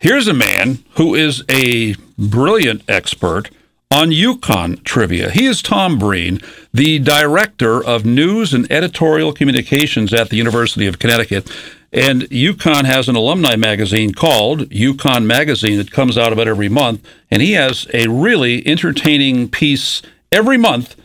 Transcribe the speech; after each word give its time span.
Here's 0.00 0.28
a 0.28 0.32
man 0.32 0.82
who 0.92 1.14
is 1.14 1.44
a 1.50 1.94
brilliant 2.16 2.82
expert 2.88 3.50
on 3.90 4.08
UConn 4.08 4.82
trivia. 4.82 5.30
He 5.30 5.44
is 5.44 5.60
Tom 5.60 5.98
Breen, 5.98 6.40
the 6.72 6.98
director 7.00 7.84
of 7.84 8.06
news 8.06 8.54
and 8.54 8.70
editorial 8.72 9.34
communications 9.34 10.14
at 10.14 10.30
the 10.30 10.38
University 10.38 10.86
of 10.86 10.98
Connecticut. 10.98 11.54
And 11.92 12.22
UConn 12.22 12.86
has 12.86 13.10
an 13.10 13.16
alumni 13.16 13.56
magazine 13.56 14.14
called 14.14 14.70
UConn 14.70 15.26
Magazine 15.26 15.76
that 15.76 15.92
comes 15.92 16.16
out 16.16 16.32
about 16.32 16.48
every 16.48 16.70
month. 16.70 17.06
And 17.30 17.42
he 17.42 17.52
has 17.52 17.86
a 17.92 18.08
really 18.08 18.66
entertaining 18.66 19.50
piece 19.50 20.00
every 20.32 20.56
month, 20.56 20.96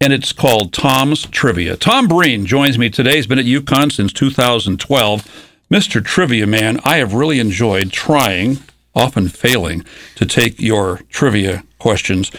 and 0.00 0.12
it's 0.12 0.32
called 0.32 0.72
Tom's 0.72 1.24
Trivia. 1.26 1.76
Tom 1.76 2.08
Breen 2.08 2.46
joins 2.46 2.78
me 2.78 2.90
today. 2.90 3.14
He's 3.14 3.28
been 3.28 3.38
at 3.38 3.44
UConn 3.44 3.92
since 3.92 4.12
2012. 4.12 5.49
Mr. 5.70 6.04
Trivia 6.04 6.48
Man, 6.48 6.80
I 6.82 6.96
have 6.96 7.14
really 7.14 7.38
enjoyed 7.38 7.92
trying, 7.92 8.58
often 8.92 9.28
failing, 9.28 9.84
to 10.16 10.26
take 10.26 10.60
your 10.60 11.02
trivia 11.10 11.62
questions. 11.78 12.32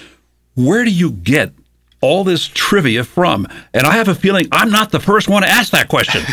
Where 0.53 0.84
do 0.84 0.91
you 0.91 1.12
get 1.12 1.53
all 2.02 2.25
this 2.25 2.45
trivia 2.48 3.05
from? 3.05 3.48
And 3.73 3.88
I 3.88 3.94
have 3.94 4.09
a 4.09 4.16
feeling 4.16 4.49
I'm 4.52 4.70
not 4.70 4.91
the 4.91 4.99
first 4.99 5.30
one 5.30 5.44
to 5.44 5.49
ask 5.49 5.72
that 5.72 5.88
question. 5.88 6.23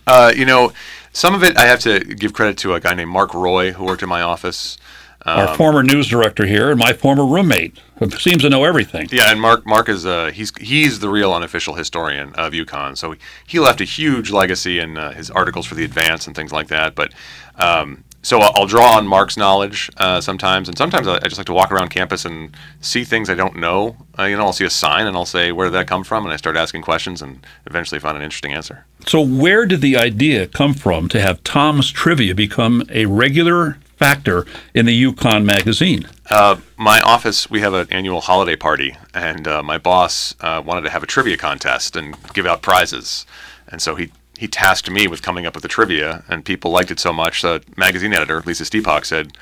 uh, 0.06 0.32
you 0.34 0.46
know, 0.46 0.72
some 1.12 1.34
of 1.34 1.44
it 1.44 1.58
I 1.58 1.66
have 1.66 1.80
to 1.80 2.00
give 2.00 2.32
credit 2.32 2.56
to 2.58 2.72
a 2.72 2.80
guy 2.80 2.94
named 2.94 3.10
Mark 3.10 3.34
Roy 3.34 3.72
who 3.72 3.84
worked 3.84 4.02
in 4.02 4.08
my 4.08 4.22
office. 4.22 4.78
Um, 5.26 5.40
Our 5.40 5.56
former 5.56 5.82
news 5.82 6.06
director 6.06 6.46
here 6.46 6.70
and 6.70 6.78
my 6.78 6.92
former 6.92 7.26
roommate 7.26 7.80
who 7.98 8.08
seems 8.10 8.42
to 8.42 8.48
know 8.48 8.62
everything. 8.62 9.08
Yeah, 9.10 9.32
and 9.32 9.40
Mark 9.40 9.66
Mark 9.66 9.88
is 9.88 10.06
uh, 10.06 10.30
he's 10.32 10.52
he's 10.56 11.00
the 11.00 11.08
real 11.08 11.32
unofficial 11.32 11.74
historian 11.74 12.32
of 12.34 12.52
UConn. 12.52 12.96
So 12.96 13.16
he 13.44 13.58
left 13.58 13.80
a 13.80 13.84
huge 13.84 14.30
legacy 14.30 14.78
in 14.78 14.96
uh, 14.96 15.12
his 15.12 15.28
articles 15.30 15.66
for 15.66 15.74
the 15.74 15.84
Advance 15.84 16.28
and 16.28 16.36
things 16.36 16.52
like 16.52 16.68
that. 16.68 16.94
But 16.94 17.12
um, 17.56 18.04
so 18.22 18.40
I'll 18.40 18.66
draw 18.66 18.96
on 18.96 19.06
Mark's 19.08 19.36
knowledge 19.36 19.90
uh, 19.96 20.20
sometimes, 20.20 20.68
and 20.68 20.76
sometimes 20.76 21.08
I 21.08 21.18
just 21.20 21.38
like 21.38 21.46
to 21.46 21.52
walk 21.52 21.72
around 21.72 21.88
campus 21.88 22.24
and 22.24 22.56
see 22.80 23.02
things 23.02 23.30
I 23.30 23.34
don't 23.34 23.56
know. 23.56 23.96
Uh, 24.18 24.24
you 24.24 24.36
know, 24.36 24.44
I'll 24.44 24.52
see 24.52 24.64
a 24.64 24.70
sign 24.70 25.06
and 25.06 25.16
I'll 25.16 25.24
say, 25.26 25.50
"Where 25.50 25.66
did 25.66 25.74
that 25.74 25.88
come 25.88 26.04
from?" 26.04 26.24
And 26.24 26.32
I 26.32 26.36
start 26.36 26.56
asking 26.56 26.82
questions, 26.82 27.20
and 27.20 27.44
eventually 27.66 27.98
find 27.98 28.16
an 28.16 28.22
interesting 28.22 28.52
answer. 28.52 28.84
So, 29.06 29.20
where 29.20 29.66
did 29.66 29.80
the 29.80 29.96
idea 29.96 30.46
come 30.46 30.74
from 30.74 31.08
to 31.08 31.20
have 31.20 31.42
Tom's 31.42 31.90
Trivia 31.90 32.34
become 32.34 32.84
a 32.90 33.06
regular 33.06 33.78
factor 33.96 34.46
in 34.74 34.86
the 34.86 35.04
UConn 35.04 35.44
magazine? 35.44 36.08
Uh, 36.30 36.56
my 36.76 37.00
office, 37.00 37.50
we 37.50 37.60
have 37.60 37.74
an 37.74 37.86
annual 37.90 38.20
holiday 38.20 38.56
party, 38.56 38.96
and 39.14 39.48
uh, 39.48 39.62
my 39.62 39.78
boss 39.78 40.34
uh, 40.40 40.62
wanted 40.64 40.82
to 40.82 40.90
have 40.90 41.02
a 41.02 41.06
trivia 41.06 41.36
contest 41.36 41.96
and 41.96 42.16
give 42.32 42.46
out 42.46 42.62
prizes, 42.62 43.26
and 43.68 43.80
so 43.80 43.94
he 43.94 44.12
he 44.38 44.46
tasked 44.46 44.90
me 44.90 45.06
with 45.06 45.22
coming 45.22 45.46
up 45.46 45.54
with 45.54 45.62
the 45.62 45.68
trivia, 45.68 46.22
and 46.28 46.44
people 46.44 46.70
liked 46.70 46.90
it 46.90 47.00
so 47.00 47.10
much. 47.12 47.40
The 47.40 47.62
magazine 47.76 48.12
editor, 48.12 48.42
Lisa 48.44 48.64
Stiepock, 48.64 49.06
said, 49.06 49.32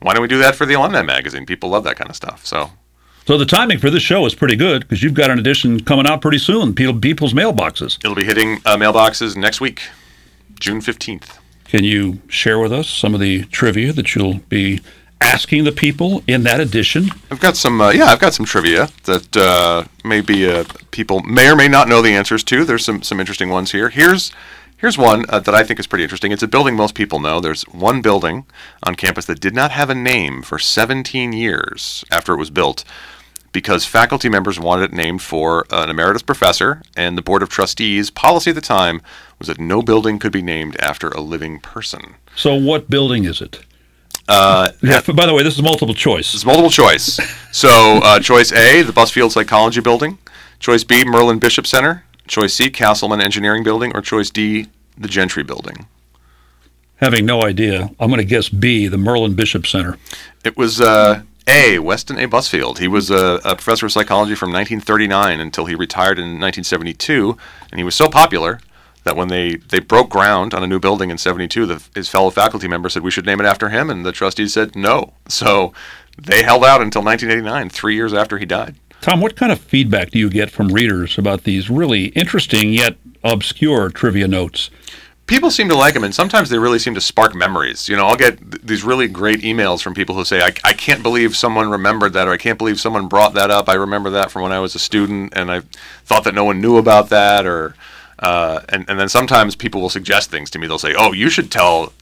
"Why 0.00 0.12
don't 0.12 0.22
we 0.22 0.28
do 0.28 0.38
that 0.38 0.54
for 0.56 0.66
the 0.66 0.74
alumni 0.74 1.02
magazine? 1.02 1.46
People 1.46 1.70
love 1.70 1.84
that 1.84 1.96
kind 1.96 2.10
of 2.10 2.16
stuff." 2.16 2.44
So, 2.44 2.70
so 3.26 3.38
the 3.38 3.46
timing 3.46 3.78
for 3.78 3.88
this 3.88 4.02
show 4.02 4.26
is 4.26 4.34
pretty 4.34 4.56
good 4.56 4.82
because 4.82 5.02
you've 5.02 5.14
got 5.14 5.30
an 5.30 5.38
edition 5.38 5.82
coming 5.84 6.06
out 6.06 6.20
pretty 6.20 6.38
soon. 6.38 6.74
People, 6.74 7.00
people's 7.00 7.32
mailboxes. 7.32 7.98
It'll 8.04 8.14
be 8.14 8.24
hitting 8.24 8.58
uh, 8.66 8.76
mailboxes 8.76 9.36
next 9.36 9.60
week, 9.60 9.82
June 10.60 10.80
fifteenth. 10.80 11.38
Can 11.72 11.84
you 11.84 12.20
share 12.28 12.58
with 12.58 12.70
us 12.70 12.86
some 12.86 13.14
of 13.14 13.20
the 13.20 13.44
trivia 13.44 13.94
that 13.94 14.14
you'll 14.14 14.40
be 14.50 14.82
asking 15.22 15.64
the 15.64 15.72
people 15.72 16.22
in 16.26 16.42
that 16.42 16.60
edition? 16.60 17.08
I've 17.30 17.40
got 17.40 17.56
some, 17.56 17.80
uh, 17.80 17.92
yeah, 17.92 18.08
I've 18.08 18.20
got 18.20 18.34
some 18.34 18.44
trivia 18.44 18.90
that 19.04 19.34
uh, 19.34 19.84
maybe 20.04 20.46
uh, 20.46 20.64
people 20.90 21.22
may 21.22 21.50
or 21.50 21.56
may 21.56 21.68
not 21.68 21.88
know 21.88 22.02
the 22.02 22.12
answers 22.12 22.44
to. 22.44 22.66
There's 22.66 22.84
some 22.84 23.02
some 23.02 23.20
interesting 23.20 23.48
ones 23.48 23.72
here. 23.72 23.88
Here's 23.88 24.32
here's 24.76 24.98
one 24.98 25.24
uh, 25.30 25.40
that 25.40 25.54
I 25.54 25.64
think 25.64 25.80
is 25.80 25.86
pretty 25.86 26.04
interesting. 26.04 26.30
It's 26.30 26.42
a 26.42 26.46
building 26.46 26.76
most 26.76 26.94
people 26.94 27.20
know. 27.20 27.40
There's 27.40 27.62
one 27.62 28.02
building 28.02 28.44
on 28.82 28.94
campus 28.94 29.24
that 29.24 29.40
did 29.40 29.54
not 29.54 29.70
have 29.70 29.88
a 29.88 29.94
name 29.94 30.42
for 30.42 30.58
17 30.58 31.32
years 31.32 32.04
after 32.10 32.34
it 32.34 32.38
was 32.38 32.50
built. 32.50 32.84
Because 33.52 33.84
faculty 33.84 34.30
members 34.30 34.58
wanted 34.58 34.84
it 34.84 34.92
named 34.94 35.20
for 35.20 35.66
an 35.70 35.90
emeritus 35.90 36.22
professor, 36.22 36.82
and 36.96 37.18
the 37.18 37.22
Board 37.22 37.42
of 37.42 37.50
Trustees' 37.50 38.08
policy 38.10 38.50
at 38.50 38.54
the 38.54 38.62
time 38.62 39.02
was 39.38 39.48
that 39.48 39.60
no 39.60 39.82
building 39.82 40.18
could 40.18 40.32
be 40.32 40.40
named 40.40 40.76
after 40.80 41.08
a 41.08 41.20
living 41.20 41.60
person. 41.60 42.14
So, 42.34 42.54
what 42.54 42.88
building 42.88 43.24
is 43.24 43.42
it? 43.42 43.60
Uh, 44.28 44.70
yeah, 44.82 45.00
by 45.14 45.26
the 45.26 45.34
way, 45.34 45.42
this 45.42 45.54
is 45.54 45.62
multiple 45.62 45.94
choice. 45.94 46.32
It's 46.34 46.44
multiple 46.44 46.70
choice. 46.70 47.20
So, 47.52 47.98
uh, 48.02 48.18
choice 48.20 48.50
A, 48.52 48.80
the 48.82 48.92
Busfield 48.92 49.32
Psychology 49.32 49.80
Building. 49.80 50.16
Choice 50.58 50.84
B, 50.84 51.04
Merlin 51.04 51.38
Bishop 51.38 51.66
Center. 51.66 52.04
Choice 52.26 52.54
C, 52.54 52.70
Castleman 52.70 53.20
Engineering 53.20 53.62
Building. 53.62 53.92
Or 53.94 54.00
choice 54.00 54.30
D, 54.30 54.68
the 54.96 55.08
Gentry 55.08 55.42
Building. 55.42 55.86
Having 56.96 57.26
no 57.26 57.42
idea, 57.42 57.90
I'm 57.98 58.08
going 58.08 58.18
to 58.20 58.24
guess 58.24 58.48
B, 58.48 58.86
the 58.86 58.96
Merlin 58.96 59.34
Bishop 59.34 59.66
Center. 59.66 59.98
It 60.44 60.56
was 60.56 60.80
uh, 60.80 61.22
A, 61.48 61.78
Weston 61.78 62.18
A. 62.18 62.26
Busfield. 62.26 62.78
He 62.78 62.88
was 62.88 63.10
a, 63.10 63.40
a 63.44 63.54
professor 63.54 63.86
of 63.86 63.92
psychology 63.92 64.34
from 64.34 64.52
1939 64.52 65.40
until 65.40 65.66
he 65.66 65.74
retired 65.74 66.18
in 66.18 66.40
1972, 66.40 67.36
and 67.70 67.78
he 67.78 67.84
was 67.84 67.94
so 67.94 68.08
popular 68.08 68.60
that 69.04 69.16
when 69.16 69.28
they, 69.28 69.56
they 69.56 69.80
broke 69.80 70.08
ground 70.08 70.54
on 70.54 70.62
a 70.62 70.66
new 70.66 70.78
building 70.78 71.10
in 71.10 71.18
72, 71.18 71.66
the, 71.66 71.82
his 71.94 72.08
fellow 72.08 72.30
faculty 72.30 72.68
member 72.68 72.88
said 72.88 73.02
we 73.02 73.10
should 73.10 73.26
name 73.26 73.40
it 73.40 73.46
after 73.46 73.68
him, 73.68 73.90
and 73.90 74.06
the 74.06 74.12
trustees 74.12 74.54
said 74.54 74.76
no. 74.76 75.12
So 75.28 75.72
they 76.16 76.44
held 76.44 76.64
out 76.64 76.80
until 76.80 77.02
1989, 77.02 77.70
three 77.70 77.94
years 77.94 78.14
after 78.14 78.38
he 78.38 78.46
died. 78.46 78.76
Tom, 79.00 79.20
what 79.20 79.34
kind 79.34 79.50
of 79.50 79.60
feedback 79.60 80.10
do 80.12 80.18
you 80.20 80.30
get 80.30 80.50
from 80.50 80.68
readers 80.68 81.18
about 81.18 81.42
these 81.42 81.68
really 81.68 82.06
interesting 82.06 82.72
yet 82.72 82.96
obscure 83.24 83.90
trivia 83.90 84.28
notes? 84.28 84.70
People 85.26 85.50
seem 85.50 85.68
to 85.68 85.76
like 85.76 85.94
them, 85.94 86.04
and 86.04 86.14
sometimes 86.14 86.50
they 86.50 86.58
really 86.58 86.78
seem 86.78 86.94
to 86.94 87.00
spark 87.00 87.34
memories. 87.34 87.88
You 87.88 87.96
know, 87.96 88.06
I'll 88.06 88.16
get 88.16 88.38
th- 88.38 88.62
these 88.62 88.84
really 88.84 89.08
great 89.08 89.40
emails 89.40 89.80
from 89.80 89.94
people 89.94 90.14
who 90.14 90.24
say, 90.24 90.42
I, 90.42 90.52
I 90.64 90.72
can't 90.72 91.02
believe 91.02 91.36
someone 91.36 91.70
remembered 91.70 92.12
that, 92.14 92.28
or 92.28 92.32
I 92.32 92.36
can't 92.36 92.58
believe 92.58 92.80
someone 92.80 93.08
brought 93.08 93.34
that 93.34 93.50
up. 93.50 93.68
I 93.68 93.74
remember 93.74 94.10
that 94.10 94.30
from 94.30 94.42
when 94.42 94.52
I 94.52 94.58
was 94.58 94.74
a 94.74 94.78
student, 94.80 95.32
and 95.34 95.50
I 95.50 95.62
thought 96.04 96.24
that 96.24 96.34
no 96.34 96.44
one 96.44 96.60
knew 96.60 96.76
about 96.76 97.08
that, 97.10 97.46
or 97.46 97.74
uh, 98.18 98.60
and, 98.68 98.84
and 98.88 98.98
then 98.98 99.08
sometimes 99.08 99.56
people 99.56 99.80
will 99.80 99.88
suggest 99.88 100.30
things 100.30 100.50
to 100.50 100.58
me. 100.58 100.66
They'll 100.66 100.78
say, 100.78 100.94
"Oh, 100.96 101.12
you 101.12 101.30
should 101.30 101.50
tell. 101.50 101.92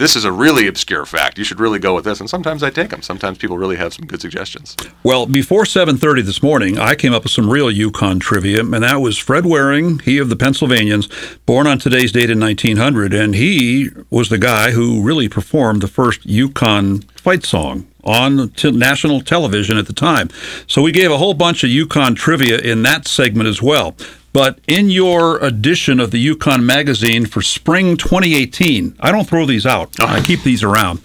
This 0.00 0.16
is 0.16 0.24
a 0.24 0.32
really 0.32 0.66
obscure 0.66 1.04
fact. 1.04 1.36
You 1.36 1.44
should 1.44 1.60
really 1.60 1.78
go 1.78 1.94
with 1.94 2.04
this." 2.04 2.20
And 2.20 2.28
sometimes 2.28 2.62
I 2.62 2.70
take 2.70 2.88
them. 2.88 3.02
Sometimes 3.02 3.36
people 3.36 3.58
really 3.58 3.76
have 3.76 3.92
some 3.92 4.06
good 4.06 4.20
suggestions. 4.20 4.74
Well, 5.02 5.26
before 5.26 5.66
7:30 5.66 6.22
this 6.22 6.42
morning, 6.42 6.78
I 6.78 6.94
came 6.94 7.12
up 7.12 7.24
with 7.24 7.32
some 7.32 7.50
real 7.50 7.70
UConn 7.70 8.18
trivia, 8.18 8.60
and 8.60 8.82
that 8.82 9.02
was 9.02 9.18
Fred 9.18 9.44
Waring, 9.44 10.00
he 10.04 10.16
of 10.16 10.30
the 10.30 10.36
Pennsylvanians, 10.36 11.06
born 11.44 11.66
on 11.66 11.78
today's 11.78 12.12
date 12.12 12.30
in 12.30 12.38
1900, 12.40 13.12
and 13.12 13.34
he 13.34 13.90
was 14.08 14.30
the 14.30 14.38
guy 14.38 14.70
who 14.70 15.02
really 15.02 15.28
performed 15.28 15.82
the 15.82 15.88
first 15.88 16.26
UConn 16.26 17.04
fight 17.14 17.44
song 17.44 17.86
on 18.02 18.48
t- 18.56 18.70
national 18.70 19.20
television 19.20 19.76
at 19.76 19.86
the 19.86 19.92
time. 19.92 20.30
So 20.66 20.80
we 20.80 20.92
gave 20.92 21.10
a 21.10 21.18
whole 21.18 21.34
bunch 21.34 21.62
of 21.62 21.70
UConn 21.70 22.16
trivia 22.16 22.56
in 22.56 22.82
that 22.84 23.06
segment 23.06 23.48
as 23.48 23.60
well. 23.60 23.94
But 24.32 24.60
in 24.68 24.90
your 24.90 25.38
edition 25.38 25.98
of 25.98 26.10
the 26.10 26.24
UConn 26.24 26.62
magazine 26.62 27.26
for 27.26 27.42
spring 27.42 27.96
2018, 27.96 28.96
I 29.00 29.10
don't 29.10 29.28
throw 29.28 29.44
these 29.44 29.66
out. 29.66 29.98
I 30.00 30.18
ah. 30.18 30.24
keep 30.24 30.42
these 30.42 30.62
around. 30.62 31.00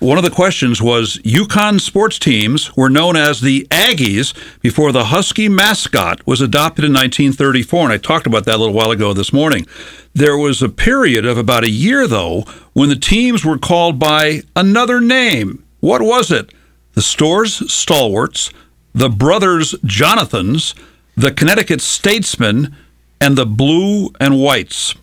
One 0.00 0.16
of 0.16 0.24
the 0.24 0.30
questions 0.30 0.80
was 0.80 1.18
UConn 1.18 1.78
sports 1.78 2.18
teams 2.18 2.74
were 2.74 2.88
known 2.88 3.16
as 3.16 3.42
the 3.42 3.66
Aggies 3.70 4.32
before 4.62 4.92
the 4.92 5.04
Husky 5.04 5.46
mascot 5.46 6.26
was 6.26 6.40
adopted 6.40 6.86
in 6.86 6.92
1934. 6.92 7.84
And 7.84 7.92
I 7.92 7.98
talked 7.98 8.26
about 8.26 8.46
that 8.46 8.54
a 8.54 8.56
little 8.56 8.72
while 8.72 8.90
ago 8.90 9.12
this 9.12 9.30
morning. 9.30 9.66
There 10.14 10.38
was 10.38 10.62
a 10.62 10.70
period 10.70 11.26
of 11.26 11.36
about 11.36 11.64
a 11.64 11.70
year, 11.70 12.06
though, 12.06 12.46
when 12.72 12.88
the 12.88 12.96
teams 12.96 13.44
were 13.44 13.58
called 13.58 13.98
by 13.98 14.40
another 14.56 15.02
name. 15.02 15.64
What 15.80 16.00
was 16.00 16.30
it? 16.30 16.50
The 16.94 17.02
Storrs 17.02 17.70
Stalwarts, 17.70 18.50
the 18.94 19.10
Brothers 19.10 19.74
Jonathans, 19.84 20.74
the 21.16 21.32
Connecticut 21.32 21.80
Statesmen, 21.80 22.76
and 23.20 23.36
the 23.36 23.46
Blue 23.46 24.10
and 24.18 24.40
Whites. 24.40 24.94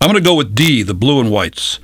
I'm 0.00 0.10
going 0.10 0.22
to 0.22 0.28
go 0.28 0.34
with 0.34 0.54
D, 0.54 0.82
the 0.82 0.94
Blue 0.94 1.20
and 1.20 1.30
Whites. 1.30 1.78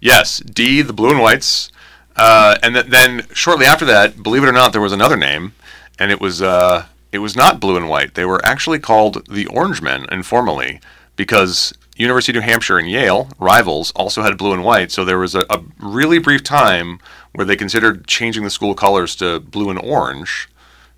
Yes, 0.00 0.38
D, 0.38 0.82
the 0.82 0.92
Blue 0.92 1.10
and 1.10 1.20
Whites. 1.20 1.70
Uh, 2.14 2.56
and 2.62 2.74
th- 2.74 2.86
then 2.86 3.26
shortly 3.32 3.66
after 3.66 3.84
that, 3.86 4.22
believe 4.22 4.44
it 4.44 4.48
or 4.48 4.52
not, 4.52 4.72
there 4.72 4.80
was 4.80 4.92
another 4.92 5.16
name, 5.16 5.54
and 5.98 6.10
it 6.10 6.20
was 6.20 6.40
uh, 6.42 6.86
it 7.10 7.18
was 7.18 7.36
not 7.36 7.60
Blue 7.60 7.76
and 7.76 7.88
White. 7.88 8.14
They 8.14 8.24
were 8.24 8.44
actually 8.44 8.78
called 8.78 9.26
the 9.26 9.46
Orangemen 9.46 10.06
informally 10.12 10.80
because 11.16 11.72
University 11.96 12.32
of 12.32 12.42
New 12.42 12.50
Hampshire 12.50 12.78
and 12.78 12.90
Yale, 12.90 13.28
rivals, 13.38 13.92
also 13.92 14.22
had 14.22 14.38
blue 14.38 14.52
and 14.52 14.64
white. 14.64 14.90
So 14.90 15.04
there 15.04 15.18
was 15.18 15.34
a, 15.34 15.44
a 15.50 15.62
really 15.78 16.18
brief 16.18 16.42
time 16.42 16.98
where 17.32 17.44
they 17.44 17.56
considered 17.56 18.06
changing 18.06 18.44
the 18.44 18.50
school 18.50 18.74
colors 18.74 19.14
to 19.16 19.40
blue 19.40 19.70
and 19.70 19.78
orange 19.78 20.48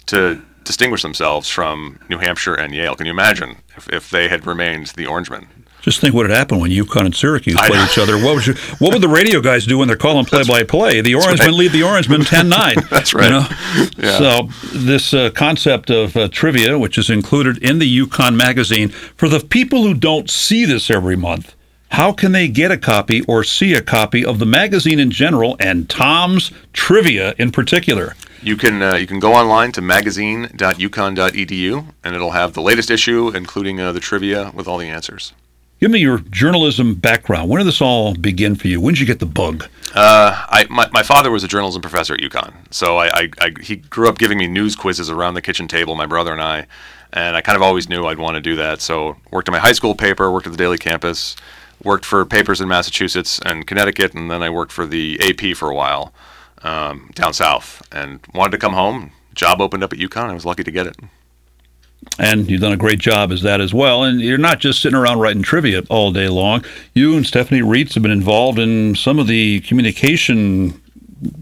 to 0.06 0.42
distinguish 0.64 1.02
themselves 1.02 1.48
from 1.48 1.98
New 2.08 2.18
Hampshire 2.18 2.54
and 2.54 2.74
Yale. 2.74 2.94
Can 2.96 3.06
you 3.06 3.12
imagine 3.12 3.56
if, 3.76 3.88
if 3.90 4.10
they 4.10 4.28
had 4.28 4.46
remained 4.46 4.88
the 4.88 5.06
Orangemen? 5.06 5.46
Just 5.84 6.00
think 6.00 6.14
what 6.14 6.26
had 6.26 6.34
happened 6.34 6.62
when 6.62 6.70
UConn 6.70 7.04
and 7.04 7.14
Syracuse 7.14 7.58
played 7.66 7.84
each 7.84 7.98
other. 7.98 8.16
What, 8.16 8.36
was 8.36 8.46
your, 8.46 8.56
what 8.78 8.94
would 8.94 9.02
the 9.02 9.08
radio 9.08 9.42
guys 9.42 9.66
do 9.66 9.76
when 9.76 9.86
they're 9.86 9.98
calling 9.98 10.24
play-by-play? 10.24 11.02
The 11.02 11.14
Orangemen 11.14 11.48
right. 11.48 11.58
lead 11.58 11.72
the 11.72 11.82
Orangemen 11.82 12.20
10-9. 12.22 12.88
That's 12.88 13.12
right. 13.12 13.24
You 13.26 13.30
know? 13.30 13.46
yeah. 13.98 14.16
So 14.16 14.48
this 14.72 15.12
uh, 15.12 15.28
concept 15.28 15.90
of 15.90 16.16
uh, 16.16 16.28
trivia, 16.28 16.78
which 16.78 16.96
is 16.96 17.10
included 17.10 17.58
in 17.62 17.80
the 17.80 17.98
UConn 17.98 18.34
magazine, 18.34 18.88
for 18.88 19.28
the 19.28 19.40
people 19.40 19.82
who 19.82 19.92
don't 19.92 20.30
see 20.30 20.64
this 20.64 20.90
every 20.90 21.16
month, 21.16 21.54
how 21.90 22.12
can 22.12 22.32
they 22.32 22.48
get 22.48 22.70
a 22.70 22.78
copy 22.78 23.20
or 23.28 23.44
see 23.44 23.74
a 23.74 23.82
copy 23.82 24.24
of 24.24 24.38
the 24.38 24.46
magazine 24.46 24.98
in 24.98 25.10
general 25.10 25.54
and 25.60 25.90
Tom's 25.90 26.50
Trivia 26.72 27.34
in 27.36 27.52
particular? 27.52 28.16
You 28.44 28.58
can 28.58 28.82
uh, 28.82 28.96
you 28.96 29.06
can 29.06 29.20
go 29.20 29.32
online 29.32 29.72
to 29.72 29.80
magazine.uconn.edu 29.80 31.86
and 32.04 32.14
it'll 32.14 32.32
have 32.32 32.52
the 32.52 32.60
latest 32.60 32.90
issue, 32.90 33.30
including 33.30 33.80
uh, 33.80 33.92
the 33.92 34.00
trivia 34.00 34.52
with 34.54 34.68
all 34.68 34.76
the 34.76 34.86
answers. 34.86 35.32
Give 35.80 35.90
me 35.90 35.98
your 35.98 36.18
journalism 36.18 36.94
background. 36.94 37.48
When 37.48 37.58
did 37.58 37.66
this 37.66 37.80
all 37.80 38.14
begin 38.14 38.54
for 38.54 38.68
you? 38.68 38.82
When 38.82 38.92
did 38.92 39.00
you 39.00 39.06
get 39.06 39.18
the 39.18 39.24
bug? 39.24 39.66
Uh, 39.94 40.44
I, 40.50 40.66
my, 40.68 40.90
my 40.92 41.02
father 41.02 41.30
was 41.30 41.42
a 41.42 41.48
journalism 41.48 41.80
professor 41.80 42.12
at 42.12 42.20
UConn, 42.20 42.52
so 42.70 42.98
I, 42.98 43.06
I, 43.06 43.28
I, 43.40 43.52
he 43.62 43.76
grew 43.76 44.10
up 44.10 44.18
giving 44.18 44.36
me 44.36 44.46
news 44.46 44.76
quizzes 44.76 45.08
around 45.08 45.34
the 45.34 45.42
kitchen 45.42 45.66
table, 45.66 45.94
my 45.94 46.06
brother 46.06 46.32
and 46.32 46.42
I, 46.42 46.66
and 47.14 47.36
I 47.36 47.40
kind 47.40 47.56
of 47.56 47.62
always 47.62 47.88
knew 47.88 48.04
I'd 48.04 48.18
want 48.18 48.34
to 48.34 48.42
do 48.42 48.56
that. 48.56 48.82
So 48.82 49.16
worked 49.30 49.48
in 49.48 49.52
my 49.52 49.58
high 49.58 49.72
school 49.72 49.94
paper, 49.94 50.30
worked 50.30 50.46
at 50.46 50.52
the 50.52 50.58
Daily 50.58 50.78
Campus, 50.78 51.34
worked 51.82 52.04
for 52.04 52.24
papers 52.26 52.60
in 52.60 52.68
Massachusetts 52.68 53.40
and 53.44 53.66
Connecticut, 53.66 54.14
and 54.14 54.30
then 54.30 54.42
I 54.42 54.50
worked 54.50 54.72
for 54.72 54.84
the 54.84 55.18
AP 55.22 55.56
for 55.56 55.70
a 55.70 55.74
while 55.74 56.12
um, 56.64 57.10
down 57.14 57.32
south, 57.32 57.86
and 57.92 58.20
wanted 58.34 58.52
to 58.52 58.58
come 58.58 58.72
home. 58.72 59.12
Job 59.34 59.60
opened 59.60 59.84
up 59.84 59.92
at 59.92 59.98
UConn. 59.98 60.30
I 60.30 60.34
was 60.34 60.44
lucky 60.44 60.64
to 60.64 60.70
get 60.70 60.86
it. 60.86 60.96
And 62.18 62.50
you've 62.50 62.60
done 62.60 62.72
a 62.72 62.76
great 62.76 62.98
job 62.98 63.32
as 63.32 63.42
that 63.42 63.60
as 63.60 63.72
well. 63.72 64.04
And 64.04 64.20
you're 64.20 64.38
not 64.38 64.60
just 64.60 64.80
sitting 64.80 64.98
around 64.98 65.20
writing 65.20 65.42
trivia 65.42 65.82
all 65.88 66.12
day 66.12 66.28
long. 66.28 66.64
You 66.92 67.16
and 67.16 67.26
Stephanie 67.26 67.62
Reitz 67.62 67.94
have 67.94 68.02
been 68.02 68.12
involved 68.12 68.58
in 68.58 68.94
some 68.94 69.18
of 69.18 69.26
the 69.26 69.60
communication 69.60 70.80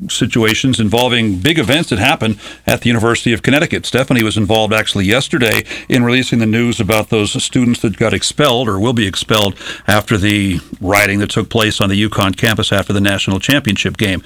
situations 0.09 0.79
involving 0.79 1.39
big 1.39 1.59
events 1.59 1.91
that 1.91 1.99
happen 1.99 2.39
at 2.67 2.83
the 2.83 2.89
University 2.89 3.33
of 3.33 3.43
Connecticut. 3.43 3.85
Stephanie 3.85 4.23
was 4.23 4.37
involved 4.37 4.73
actually 4.73 5.05
yesterday 5.05 5.65
in 5.89 6.05
releasing 6.05 6.39
the 6.39 6.47
news 6.47 6.79
about 6.79 7.09
those 7.09 7.43
students 7.43 7.81
that 7.81 7.97
got 7.97 8.15
expelled 8.15 8.69
or 8.69 8.79
will 8.79 8.93
be 8.93 9.07
expelled 9.07 9.57
after 9.89 10.17
the 10.17 10.61
rioting 10.81 11.19
that 11.19 11.31
took 11.31 11.49
place 11.49 11.81
on 11.81 11.89
the 11.89 12.09
UConn 12.09 12.37
campus 12.37 12.73
after 12.73 12.93
the 12.93 13.01
national 13.01 13.41
championship 13.41 13.97
game. 13.97 14.23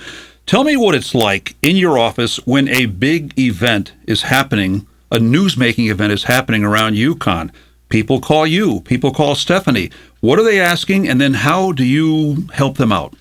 Tell 0.47 0.65
me 0.65 0.77
what 0.77 0.95
it's 0.95 1.15
like 1.15 1.57
in 1.61 1.77
your 1.77 1.99
office 1.99 2.37
when 2.47 2.69
a 2.69 2.87
big 2.87 3.39
event 3.39 3.93
is 4.07 4.23
happening, 4.23 4.87
a 5.11 5.19
newsmaking 5.19 5.91
event 5.91 6.13
is 6.13 6.25
happening 6.25 6.65
around 6.65 6.95
UConn. 6.95 7.51
People 7.89 8.21
call 8.21 8.47
you, 8.47 8.81
people 8.81 9.13
call 9.13 9.35
Stephanie. 9.35 9.91
What 10.21 10.39
are 10.39 10.45
they 10.45 10.61
asking, 10.61 11.09
and 11.09 11.21
then 11.21 11.35
how 11.35 11.73
do 11.73 11.85
you 11.85 12.49
help 12.53 12.79
them 12.79 12.93
out? 12.93 13.15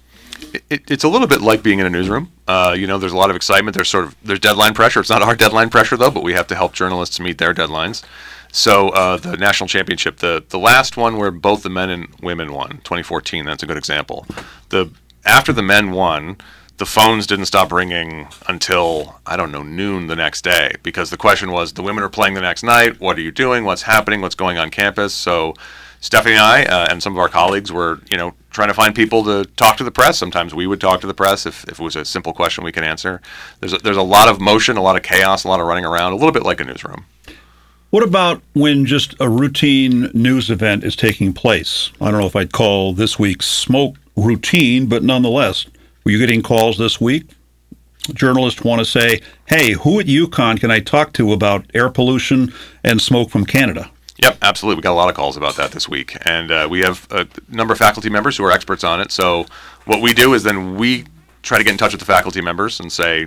it, 0.69 0.89
it's 0.89 1.03
a 1.03 1.07
little 1.07 1.27
bit 1.27 1.41
like 1.41 1.63
being 1.63 1.79
in 1.79 1.85
a 1.85 1.89
newsroom. 1.89 2.31
Uh, 2.47 2.75
you 2.77 2.87
know, 2.87 2.97
there's 2.97 3.11
a 3.11 3.17
lot 3.17 3.29
of 3.29 3.35
excitement. 3.35 3.75
There's 3.75 3.89
sort 3.89 4.05
of 4.05 4.15
there's 4.23 4.39
deadline 4.39 4.73
pressure. 4.73 4.99
It's 4.99 5.09
not 5.09 5.21
our 5.21 5.35
deadline 5.35 5.69
pressure 5.69 5.97
though, 5.97 6.11
but 6.11 6.23
we 6.23 6.33
have 6.33 6.47
to 6.47 6.55
help 6.55 6.73
journalists 6.73 7.19
meet 7.19 7.37
their 7.37 7.53
deadlines. 7.53 8.03
So 8.51 8.89
uh, 8.89 9.17
the 9.17 9.37
national 9.37 9.67
championship, 9.67 10.17
the 10.17 10.43
the 10.49 10.59
last 10.59 10.97
one 10.97 11.17
where 11.17 11.31
both 11.31 11.63
the 11.63 11.69
men 11.69 11.89
and 11.89 12.07
women 12.21 12.53
won, 12.53 12.69
2014. 12.83 13.45
That's 13.45 13.63
a 13.63 13.67
good 13.67 13.77
example. 13.77 14.25
The 14.69 14.91
after 15.25 15.51
the 15.51 15.63
men 15.63 15.91
won, 15.91 16.37
the 16.77 16.85
phones 16.85 17.25
didn't 17.25 17.45
stop 17.45 17.71
ringing 17.71 18.27
until 18.47 19.15
I 19.25 19.37
don't 19.37 19.51
know 19.51 19.63
noon 19.63 20.07
the 20.07 20.15
next 20.15 20.43
day 20.43 20.75
because 20.83 21.09
the 21.09 21.17
question 21.17 21.51
was 21.51 21.73
the 21.73 21.81
women 21.81 22.03
are 22.03 22.09
playing 22.09 22.33
the 22.33 22.41
next 22.41 22.63
night. 22.63 22.99
What 22.99 23.17
are 23.17 23.21
you 23.21 23.31
doing? 23.31 23.63
What's 23.63 23.83
happening? 23.83 24.21
What's 24.21 24.35
going 24.35 24.57
on 24.57 24.71
campus? 24.71 25.13
So 25.13 25.53
Stephanie 26.01 26.35
and 26.35 26.41
I 26.41 26.63
uh, 26.65 26.87
and 26.89 27.01
some 27.01 27.13
of 27.13 27.19
our 27.19 27.29
colleagues 27.29 27.71
were, 27.71 28.01
you 28.09 28.17
know, 28.17 28.33
trying 28.51 28.67
to 28.67 28.73
find 28.73 28.93
people 28.93 29.23
to 29.23 29.45
talk 29.55 29.77
to 29.77 29.83
the 29.83 29.91
press. 29.91 30.17
Sometimes 30.17 30.53
we 30.53 30.67
would 30.67 30.81
talk 30.81 31.01
to 31.01 31.07
the 31.07 31.13
press 31.13 31.45
if, 31.45 31.63
if 31.63 31.79
it 31.79 31.83
was 31.83 31.95
a 31.95 32.03
simple 32.03 32.33
question 32.33 32.63
we 32.63 32.71
could 32.71 32.83
answer. 32.83 33.21
There's 33.61 33.73
a, 33.73 33.77
there's 33.77 33.97
a 33.97 34.03
lot 34.03 34.27
of 34.27 34.41
motion, 34.41 34.75
a 34.75 34.81
lot 34.81 34.97
of 34.97 35.03
chaos, 35.03 35.45
a 35.45 35.47
lot 35.47 35.61
of 35.61 35.67
running 35.67 35.85
around, 35.85 36.11
a 36.11 36.15
little 36.15 36.31
bit 36.33 36.43
like 36.43 36.59
a 36.59 36.65
newsroom. 36.65 37.05
What 37.89 38.03
about 38.03 38.41
when 38.53 38.85
just 38.85 39.15
a 39.21 39.29
routine 39.29 40.11
news 40.13 40.49
event 40.49 40.83
is 40.83 40.97
taking 40.97 41.31
place? 41.31 41.91
I 42.01 42.11
don't 42.11 42.19
know 42.19 42.27
if 42.27 42.35
I'd 42.35 42.51
call 42.51 42.91
this 42.91 43.17
week's 43.17 43.45
smoke 43.45 43.95
routine, 44.17 44.87
but 44.87 45.01
nonetheless, 45.03 45.65
were 46.05 46.11
you 46.11 46.19
getting 46.19 46.43
calls 46.43 46.77
this 46.77 47.01
week? 47.01 47.31
Journalists 48.13 48.63
want 48.63 48.79
to 48.79 48.85
say, 48.85 49.21
hey, 49.47 49.71
who 49.71 49.99
at 49.99 50.05
UConn 50.05 50.59
can 50.59 50.69
I 50.69 50.79
talk 50.79 51.13
to 51.13 51.33
about 51.33 51.65
air 51.73 51.89
pollution 51.89 52.53
and 52.83 53.01
smoke 53.01 53.31
from 53.31 53.45
Canada? 53.45 53.89
Yep, 54.19 54.37
absolutely. 54.43 54.77
We 54.77 54.81
got 54.83 54.91
a 54.91 54.93
lot 54.93 55.09
of 55.09 55.15
calls 55.15 55.35
about 55.35 55.55
that 55.55 55.71
this 55.71 55.89
week, 55.89 56.15
and 56.21 56.51
uh, 56.51 56.67
we 56.69 56.81
have 56.81 57.07
a 57.11 57.27
number 57.49 57.73
of 57.73 57.79
faculty 57.79 58.09
members 58.09 58.37
who 58.37 58.45
are 58.45 58.51
experts 58.51 58.83
on 58.83 59.01
it. 59.01 59.11
So 59.11 59.47
what 59.85 60.01
we 60.01 60.13
do 60.13 60.35
is 60.35 60.43
then 60.43 60.75
we 60.75 61.05
try 61.41 61.57
to 61.57 61.63
get 61.63 61.71
in 61.71 61.77
touch 61.77 61.91
with 61.91 61.99
the 61.99 62.05
faculty 62.05 62.39
members 62.39 62.79
and 62.79 62.91
say, 62.91 63.25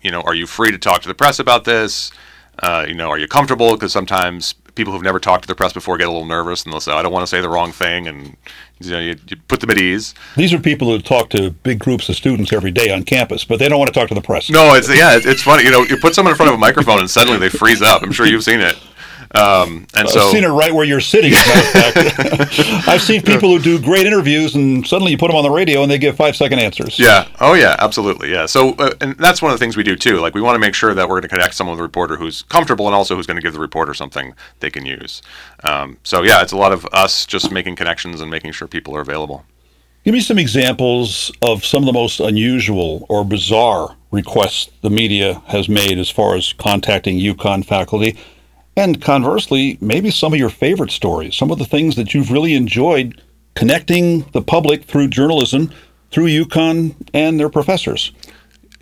you 0.00 0.12
know, 0.12 0.22
are 0.22 0.34
you 0.34 0.46
free 0.46 0.70
to 0.70 0.78
talk 0.78 1.02
to 1.02 1.08
the 1.08 1.14
press 1.14 1.40
about 1.40 1.64
this? 1.64 2.12
Uh, 2.60 2.86
you 2.88 2.94
know, 2.94 3.10
are 3.10 3.18
you 3.18 3.26
comfortable? 3.26 3.74
Because 3.74 3.92
sometimes 3.92 4.54
people 4.80 4.94
who've 4.94 5.02
never 5.02 5.20
talked 5.20 5.42
to 5.42 5.46
the 5.46 5.54
press 5.54 5.74
before 5.74 5.98
get 5.98 6.08
a 6.08 6.10
little 6.10 6.26
nervous 6.26 6.64
and 6.64 6.72
they'll 6.72 6.80
say, 6.80 6.92
I 6.92 7.02
don't 7.02 7.12
want 7.12 7.22
to 7.22 7.26
say 7.26 7.42
the 7.42 7.50
wrong 7.50 7.70
thing. 7.70 8.08
And 8.08 8.34
you, 8.80 8.90
know, 8.90 8.98
you, 8.98 9.14
you, 9.28 9.36
put 9.46 9.60
them 9.60 9.68
at 9.68 9.76
ease. 9.76 10.14
These 10.36 10.54
are 10.54 10.58
people 10.58 10.88
who 10.88 10.98
talk 11.00 11.28
to 11.30 11.50
big 11.50 11.78
groups 11.78 12.08
of 12.08 12.16
students 12.16 12.50
every 12.50 12.70
day 12.70 12.90
on 12.90 13.02
campus, 13.02 13.44
but 13.44 13.58
they 13.58 13.68
don't 13.68 13.78
want 13.78 13.92
to 13.92 14.00
talk 14.00 14.08
to 14.08 14.14
the 14.14 14.22
press. 14.22 14.48
No, 14.48 14.72
it's, 14.72 14.88
yeah, 14.88 15.18
it's 15.22 15.42
funny. 15.42 15.64
You 15.64 15.70
know, 15.70 15.82
you 15.82 15.98
put 15.98 16.14
someone 16.14 16.32
in 16.32 16.36
front 16.36 16.48
of 16.48 16.54
a 16.54 16.58
microphone 16.58 16.98
and 16.98 17.10
suddenly 17.10 17.38
they 17.38 17.50
freeze 17.50 17.82
up. 17.82 18.02
I'm 18.02 18.12
sure 18.12 18.26
you've 18.26 18.44
seen 18.44 18.60
it. 18.60 18.78
Um, 19.32 19.86
and 19.94 20.08
so 20.08 20.20
I've 20.20 20.32
seen 20.32 20.42
it 20.42 20.48
right 20.48 20.74
where 20.74 20.84
you're 20.84 21.00
sitting. 21.00 21.32
I've 22.88 23.00
seen 23.00 23.22
people 23.22 23.50
who 23.50 23.60
do 23.60 23.80
great 23.80 24.06
interviews, 24.06 24.56
and 24.56 24.84
suddenly 24.86 25.12
you 25.12 25.18
put 25.18 25.28
them 25.28 25.36
on 25.36 25.44
the 25.44 25.50
radio, 25.50 25.82
and 25.82 25.90
they 25.90 25.98
give 25.98 26.16
five 26.16 26.34
second 26.34 26.58
answers. 26.58 26.98
Yeah. 26.98 27.28
Oh 27.40 27.54
yeah. 27.54 27.76
Absolutely. 27.78 28.32
Yeah. 28.32 28.46
So, 28.46 28.70
uh, 28.72 28.92
and 29.00 29.16
that's 29.18 29.40
one 29.40 29.52
of 29.52 29.58
the 29.58 29.62
things 29.62 29.76
we 29.76 29.84
do 29.84 29.94
too. 29.94 30.18
Like 30.18 30.34
we 30.34 30.40
want 30.40 30.56
to 30.56 30.58
make 30.58 30.74
sure 30.74 30.94
that 30.94 31.08
we're 31.08 31.16
going 31.20 31.22
to 31.22 31.28
connect 31.28 31.54
someone 31.54 31.74
with 31.74 31.80
a 31.80 31.84
reporter 31.84 32.16
who's 32.16 32.42
comfortable, 32.42 32.86
and 32.86 32.94
also 32.94 33.14
who's 33.14 33.26
going 33.26 33.36
to 33.36 33.42
give 33.42 33.52
the 33.52 33.60
reporter 33.60 33.94
something 33.94 34.34
they 34.58 34.70
can 34.70 34.84
use. 34.84 35.22
Um, 35.62 35.98
so 36.02 36.22
yeah, 36.22 36.42
it's 36.42 36.52
a 36.52 36.56
lot 36.56 36.72
of 36.72 36.86
us 36.92 37.24
just 37.24 37.52
making 37.52 37.76
connections 37.76 38.20
and 38.20 38.30
making 38.30 38.52
sure 38.52 38.66
people 38.66 38.96
are 38.96 39.00
available. 39.00 39.44
Give 40.04 40.14
me 40.14 40.20
some 40.20 40.38
examples 40.38 41.30
of 41.42 41.62
some 41.64 41.82
of 41.82 41.86
the 41.86 41.92
most 41.92 42.20
unusual 42.20 43.04
or 43.10 43.22
bizarre 43.22 43.96
requests 44.10 44.70
the 44.80 44.88
media 44.88 45.42
has 45.48 45.68
made 45.68 45.98
as 45.98 46.08
far 46.08 46.34
as 46.34 46.54
contacting 46.54 47.18
UConn 47.18 47.64
faculty. 47.64 48.16
And 48.80 49.02
conversely, 49.02 49.76
maybe 49.82 50.10
some 50.10 50.32
of 50.32 50.38
your 50.38 50.48
favorite 50.48 50.90
stories, 50.90 51.36
some 51.36 51.50
of 51.50 51.58
the 51.58 51.66
things 51.66 51.96
that 51.96 52.14
you've 52.14 52.30
really 52.30 52.54
enjoyed 52.54 53.20
connecting 53.54 54.22
the 54.32 54.40
public 54.40 54.84
through 54.84 55.08
journalism, 55.08 55.70
through 56.10 56.28
UConn 56.28 56.94
and 57.12 57.38
their 57.38 57.50
professors. 57.50 58.10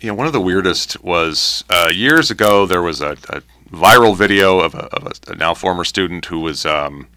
Know, 0.01 0.13
one 0.13 0.25
of 0.25 0.31
the 0.31 0.39
weirdest 0.39 1.03
was 1.03 1.65
uh, 1.69 1.91
years 1.93 2.31
ago, 2.31 2.65
there 2.65 2.81
was 2.81 3.01
a, 3.01 3.17
a 3.27 3.41
viral 3.73 4.15
video 4.15 4.61
of, 4.61 4.73
a, 4.73 4.85
of 4.85 5.11
a, 5.27 5.35
now 5.35 5.53
former 5.53 5.83
student 5.83 6.23
who 6.27 6.39
was. 6.39 6.65
Um, 6.65 7.09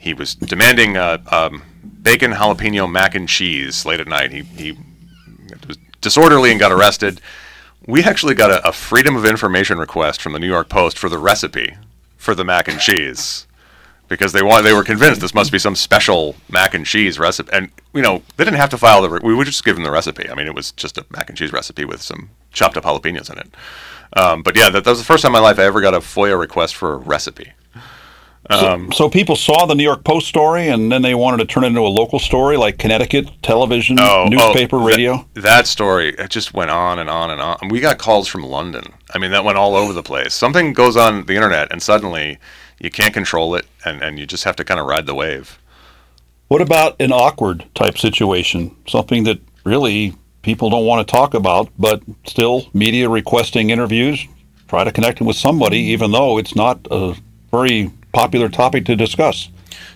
he 0.00 0.12
was 0.12 0.34
demanding 0.34 0.96
uh, 0.96 1.18
um, 1.30 1.62
bacon 2.02 2.32
jalapeno 2.32 2.90
mac 2.90 3.14
and 3.14 3.28
cheese 3.28 3.86
late 3.86 4.00
at 4.00 4.08
night. 4.08 4.32
He, 4.32 4.42
he 4.42 4.72
was 5.68 5.78
disorderly 6.00 6.50
and 6.50 6.58
got 6.58 6.72
arrested. 6.72 7.20
We 7.86 8.02
actually 8.02 8.34
got 8.34 8.50
a, 8.50 8.68
a, 8.68 8.72
Freedom 8.72 9.14
of 9.14 9.24
Information 9.24 9.78
request 9.78 10.20
from 10.20 10.32
the 10.32 10.40
New 10.40 10.48
York 10.48 10.68
Post 10.68 10.98
for 10.98 11.08
the 11.08 11.18
recipe 11.18 11.76
for 12.18 12.34
the 12.34 12.44
mac 12.44 12.68
and 12.68 12.78
cheese. 12.78 13.46
Because 14.08 14.32
they 14.32 14.42
want 14.42 14.64
they 14.64 14.74
were 14.74 14.84
convinced 14.84 15.20
this 15.20 15.34
must 15.34 15.52
be 15.52 15.58
some 15.58 15.76
special 15.76 16.36
mac 16.50 16.74
and 16.74 16.84
cheese 16.84 17.18
recipe. 17.18 17.50
And 17.52 17.70
you 17.94 18.02
know 18.02 18.22
they 18.36 18.44
didn't 18.44 18.58
have 18.58 18.70
to 18.70 18.78
file 18.78 19.00
the 19.02 19.20
we 19.22 19.34
would 19.34 19.46
just 19.46 19.64
give 19.64 19.76
them 19.76 19.84
the 19.84 19.90
recipe. 19.90 20.28
I 20.28 20.34
mean 20.34 20.46
it 20.46 20.54
was 20.54 20.72
just 20.72 20.98
a 20.98 21.06
mac 21.10 21.28
and 21.28 21.38
cheese 21.38 21.52
recipe 21.52 21.84
with 21.84 22.02
some 22.02 22.30
chopped 22.52 22.76
up 22.76 22.84
jalapenos 22.84 23.30
in 23.30 23.38
it. 23.38 23.54
Um, 24.16 24.42
but 24.42 24.56
yeah 24.56 24.70
that, 24.70 24.84
that, 24.84 24.90
was 24.90 24.98
the 24.98 25.04
first 25.04 25.22
time 25.22 25.30
in 25.30 25.34
my 25.34 25.46
life 25.46 25.58
i 25.58 25.64
ever 25.64 25.82
got 25.82 25.92
a 25.92 25.98
foia 25.98 26.38
request 26.38 26.74
for 26.74 26.94
a 26.94 26.96
recipe 26.96 27.52
um, 28.50 28.90
so, 28.92 28.96
so, 28.96 29.10
people 29.10 29.36
saw 29.36 29.66
the 29.66 29.74
New 29.74 29.82
York 29.82 30.04
Post 30.04 30.26
story, 30.26 30.68
and 30.68 30.90
then 30.90 31.02
they 31.02 31.14
wanted 31.14 31.38
to 31.38 31.44
turn 31.44 31.64
it 31.64 31.68
into 31.68 31.80
a 31.80 31.88
local 31.88 32.18
story, 32.18 32.56
like 32.56 32.78
Connecticut 32.78 33.28
television, 33.42 33.98
oh, 34.00 34.24
oh 34.24 34.28
newspaper, 34.28 34.76
oh, 34.76 34.84
radio. 34.84 35.26
That, 35.34 35.42
that, 35.42 35.66
story 35.66 36.14
it 36.16 36.30
just 36.30 36.54
went 36.54 36.70
on 36.70 36.98
and 36.98 37.10
on 37.10 37.30
and 37.30 37.40
on. 37.40 37.68
We 37.68 37.80
got 37.80 37.98
calls 37.98 38.26
from 38.26 38.42
London. 38.44 38.84
I 39.12 39.18
mean, 39.18 39.32
that 39.32 39.44
went 39.44 39.58
all 39.58 39.74
over 39.74 39.92
the 39.92 40.02
place. 40.02 40.34
Something 40.34 40.72
goes 40.72 40.96
on 40.96 41.26
the 41.26 41.34
internet, 41.34 41.70
and 41.70 41.82
suddenly 41.82 42.38
you 42.80 42.90
can't 42.90 43.12
control 43.12 43.54
it, 43.54 43.66
and, 43.84 44.02
and 44.02 44.18
you 44.18 44.26
just 44.26 44.44
have 44.44 44.56
to 44.56 44.64
kind 44.64 44.80
of 44.80 44.86
ride 44.86 45.06
the 45.06 45.14
wave. 45.14 45.58
What 46.48 46.62
about 46.62 46.96
an 47.00 47.12
awkward 47.12 47.66
type 47.74 47.98
situation? 47.98 48.74
Something 48.86 49.24
that 49.24 49.40
really 49.64 50.14
people 50.40 50.70
don't 50.70 50.86
want 50.86 51.06
to 51.06 51.12
talk 51.12 51.34
about, 51.34 51.68
but 51.78 52.02
still 52.24 52.66
media 52.72 53.10
requesting 53.10 53.68
interviews. 53.68 54.26
Try 54.68 54.84
to 54.84 54.92
connect 54.92 55.20
with 55.20 55.36
somebody, 55.36 55.78
even 55.78 56.12
though 56.12 56.38
it's 56.38 56.56
not 56.56 56.86
a 56.90 57.14
very 57.50 57.90
popular 58.18 58.48
topic 58.48 58.84
to 58.84 58.96
discuss. 58.96 59.48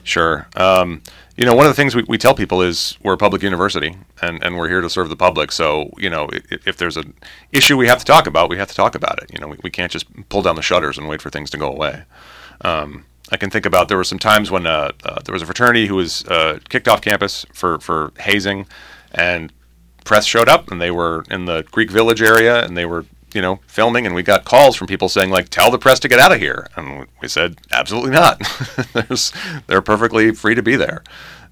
Sure. 0.05 0.47
Um, 0.55 1.03
you 1.37 1.45
know, 1.45 1.57
one 1.57 1.67
of 1.67 1.71
the 1.71 1.75
things 1.75 1.97
we, 1.97 2.05
we 2.07 2.19
tell 2.19 2.37
people 2.37 2.63
is 2.63 2.97
we're 3.03 3.15
a 3.15 3.19
public 3.27 3.43
university 3.43 3.97
and, 4.21 4.41
and 4.45 4.57
we're 4.57 4.69
here 4.69 4.81
to 4.81 4.89
serve 4.89 5.09
the 5.09 5.17
public. 5.17 5.51
So, 5.51 5.91
you 5.99 6.09
know, 6.09 6.29
if, 6.33 6.69
if 6.69 6.77
there's 6.77 6.97
an 6.97 7.15
issue 7.51 7.77
we 7.77 7.89
have 7.89 7.99
to 7.99 8.05
talk 8.05 8.29
about, 8.29 8.49
we 8.49 8.59
have 8.59 8.69
to 8.69 8.77
talk 8.77 8.95
about 8.95 9.21
it. 9.21 9.33
You 9.33 9.41
know, 9.41 9.49
we, 9.49 9.57
we 9.65 9.71
can't 9.71 9.91
just 9.91 10.07
pull 10.29 10.43
down 10.43 10.55
the 10.55 10.63
shutters 10.63 10.99
and 10.99 11.09
wait 11.09 11.21
for 11.21 11.31
things 11.31 11.51
to 11.51 11.59
go 11.59 11.69
away. 11.69 12.05
Um, 12.61 13.07
I 13.33 13.37
can 13.39 13.51
think 13.51 13.67
about 13.67 13.89
there 13.89 13.97
were 13.97 14.05
some 14.05 14.21
times 14.21 14.53
when 14.53 14.69
uh, 14.69 14.93
uh, 15.05 15.21
there 15.25 15.33
was 15.33 15.43
a 15.43 15.47
fraternity 15.47 15.87
who 15.89 15.97
was 15.97 16.25
uh, 16.27 16.61
kicked 16.69 16.87
off 16.87 17.01
campus 17.01 17.45
for, 17.53 17.81
for 17.81 18.13
hazing, 18.21 18.67
and 19.11 19.53
press 20.05 20.27
showed 20.27 20.49
up, 20.49 20.71
and 20.71 20.81
they 20.81 20.93
were 20.93 21.25
in 21.29 21.47
the 21.47 21.65
Greek 21.73 21.91
Village 21.91 22.23
area, 22.23 22.65
and 22.65 22.77
they 22.77 22.87
were 22.87 23.05
you 23.35 23.43
know, 23.43 23.61
filming, 23.67 24.07
and 24.07 24.15
we 24.15 24.23
got 24.23 24.45
calls 24.45 24.77
from 24.77 24.87
people 24.87 25.09
saying 25.09 25.31
like, 25.31 25.49
"Tell 25.49 25.71
the 25.71 25.79
press 25.79 26.01
to 26.01 26.09
get 26.09 26.21
out 26.21 26.33
of 26.33 26.39
here," 26.39 26.69
and 26.77 27.07
we 27.21 27.29
said, 27.29 27.59
"Absolutely 27.71 28.11
not. 28.11 28.41
There's, 28.93 29.33
they're 29.67 29.83
perfectly 29.83 30.33
free 30.33 30.55
to 30.55 30.63
be 30.63 30.77
there." 30.77 31.03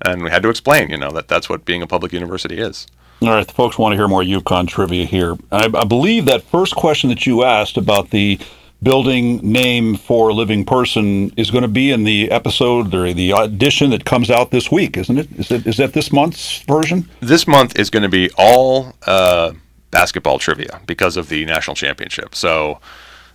and 0.02 0.22
we 0.22 0.30
had 0.30 0.42
to 0.42 0.48
explain, 0.48 0.90
you 0.90 0.96
know, 0.96 1.10
that 1.12 1.28
that's 1.28 1.48
what 1.48 1.64
being 1.64 1.82
a 1.82 1.86
public 1.86 2.12
university 2.12 2.58
is. 2.58 2.86
All 3.22 3.28
right, 3.28 3.46
the 3.46 3.52
folks 3.52 3.78
want 3.78 3.92
to 3.92 3.96
hear 3.96 4.08
more 4.08 4.22
UConn 4.22 4.66
trivia 4.66 5.04
here. 5.04 5.36
I, 5.52 5.66
I 5.74 5.84
believe 5.84 6.24
that 6.24 6.42
first 6.42 6.74
question 6.74 7.10
that 7.10 7.26
you 7.26 7.44
asked 7.44 7.76
about 7.76 8.10
the 8.10 8.38
building 8.82 9.36
name 9.42 9.94
for 9.94 10.30
a 10.30 10.34
living 10.34 10.64
person 10.64 11.30
is 11.36 11.50
going 11.50 11.62
to 11.62 11.68
be 11.68 11.90
in 11.90 12.04
the 12.04 12.30
episode 12.30 12.94
or 12.94 13.12
the 13.12 13.34
audition 13.34 13.90
that 13.90 14.06
comes 14.06 14.30
out 14.30 14.50
this 14.50 14.72
week, 14.72 14.96
isn't 14.96 15.18
it? 15.18 15.30
Is 15.32 15.50
it 15.50 15.66
is 15.66 15.76
that 15.76 15.92
this 15.92 16.10
month's 16.10 16.62
version? 16.62 17.10
This 17.20 17.46
month 17.46 17.78
is 17.78 17.90
going 17.90 18.04
to 18.04 18.08
be 18.08 18.30
all 18.38 18.94
uh, 19.06 19.52
basketball 19.90 20.38
trivia 20.38 20.80
because 20.86 21.16
of 21.16 21.28
the 21.28 21.44
national 21.44 21.74
championship. 21.74 22.34
So 22.34 22.80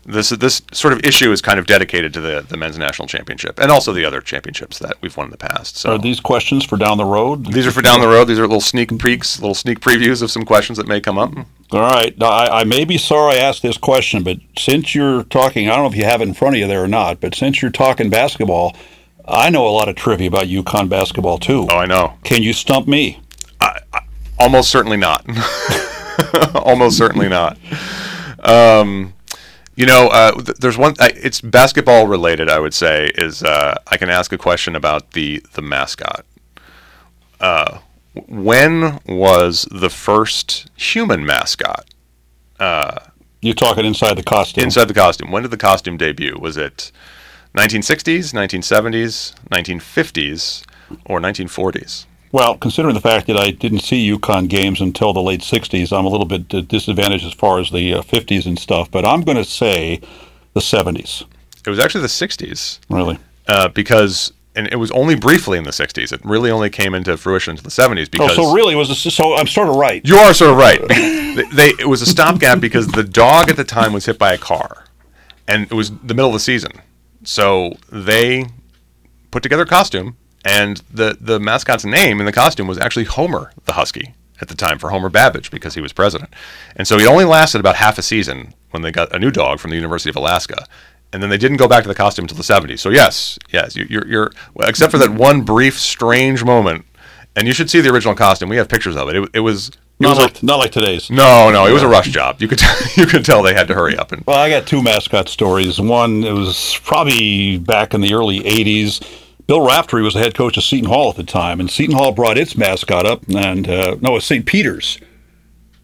this 0.05 0.29
this 0.29 0.61
sort 0.71 0.93
of 0.93 1.03
issue 1.03 1.31
is 1.31 1.41
kind 1.41 1.59
of 1.59 1.65
dedicated 1.65 2.13
to 2.13 2.21
the, 2.21 2.45
the 2.47 2.57
men's 2.57 2.77
national 2.77 3.07
championship 3.07 3.59
and 3.59 3.71
also 3.71 3.91
the 3.91 4.05
other 4.05 4.21
championships 4.21 4.77
that 4.79 4.97
we've 5.01 5.15
won 5.17 5.27
in 5.27 5.31
the 5.31 5.37
past. 5.37 5.77
So 5.77 5.95
are 5.95 5.97
these 5.97 6.19
questions 6.19 6.63
for 6.63 6.77
down 6.77 6.97
the 6.97 7.05
road? 7.05 7.51
These 7.53 7.65
are 7.65 7.71
for 7.71 7.81
down 7.81 8.01
the 8.01 8.07
road. 8.07 8.25
These 8.25 8.37
are 8.37 8.43
little 8.43 8.61
sneak 8.61 8.97
peeks, 8.99 9.39
little 9.39 9.55
sneak 9.55 9.79
previews 9.79 10.21
of 10.21 10.29
some 10.29 10.45
questions 10.45 10.77
that 10.77 10.87
may 10.87 11.01
come 11.01 11.17
up. 11.17 11.33
All 11.71 11.81
right. 11.81 12.15
Now, 12.17 12.27
I, 12.27 12.61
I 12.61 12.63
may 12.63 12.85
be 12.85 12.97
sorry 12.97 13.37
I 13.37 13.41
asked 13.41 13.63
this 13.63 13.77
question, 13.77 14.23
but 14.23 14.37
since 14.57 14.93
you're 14.93 15.23
talking, 15.23 15.67
I 15.67 15.75
don't 15.75 15.85
know 15.85 15.89
if 15.91 15.97
you 15.97 16.05
have 16.05 16.21
it 16.21 16.27
in 16.27 16.35
front 16.35 16.55
of 16.55 16.59
you 16.59 16.67
there 16.67 16.83
or 16.83 16.87
not, 16.87 17.19
but 17.19 17.33
since 17.33 17.61
you're 17.61 17.71
talking 17.71 18.09
basketball, 18.11 18.75
I 19.27 19.49
know 19.49 19.67
a 19.67 19.69
lot 19.69 19.89
of 19.89 19.95
trivia 19.95 20.27
about 20.27 20.47
UConn 20.47 20.87
basketball 20.87 21.39
too. 21.39 21.67
Oh, 21.69 21.77
I 21.77 21.87
know. 21.87 22.13
Can 22.23 22.43
you 22.43 22.53
stump 22.53 22.87
me? 22.87 23.19
I, 23.59 23.79
I, 23.91 24.01
almost 24.37 24.69
certainly 24.69 24.97
not. 24.97 25.25
almost 26.55 26.97
certainly 26.97 27.29
not. 27.29 27.57
Um, 28.39 29.13
you 29.75 29.85
know, 29.85 30.09
uh, 30.11 30.31
th- 30.31 30.57
there's 30.57 30.77
one. 30.77 30.93
Uh, 30.99 31.09
it's 31.15 31.41
basketball 31.41 32.07
related. 32.07 32.49
I 32.49 32.59
would 32.59 32.73
say 32.73 33.11
is 33.15 33.43
uh, 33.43 33.75
I 33.87 33.97
can 33.97 34.09
ask 34.09 34.31
a 34.31 34.37
question 34.37 34.75
about 34.75 35.11
the 35.11 35.43
the 35.53 35.61
mascot. 35.61 36.25
Uh, 37.39 37.79
when 38.27 38.99
was 39.05 39.67
the 39.71 39.89
first 39.89 40.69
human 40.75 41.25
mascot? 41.25 41.85
Uh, 42.59 42.99
You're 43.41 43.53
talking 43.53 43.85
inside 43.85 44.15
the 44.17 44.23
costume. 44.23 44.63
Inside 44.63 44.87
the 44.87 44.93
costume. 44.93 45.31
When 45.31 45.41
did 45.43 45.51
the 45.51 45.57
costume 45.57 45.97
debut? 45.97 46.37
Was 46.39 46.55
it 46.55 46.91
1960s, 47.57 48.33
1970s, 48.33 49.33
1950s, 49.49 50.63
or 51.05 51.19
1940s? 51.19 52.05
Well, 52.31 52.57
considering 52.57 52.95
the 52.95 53.01
fact 53.01 53.27
that 53.27 53.37
I 53.37 53.51
didn't 53.51 53.79
see 53.79 54.11
UConn 54.11 54.49
games 54.49 54.81
until 54.81 55.13
the 55.13 55.21
late 55.21 55.41
60s, 55.41 55.97
I'm 55.97 56.05
a 56.05 56.09
little 56.09 56.25
bit 56.25 56.47
disadvantaged 56.67 57.25
as 57.25 57.33
far 57.33 57.59
as 57.59 57.71
the 57.71 57.93
uh, 57.93 58.01
50s 58.01 58.45
and 58.45 58.59
stuff, 58.59 58.91
but 58.91 59.05
I'm 59.05 59.21
going 59.21 59.37
to 59.37 59.45
say 59.45 60.01
the 60.53 60.59
70s. 60.59 61.25
It 61.65 61.69
was 61.69 61.79
actually 61.79 62.01
the 62.01 62.07
60s. 62.07 62.79
Really? 62.89 63.19
Uh, 63.47 63.69
because 63.69 64.33
and 64.55 64.67
it 64.71 64.77
was 64.77 64.91
only 64.91 65.15
briefly 65.15 65.57
in 65.57 65.63
the 65.65 65.71
60s. 65.71 66.13
It 66.13 66.23
really 66.23 66.49
only 66.49 66.69
came 66.69 66.95
into 66.95 67.15
fruition 67.17 67.57
in 67.57 67.63
the 67.63 67.69
70s 67.69 68.09
because. 68.09 68.31
Oh, 68.37 68.49
so 68.49 68.53
really 68.53 68.75
was 68.75 68.89
a, 68.89 68.95
so 68.95 69.35
I'm 69.35 69.47
sort 69.47 69.69
of 69.69 69.75
right. 69.75 70.01
You 70.05 70.15
are 70.15 70.33
sort 70.33 70.51
of 70.51 70.57
right. 70.57 70.79
they, 70.87 71.43
they, 71.51 71.69
it 71.79 71.87
was 71.87 72.01
a 72.01 72.05
stopgap 72.05 72.59
because 72.59 72.87
the 72.87 73.03
dog 73.03 73.49
at 73.49 73.57
the 73.57 73.63
time 73.63 73.93
was 73.93 74.05
hit 74.05 74.17
by 74.17 74.33
a 74.33 74.37
car, 74.37 74.85
and 75.47 75.63
it 75.63 75.73
was 75.73 75.91
the 75.91 76.13
middle 76.13 76.27
of 76.27 76.33
the 76.33 76.39
season, 76.39 76.71
so 77.23 77.73
they 77.91 78.45
put 79.31 79.43
together 79.43 79.63
a 79.63 79.67
costume 79.67 80.15
and 80.45 80.81
the 80.91 81.17
the 81.19 81.39
mascot's 81.39 81.83
name 81.83 82.19
in 82.19 82.25
the 82.25 82.31
costume 82.31 82.67
was 82.67 82.77
actually 82.77 83.05
Homer 83.05 83.51
the 83.65 83.73
Husky 83.73 84.13
at 84.41 84.47
the 84.47 84.55
time 84.55 84.79
for 84.79 84.89
Homer 84.89 85.09
Babbidge 85.09 85.49
because 85.49 85.75
he 85.75 85.81
was 85.81 85.93
president. 85.93 86.33
And 86.75 86.87
so 86.87 86.97
he 86.97 87.05
only 87.05 87.25
lasted 87.25 87.59
about 87.59 87.75
half 87.77 87.97
a 87.97 88.01
season 88.01 88.53
when 88.71 88.81
they 88.81 88.91
got 88.91 89.13
a 89.15 89.19
new 89.19 89.31
dog 89.31 89.59
from 89.59 89.71
the 89.71 89.77
University 89.77 90.09
of 90.09 90.15
Alaska. 90.15 90.65
And 91.13 91.23
then 91.23 91.29
they 91.29 91.37
didn't 91.37 91.57
go 91.57 91.67
back 91.67 91.83
to 91.83 91.87
the 91.87 91.95
costume 91.95 92.23
until 92.23 92.37
the 92.37 92.43
70s. 92.43 92.79
So 92.79 92.89
yes, 92.89 93.39
yes, 93.51 93.75
you, 93.75 93.87
you're, 93.89 94.07
you're 94.07 94.31
well, 94.53 94.67
except 94.67 94.91
for 94.91 94.97
that 94.97 95.13
one 95.13 95.43
brief, 95.43 95.79
strange 95.79 96.43
moment. 96.43 96.85
And 97.37 97.47
you 97.47 97.53
should 97.53 97.69
see 97.69 97.81
the 97.81 97.89
original 97.89 98.15
costume. 98.15 98.49
We 98.49 98.57
have 98.57 98.67
pictures 98.67 98.95
of 98.95 99.09
it. 99.09 99.15
It, 99.15 99.29
it 99.33 99.39
was 99.39 99.69
it 99.69 99.77
not 99.99 100.17
like 100.17 100.41
a, 100.41 100.45
not 100.45 100.57
like 100.57 100.71
today's. 100.71 101.09
No, 101.09 101.49
no, 101.51 101.65
it 101.65 101.71
was 101.71 101.83
a 101.83 101.87
rush 101.87 102.09
job. 102.09 102.41
You 102.41 102.47
could 102.49 102.61
you 102.97 103.05
could 103.05 103.23
tell 103.23 103.43
they 103.43 103.53
had 103.53 103.67
to 103.69 103.73
hurry 103.73 103.97
up. 103.97 104.11
And 104.11 104.25
well, 104.25 104.37
I 104.37 104.49
got 104.49 104.67
two 104.67 104.81
mascot 104.81 105.29
stories. 105.29 105.79
One, 105.79 106.23
it 106.23 106.31
was 106.33 106.79
probably 106.83 107.57
back 107.57 107.93
in 107.93 108.01
the 108.01 108.13
early 108.13 108.41
'80s 108.41 109.24
Bill 109.47 109.61
Raftery 109.61 110.01
was 110.01 110.15
the 110.15 110.19
head 110.19 110.33
coach 110.33 110.57
of 110.57 110.63
Seton 110.63 110.89
Hall 110.89 111.09
at 111.09 111.17
the 111.17 111.23
time, 111.23 111.59
and 111.59 111.69
Seton 111.69 111.95
Hall 111.95 112.11
brought 112.11 112.37
its 112.37 112.57
mascot 112.57 113.05
up, 113.05 113.23
and 113.29 113.69
uh, 113.69 113.95
no, 114.01 114.11
it 114.11 114.13
was 114.13 114.25
St. 114.25 114.45
Peter's, 114.45 114.99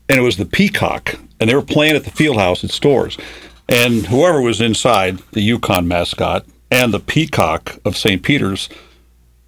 and 0.09 0.17
it 0.19 0.23
was 0.23 0.37
the 0.37 0.45
Peacock, 0.45 1.19
and 1.39 1.49
they 1.49 1.55
were 1.55 1.61
playing 1.61 1.95
at 1.95 2.03
the 2.03 2.11
field 2.11 2.37
house 2.37 2.63
at 2.63 2.71
Storrs, 2.71 3.17
and 3.69 4.07
whoever 4.07 4.41
was 4.41 4.61
inside 4.61 5.19
the 5.31 5.47
UConn 5.47 5.85
mascot 5.85 6.45
and 6.71 6.93
the 6.93 6.99
Peacock 6.99 7.77
of 7.85 7.97
St. 7.97 8.23
Peter's 8.23 8.69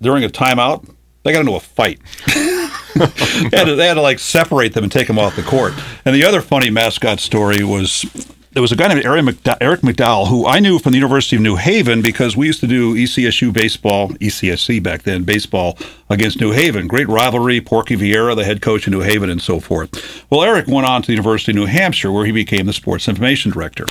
during 0.01 0.23
a 0.23 0.29
timeout, 0.29 0.87
they 1.23 1.31
got 1.31 1.39
into 1.39 1.55
a 1.55 1.59
fight. 1.59 1.99
they, 2.27 3.57
had 3.57 3.65
to, 3.65 3.75
they 3.75 3.87
had 3.87 3.93
to 3.95 4.01
like 4.01 4.19
separate 4.19 4.73
them 4.73 4.83
and 4.83 4.91
take 4.91 5.07
them 5.07 5.17
off 5.17 5.35
the 5.35 5.41
court. 5.41 5.73
And 6.05 6.13
the 6.13 6.25
other 6.25 6.41
funny 6.41 6.69
mascot 6.69 7.19
story 7.19 7.63
was 7.63 8.05
there 8.53 8.61
was 8.61 8.71
a 8.71 8.75
guy 8.75 8.87
named 8.87 9.03
Eric, 9.03 9.25
McDowell, 9.25 9.57
Eric 9.61 9.81
McDowell 9.81 10.27
who 10.27 10.45
I 10.45 10.59
knew 10.59 10.77
from 10.77 10.91
the 10.91 10.97
University 10.97 11.35
of 11.35 11.41
New 11.41 11.55
Haven 11.55 12.03
because 12.03 12.37
we 12.37 12.45
used 12.45 12.59
to 12.59 12.67
do 12.67 12.93
ECSU 12.93 13.51
baseball, 13.51 14.09
ECSC 14.09 14.81
back 14.81 15.03
then, 15.03 15.23
baseball 15.23 15.77
against 16.09 16.39
New 16.39 16.51
Haven. 16.51 16.87
Great 16.87 17.07
rivalry. 17.07 17.59
Porky 17.61 17.95
Vieira, 17.95 18.35
the 18.35 18.43
head 18.43 18.61
coach 18.61 18.85
of 18.85 18.93
New 18.93 19.01
Haven, 19.01 19.29
and 19.29 19.41
so 19.41 19.59
forth. 19.59 20.25
Well, 20.29 20.43
Eric 20.43 20.67
went 20.67 20.85
on 20.85 21.01
to 21.01 21.07
the 21.07 21.13
University 21.13 21.51
of 21.51 21.55
New 21.55 21.65
Hampshire 21.65 22.11
where 22.11 22.25
he 22.25 22.31
became 22.31 22.67
the 22.67 22.73
sports 22.73 23.07
information 23.07 23.51
director. 23.51 23.85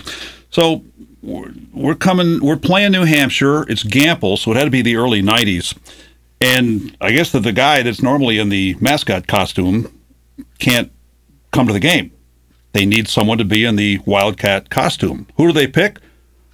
So 0.50 0.85
we're 1.23 1.95
coming, 1.97 2.40
we're 2.40 2.57
playing 2.57 2.92
New 2.92 3.04
Hampshire. 3.04 3.62
It's 3.69 3.83
Gampel, 3.83 4.38
so 4.38 4.52
it 4.52 4.57
had 4.57 4.64
to 4.64 4.71
be 4.71 4.83
the 4.83 4.97
early 4.97 5.23
90s. 5.23 5.76
And 6.40 6.97
I 7.00 7.11
guess 7.11 7.33
that 7.33 7.40
the 7.40 7.52
guy 7.52 7.83
that's 7.83 8.02
normally 8.02 8.38
in 8.38 8.49
the 8.49 8.76
mascot 8.81 9.26
costume 9.26 9.92
can't 10.59 10.92
come 11.52 11.66
to 11.66 11.73
the 11.73 11.81
game. 11.81 12.12
They 12.72 12.86
need 12.86 13.08
someone 13.08 13.38
to 13.38 13.44
be 13.44 13.64
in 13.64 13.76
the 13.76 13.98
Wildcat 14.06 14.70
costume. 14.70 15.26
Who 15.36 15.46
do 15.46 15.52
they 15.52 15.66
pick? 15.66 15.98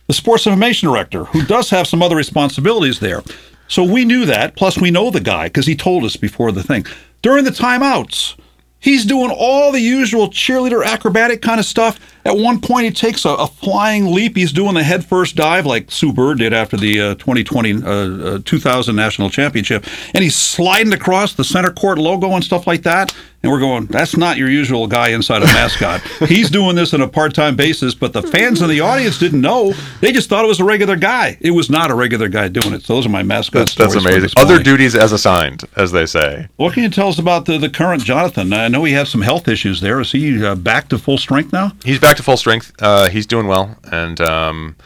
The 0.06 0.14
sports 0.14 0.46
information 0.46 0.88
director, 0.88 1.25
who 1.25 1.44
does 1.44 1.70
have 1.70 1.87
some 1.87 2.02
other 2.02 2.16
responsibilities 2.16 2.98
there. 2.98 3.22
So 3.68 3.84
we 3.84 4.04
knew 4.04 4.25
that. 4.25 4.56
Plus, 4.56 4.78
we 4.78 4.90
know 4.90 5.10
the 5.10 5.20
guy 5.20 5.48
because 5.48 5.66
he 5.66 5.76
told 5.76 6.04
us 6.04 6.16
before 6.16 6.50
the 6.50 6.62
thing. 6.62 6.87
During 7.20 7.44
the 7.44 7.50
timeouts, 7.50 8.38
he's 8.80 9.04
doing 9.04 9.30
all 9.30 9.70
the 9.70 9.80
usual 9.80 10.28
cheerleader 10.30 10.84
acrobatic 10.84 11.42
kind 11.42 11.60
of 11.60 11.66
stuff. 11.66 12.00
At 12.25 12.37
one 12.37 12.60
point, 12.60 12.87
he 12.87 12.90
takes 12.90 13.25
a, 13.25 13.30
a 13.30 13.46
flying 13.46 14.12
leap. 14.12 14.37
He's 14.37 14.52
doing 14.52 14.75
the 14.75 14.82
headfirst 14.82 15.37
dive 15.37 15.66
like 15.66 15.90
Sue 15.90 16.12
Bird 16.12 16.38
did 16.38 16.52
after 16.52 16.76
the 16.76 17.00
uh, 17.00 17.14
2020 17.16 17.82
uh, 17.82 17.90
uh, 17.90 18.38
2000 18.44 18.96
national 18.96 19.30
championship, 19.30 19.84
and 20.14 20.25
he's 20.25 20.37
sliding 20.37 20.92
across 20.92 21.34
the 21.34 21.44
center 21.44 21.70
court 21.70 21.98
logo 21.98 22.30
and 22.32 22.42
stuff 22.44 22.66
like 22.66 22.82
that. 22.82 23.14
And 23.40 23.52
we're 23.52 23.61
going, 23.61 23.87
that's 23.87 24.16
not 24.16 24.37
your 24.37 24.49
usual 24.49 24.88
guy 24.88 25.11
inside 25.11 25.42
a 25.42 25.45
mascot. 25.45 26.00
He's 26.28 26.50
doing 26.50 26.75
this 26.75 26.92
on 26.92 27.00
a 27.00 27.07
part 27.07 27.35
time 27.35 27.54
basis, 27.54 27.95
but 27.95 28.12
the 28.12 28.21
fans 28.21 28.61
in 28.61 28.68
the 28.68 28.80
audience 28.80 29.16
didn't 29.16 29.40
know. 29.40 29.73
They 30.00 30.11
just 30.11 30.28
thought 30.28 30.45
it 30.45 30.49
was 30.49 30.59
a 30.59 30.64
regular 30.64 30.97
guy. 30.97 31.38
It 31.40 31.52
was 31.52 31.71
not 31.71 31.92
a 31.92 31.95
regular 31.95 32.28
guy 32.28 32.49
doing 32.49 32.75
it. 32.75 32.83
So 32.83 32.97
those 32.97 33.07
are 33.07 33.11
my 33.11 33.23
mascot 33.23 33.61
that's, 33.61 33.75
That's 33.76 33.95
amazing. 33.95 34.30
Other 34.38 34.61
duties 34.61 34.97
as 34.97 35.12
assigned, 35.12 35.62
as 35.76 35.92
they 35.92 36.04
say. 36.04 36.49
What 36.57 36.75
can 36.75 36.83
you 36.83 36.90
tell 36.90 37.09
us 37.09 37.21
about 37.21 37.45
the, 37.45 37.59
the 37.59 37.71
current 37.71 38.02
Jonathan? 38.02 38.52
I 38.52 38.66
know 38.66 38.83
he 38.83 38.92
has 38.95 39.09
some 39.09 39.23
health 39.23 39.47
issues 39.47 39.80
there. 39.80 40.00
Is 40.00 40.11
he 40.11 40.45
uh, 40.45 40.57
back 40.57 40.88
to 40.88 40.99
full 40.99 41.18
strength 41.18 41.52
now? 41.52 41.73
He's 41.85 42.00
back 42.00 42.16
to 42.16 42.25
full 42.25 42.37
strength. 42.37 42.73
Uh, 42.80 43.09
he's 43.09 43.26
doing 43.26 43.47
well. 43.47 43.76
And. 43.92 44.21
Um, 44.21 44.76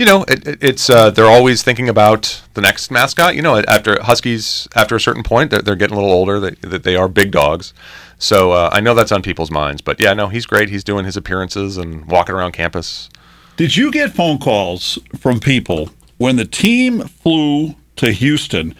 you 0.00 0.06
know, 0.06 0.24
it, 0.28 0.48
it, 0.48 0.58
it's 0.62 0.88
uh, 0.88 1.10
they're 1.10 1.26
always 1.26 1.62
thinking 1.62 1.90
about 1.90 2.42
the 2.54 2.62
next 2.62 2.90
mascot. 2.90 3.36
You 3.36 3.42
know, 3.42 3.58
after 3.68 4.02
Huskies, 4.02 4.66
after 4.74 4.96
a 4.96 5.00
certain 5.00 5.22
point, 5.22 5.50
they're, 5.50 5.60
they're 5.60 5.76
getting 5.76 5.94
a 5.94 6.00
little 6.00 6.14
older. 6.14 6.40
That 6.40 6.58
They, 6.62 6.78
they 6.78 6.96
are 6.96 7.06
big 7.06 7.32
dogs, 7.32 7.74
so 8.18 8.52
uh, 8.52 8.70
I 8.72 8.80
know 8.80 8.94
that's 8.94 9.12
on 9.12 9.20
people's 9.20 9.50
minds. 9.50 9.82
But 9.82 10.00
yeah, 10.00 10.14
no, 10.14 10.28
he's 10.28 10.46
great. 10.46 10.70
He's 10.70 10.82
doing 10.82 11.04
his 11.04 11.18
appearances 11.18 11.76
and 11.76 12.06
walking 12.06 12.34
around 12.34 12.52
campus. 12.52 13.10
Did 13.58 13.76
you 13.76 13.92
get 13.92 14.14
phone 14.14 14.38
calls 14.38 14.98
from 15.18 15.38
people 15.38 15.90
when 16.16 16.36
the 16.36 16.46
team 16.46 17.00
flew 17.00 17.74
to 17.96 18.10
Houston, 18.10 18.74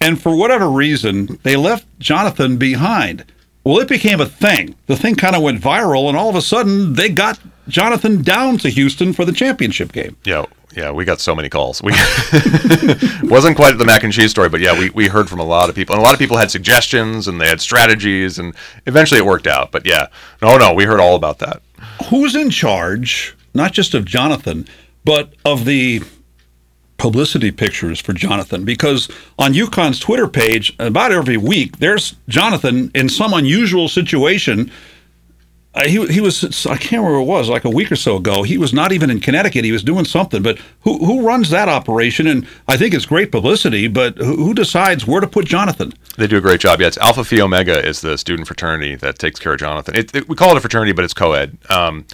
and 0.00 0.22
for 0.22 0.36
whatever 0.36 0.70
reason 0.70 1.40
they 1.42 1.56
left 1.56 1.84
Jonathan 1.98 2.58
behind? 2.58 3.24
Well, 3.64 3.78
it 3.80 3.88
became 3.88 4.20
a 4.20 4.26
thing. 4.26 4.74
The 4.86 4.96
thing 4.96 5.16
kind 5.16 5.36
of 5.36 5.42
went 5.42 5.60
viral, 5.60 6.08
and 6.08 6.16
all 6.16 6.30
of 6.30 6.36
a 6.36 6.42
sudden 6.42 6.94
they 6.94 7.10
got 7.10 7.38
Jonathan 7.68 8.22
down 8.22 8.58
to 8.58 8.70
Houston 8.70 9.12
for 9.12 9.24
the 9.24 9.32
championship 9.32 9.92
game. 9.92 10.16
Yeah, 10.24 10.46
yeah, 10.74 10.90
we 10.92 11.04
got 11.04 11.20
so 11.20 11.34
many 11.34 11.48
calls. 11.48 11.82
We 11.82 11.92
wasn't 13.22 13.56
quite 13.56 13.76
the 13.76 13.84
mac 13.84 14.04
and 14.04 14.12
cheese 14.12 14.30
story, 14.30 14.48
but 14.48 14.60
yeah, 14.60 14.78
we, 14.78 14.90
we 14.90 15.08
heard 15.08 15.28
from 15.28 15.40
a 15.40 15.44
lot 15.44 15.68
of 15.68 15.74
people, 15.74 15.94
and 15.94 16.00
a 16.00 16.04
lot 16.04 16.14
of 16.14 16.18
people 16.18 16.36
had 16.36 16.50
suggestions 16.50 17.26
and 17.26 17.40
they 17.40 17.46
had 17.46 17.60
strategies, 17.60 18.38
and 18.38 18.54
eventually 18.86 19.18
it 19.18 19.26
worked 19.26 19.46
out. 19.46 19.72
But 19.72 19.86
yeah, 19.86 20.06
no, 20.40 20.56
no, 20.56 20.72
we 20.72 20.84
heard 20.84 21.00
all 21.00 21.16
about 21.16 21.38
that. 21.40 21.60
Who's 22.08 22.34
in 22.34 22.50
charge, 22.50 23.36
not 23.52 23.72
just 23.72 23.94
of 23.94 24.04
Jonathan, 24.04 24.66
but 25.04 25.34
of 25.44 25.64
the 25.64 26.02
publicity 27.00 27.52
pictures 27.52 28.00
for 28.00 28.14
Jonathan? 28.14 28.64
Because 28.64 29.08
on 29.40 29.54
UConn's 29.54 30.00
Twitter 30.00 30.28
page, 30.28 30.76
about 30.78 31.12
every 31.12 31.38
week, 31.38 31.78
there's 31.78 32.16
Jonathan 32.28 32.92
in 32.94 33.08
some 33.10 33.34
unusual 33.34 33.88
situation 33.88 34.70
Uh, 35.74 35.88
he 35.88 36.06
he 36.08 36.20
was 36.20 36.66
I 36.66 36.76
can't 36.76 37.02
remember 37.02 37.20
it 37.20 37.24
was 37.24 37.48
like 37.48 37.64
a 37.64 37.70
week 37.70 37.92
or 37.92 37.96
so 37.96 38.16
ago. 38.18 38.44
He 38.44 38.58
was 38.58 38.74
not 38.74 38.92
even 38.92 39.10
in 39.10 39.20
Connecticut. 39.20 39.64
He 39.64 39.72
was 39.72 39.84
doing 39.84 40.04
something. 40.06 40.42
But 40.42 40.58
who 40.82 40.98
who 41.06 41.22
runs 41.26 41.50
that 41.50 41.68
operation? 41.68 42.26
And 42.28 42.46
I 42.68 42.76
think 42.76 42.94
it's 42.94 43.06
great 43.06 43.32
publicity. 43.32 43.88
But 43.88 44.18
who, 44.18 44.36
who 44.36 44.54
decides 44.54 45.06
where 45.06 45.22
to 45.22 45.28
put 45.28 45.46
Jonathan? 45.46 45.94
They 46.18 46.28
do 46.28 46.38
a 46.38 46.42
great 46.42 46.60
job. 46.60 46.80
Yeah, 46.82 46.88
it's 46.88 46.98
Alpha 46.98 47.24
Phi 47.24 47.40
Omega 47.40 47.86
is 47.86 48.02
the 48.02 48.18
student 48.18 48.48
fraternity 48.48 48.96
that 48.96 49.18
takes 49.18 49.40
care 49.40 49.54
of 49.54 49.60
Jonathan. 49.60 49.96
It, 49.96 50.14
it, 50.14 50.28
we 50.28 50.36
call 50.36 50.52
it 50.52 50.58
a 50.58 50.60
fraternity, 50.60 50.92
but 50.92 51.04
it's 51.06 51.14
co-ed. 51.14 51.56
Um, 51.70 52.04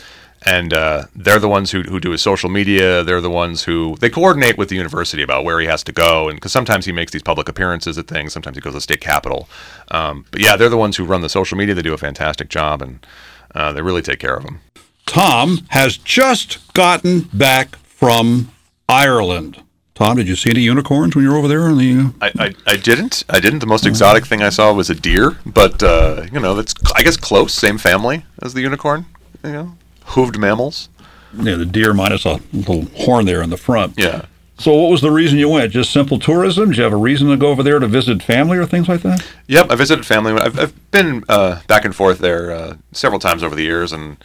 and 0.42 0.72
uh, 0.72 1.04
they're 1.14 1.38
the 1.38 1.48
ones 1.48 1.70
who, 1.70 1.82
who 1.82 1.98
do 1.98 2.10
his 2.10 2.22
social 2.22 2.48
media. 2.48 3.02
They're 3.02 3.20
the 3.20 3.30
ones 3.30 3.64
who 3.64 3.96
they 4.00 4.10
coordinate 4.10 4.58
with 4.58 4.68
the 4.68 4.76
university 4.76 5.22
about 5.22 5.44
where 5.44 5.60
he 5.60 5.66
has 5.66 5.82
to 5.84 5.92
go, 5.92 6.28
and 6.28 6.36
because 6.36 6.52
sometimes 6.52 6.84
he 6.84 6.92
makes 6.92 7.12
these 7.12 7.22
public 7.22 7.48
appearances 7.48 7.98
at 7.98 8.06
things, 8.06 8.32
sometimes 8.32 8.56
he 8.56 8.60
goes 8.60 8.72
to 8.72 8.76
the 8.76 8.80
state 8.80 9.00
capitol. 9.00 9.48
Um, 9.90 10.26
but 10.30 10.40
yeah, 10.40 10.56
they're 10.56 10.68
the 10.68 10.76
ones 10.76 10.96
who 10.96 11.04
run 11.04 11.20
the 11.20 11.28
social 11.28 11.56
media. 11.56 11.74
They 11.74 11.82
do 11.82 11.94
a 11.94 11.98
fantastic 11.98 12.48
job, 12.48 12.82
and 12.82 13.06
uh, 13.54 13.72
they 13.72 13.82
really 13.82 14.02
take 14.02 14.18
care 14.18 14.36
of 14.36 14.44
him. 14.44 14.60
Tom 15.06 15.66
has 15.68 15.96
just 15.96 16.72
gotten 16.74 17.20
back 17.32 17.76
from 17.76 18.50
Ireland. 18.88 19.62
Tom, 19.94 20.18
did 20.18 20.28
you 20.28 20.36
see 20.36 20.50
any 20.50 20.60
unicorns 20.60 21.16
when 21.16 21.24
you 21.24 21.30
were 21.30 21.38
over 21.38 21.48
there? 21.48 21.70
In 21.70 21.78
the 21.78 21.98
uh, 21.98 22.10
I, 22.20 22.32
I, 22.38 22.54
I 22.66 22.76
didn't. 22.76 23.24
I 23.30 23.40
didn't. 23.40 23.60
The 23.60 23.66
most 23.66 23.86
exotic 23.86 24.26
thing 24.26 24.42
I 24.42 24.50
saw 24.50 24.70
was 24.74 24.90
a 24.90 24.94
deer, 24.94 25.38
but 25.46 25.82
uh, 25.82 26.26
you 26.30 26.38
know 26.38 26.54
that's 26.54 26.74
I 26.94 27.02
guess 27.02 27.16
close, 27.16 27.54
same 27.54 27.78
family 27.78 28.26
as 28.42 28.52
the 28.52 28.60
unicorn. 28.60 29.06
You 29.42 29.52
know, 29.52 29.78
hooved 30.06 30.38
mammals. 30.38 30.88
yeah, 31.34 31.56
the 31.56 31.66
deer 31.66 31.92
minus 31.92 32.24
a 32.24 32.40
little 32.52 32.86
horn 32.96 33.26
there 33.26 33.42
in 33.42 33.50
the 33.50 33.56
front. 33.56 33.94
Yeah. 33.96 34.26
So, 34.58 34.74
what 34.74 34.90
was 34.90 35.02
the 35.02 35.10
reason 35.10 35.38
you 35.38 35.50
went? 35.50 35.70
Just 35.72 35.92
simple 35.92 36.18
tourism? 36.18 36.70
Did 36.70 36.78
you 36.78 36.84
have 36.84 36.92
a 36.92 36.96
reason 36.96 37.28
to 37.28 37.36
go 37.36 37.48
over 37.48 37.62
there 37.62 37.78
to 37.78 37.86
visit 37.86 38.22
family 38.22 38.56
or 38.56 38.64
things 38.64 38.88
like 38.88 39.02
that? 39.02 39.22
Yep, 39.48 39.70
I 39.70 39.74
visited 39.74 40.06
family. 40.06 40.32
I've, 40.32 40.58
I've 40.58 40.90
been 40.90 41.24
uh, 41.28 41.60
back 41.66 41.84
and 41.84 41.94
forth 41.94 42.18
there 42.20 42.50
uh, 42.50 42.76
several 42.92 43.20
times 43.20 43.42
over 43.42 43.54
the 43.54 43.62
years, 43.64 43.92
and 43.92 44.16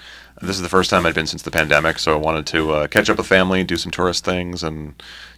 this 0.41 0.55
is 0.55 0.61
the 0.61 0.69
first 0.69 0.89
time 0.89 1.05
I'd 1.05 1.15
been 1.15 1.27
since 1.27 1.41
the 1.41 1.51
pandemic. 1.51 1.99
So 1.99 2.13
I 2.13 2.15
wanted 2.15 2.47
to 2.47 2.71
uh, 2.71 2.87
catch 2.87 3.09
up 3.09 3.17
with 3.17 3.27
family, 3.27 3.65
do 3.65 3.75
some 3.75 3.91
tourist 3.91 4.23
things, 4.23 4.63
and 4.63 4.93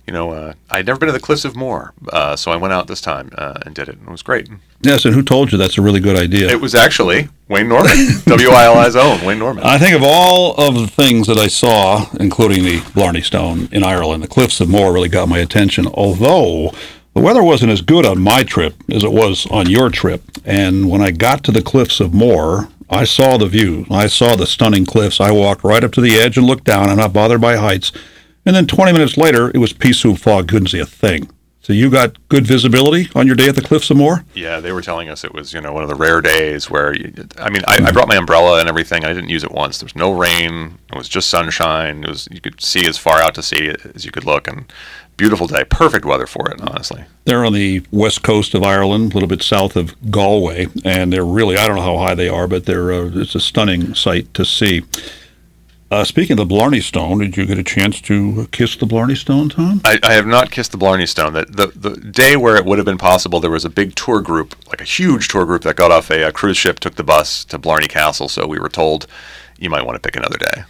you 0.07 0.13
know, 0.13 0.31
uh, 0.31 0.53
I'd 0.69 0.85
never 0.85 0.99
been 0.99 1.07
to 1.07 1.13
the 1.13 1.19
Cliffs 1.19 1.45
of 1.45 1.55
Moher, 1.55 1.93
uh, 2.11 2.35
so 2.35 2.51
I 2.51 2.57
went 2.57 2.73
out 2.73 2.87
this 2.87 2.99
time 3.01 3.29
uh, 3.37 3.59
and 3.65 3.73
did 3.73 3.87
it. 3.87 3.97
and 3.97 4.07
It 4.07 4.11
was 4.11 4.21
great. 4.21 4.49
Yes, 4.81 5.05
and 5.05 5.13
who 5.13 5.23
told 5.23 5.51
you 5.51 5.57
that's 5.57 5.77
a 5.77 5.81
really 5.81 6.01
good 6.01 6.17
idea? 6.17 6.49
It 6.49 6.59
was 6.59 6.75
actually 6.75 7.29
Wayne 7.47 7.69
Norman, 7.69 7.95
WILI's 8.27 8.95
own 8.97 9.25
Wayne 9.25 9.39
Norman. 9.39 9.63
I 9.63 9.77
think 9.77 9.95
of 9.95 10.03
all 10.03 10.55
of 10.55 10.75
the 10.75 10.87
things 10.87 11.27
that 11.27 11.37
I 11.37 11.47
saw, 11.47 12.07
including 12.19 12.63
the 12.63 12.81
Blarney 12.93 13.21
Stone 13.21 13.69
in 13.71 13.81
Ireland, 13.83 14.23
the 14.23 14.27
Cliffs 14.27 14.59
of 14.59 14.69
Moher 14.69 14.91
really 14.91 15.09
got 15.09 15.29
my 15.29 15.39
attention. 15.39 15.87
Although 15.87 16.73
the 17.13 17.21
weather 17.21 17.43
wasn't 17.43 17.71
as 17.71 17.81
good 17.81 18.05
on 18.05 18.19
my 18.19 18.43
trip 18.43 18.75
as 18.91 19.05
it 19.05 19.11
was 19.13 19.47
on 19.51 19.69
your 19.69 19.89
trip, 19.89 20.23
and 20.43 20.89
when 20.89 21.01
I 21.01 21.11
got 21.11 21.45
to 21.45 21.51
the 21.53 21.61
Cliffs 21.61 22.01
of 22.01 22.13
Moher, 22.13 22.67
I 22.89 23.05
saw 23.05 23.37
the 23.37 23.47
view. 23.47 23.85
I 23.89 24.07
saw 24.07 24.35
the 24.35 24.45
stunning 24.45 24.85
cliffs. 24.85 25.21
I 25.21 25.31
walked 25.31 25.63
right 25.63 25.83
up 25.83 25.93
to 25.93 26.01
the 26.01 26.19
edge 26.19 26.37
and 26.37 26.45
looked 26.45 26.65
down. 26.65 26.89
I'm 26.89 26.97
not 26.97 27.13
bothered 27.13 27.41
by 27.41 27.55
heights. 27.55 27.91
And 28.45 28.55
then 28.55 28.67
20 28.67 28.91
minutes 28.91 29.17
later, 29.17 29.51
it 29.53 29.59
was 29.59 29.73
pea 29.73 29.93
soup 29.93 30.17
fog. 30.17 30.47
Couldn't 30.47 30.67
see 30.67 30.79
a 30.79 30.85
thing. 30.85 31.29
So 31.61 31.71
you 31.71 31.89
got 31.89 32.27
good 32.27 32.45
visibility 32.45 33.07
on 33.15 33.25
your 33.25 33.37
day 33.37 33.47
at 33.47 33.55
the 33.55 33.61
Cliffs 33.61 33.89
of 33.89 33.95
Moher? 33.95 34.25
Yeah, 34.33 34.59
they 34.59 34.73
were 34.73 34.81
telling 34.81 35.07
us 35.07 35.23
it 35.23 35.33
was 35.33 35.53
you 35.53 35.61
know 35.61 35.71
one 35.71 35.81
of 35.81 35.87
the 35.87 35.95
rare 35.95 36.19
days 36.19 36.69
where 36.69 36.93
you, 36.93 37.13
I 37.37 37.49
mean 37.49 37.63
I, 37.65 37.77
I 37.85 37.91
brought 37.93 38.09
my 38.09 38.17
umbrella 38.17 38.59
and 38.59 38.67
everything. 38.67 39.03
And 39.03 39.05
I 39.09 39.13
didn't 39.13 39.29
use 39.29 39.45
it 39.45 39.51
once. 39.51 39.77
There 39.77 39.85
was 39.85 39.95
no 39.95 40.11
rain. 40.11 40.77
It 40.91 40.97
was 40.97 41.07
just 41.07 41.29
sunshine. 41.29 42.03
It 42.03 42.09
was 42.09 42.27
you 42.29 42.41
could 42.41 42.61
see 42.61 42.85
as 42.85 42.97
far 42.97 43.21
out 43.21 43.33
to 43.35 43.43
sea 43.43 43.73
as 43.95 44.03
you 44.03 44.11
could 44.11 44.25
look, 44.25 44.45
and 44.49 44.65
beautiful 45.15 45.47
day. 45.47 45.63
Perfect 45.63 46.03
weather 46.03 46.27
for 46.27 46.49
it, 46.51 46.59
honestly. 46.61 47.05
They're 47.25 47.45
on 47.45 47.53
the 47.53 47.81
west 47.91 48.23
coast 48.23 48.53
of 48.53 48.63
Ireland, 48.63 49.11
a 49.11 49.13
little 49.13 49.29
bit 49.29 49.41
south 49.41 49.75
of 49.75 49.95
Galway, 50.11 50.67
and 50.83 51.13
they're 51.13 51.25
really, 51.25 51.55
I 51.55 51.67
don't 51.67 51.77
know 51.77 51.81
how 51.81 51.97
high 51.97 52.15
they 52.15 52.27
are, 52.27 52.47
but 52.47 52.65
they're 52.65 52.91
uh, 52.91 53.11
it's 53.13 53.35
a 53.35 53.39
stunning 53.39 53.95
sight 53.95 54.33
to 54.33 54.43
see. 54.43 54.83
Uh, 55.93 56.03
speaking 56.03 56.31
of 56.31 56.37
the 56.37 56.45
Blarney 56.55 56.79
Stone, 56.79 57.19
did 57.19 57.37
you 57.37 57.45
get 57.45 57.59
a 57.59 57.63
chance 57.63 58.01
to 58.01 58.47
kiss 58.51 58.75
the 58.75 58.87
Blarney 58.87 59.13
Stone, 59.13 59.49
Tom? 59.49 59.79
I, 59.85 59.99
I 60.01 60.13
have 60.13 60.25
not 60.25 60.49
kissed 60.49 60.71
the 60.71 60.77
Blarney 60.77 61.05
Stone. 61.05 61.33
That 61.33 61.55
the, 61.55 61.67
the 61.67 61.95
day 61.97 62.35
where 62.35 62.55
it 62.55 62.65
would 62.65 62.79
have 62.79 62.85
been 62.85 62.97
possible, 62.97 63.39
there 63.39 63.51
was 63.51 63.63
a 63.63 63.69
big 63.69 63.93
tour 63.93 64.19
group, 64.19 64.55
like 64.69 64.81
a 64.81 64.85
huge 64.85 65.27
tour 65.27 65.45
group 65.45 65.61
that 65.61 65.75
got 65.75 65.91
off 65.91 66.09
a, 66.09 66.23
a 66.23 66.31
cruise 66.31 66.57
ship, 66.57 66.79
took 66.79 66.95
the 66.95 67.03
bus 67.03 67.45
to 67.45 67.59
Blarney 67.59 67.87
Castle. 67.87 68.27
So 68.27 68.47
we 68.47 68.57
were 68.57 68.69
told 68.69 69.05
you 69.59 69.69
might 69.69 69.85
want 69.85 69.93
to 69.93 69.99
pick 69.99 70.15
another 70.15 70.39
day. 70.39 70.63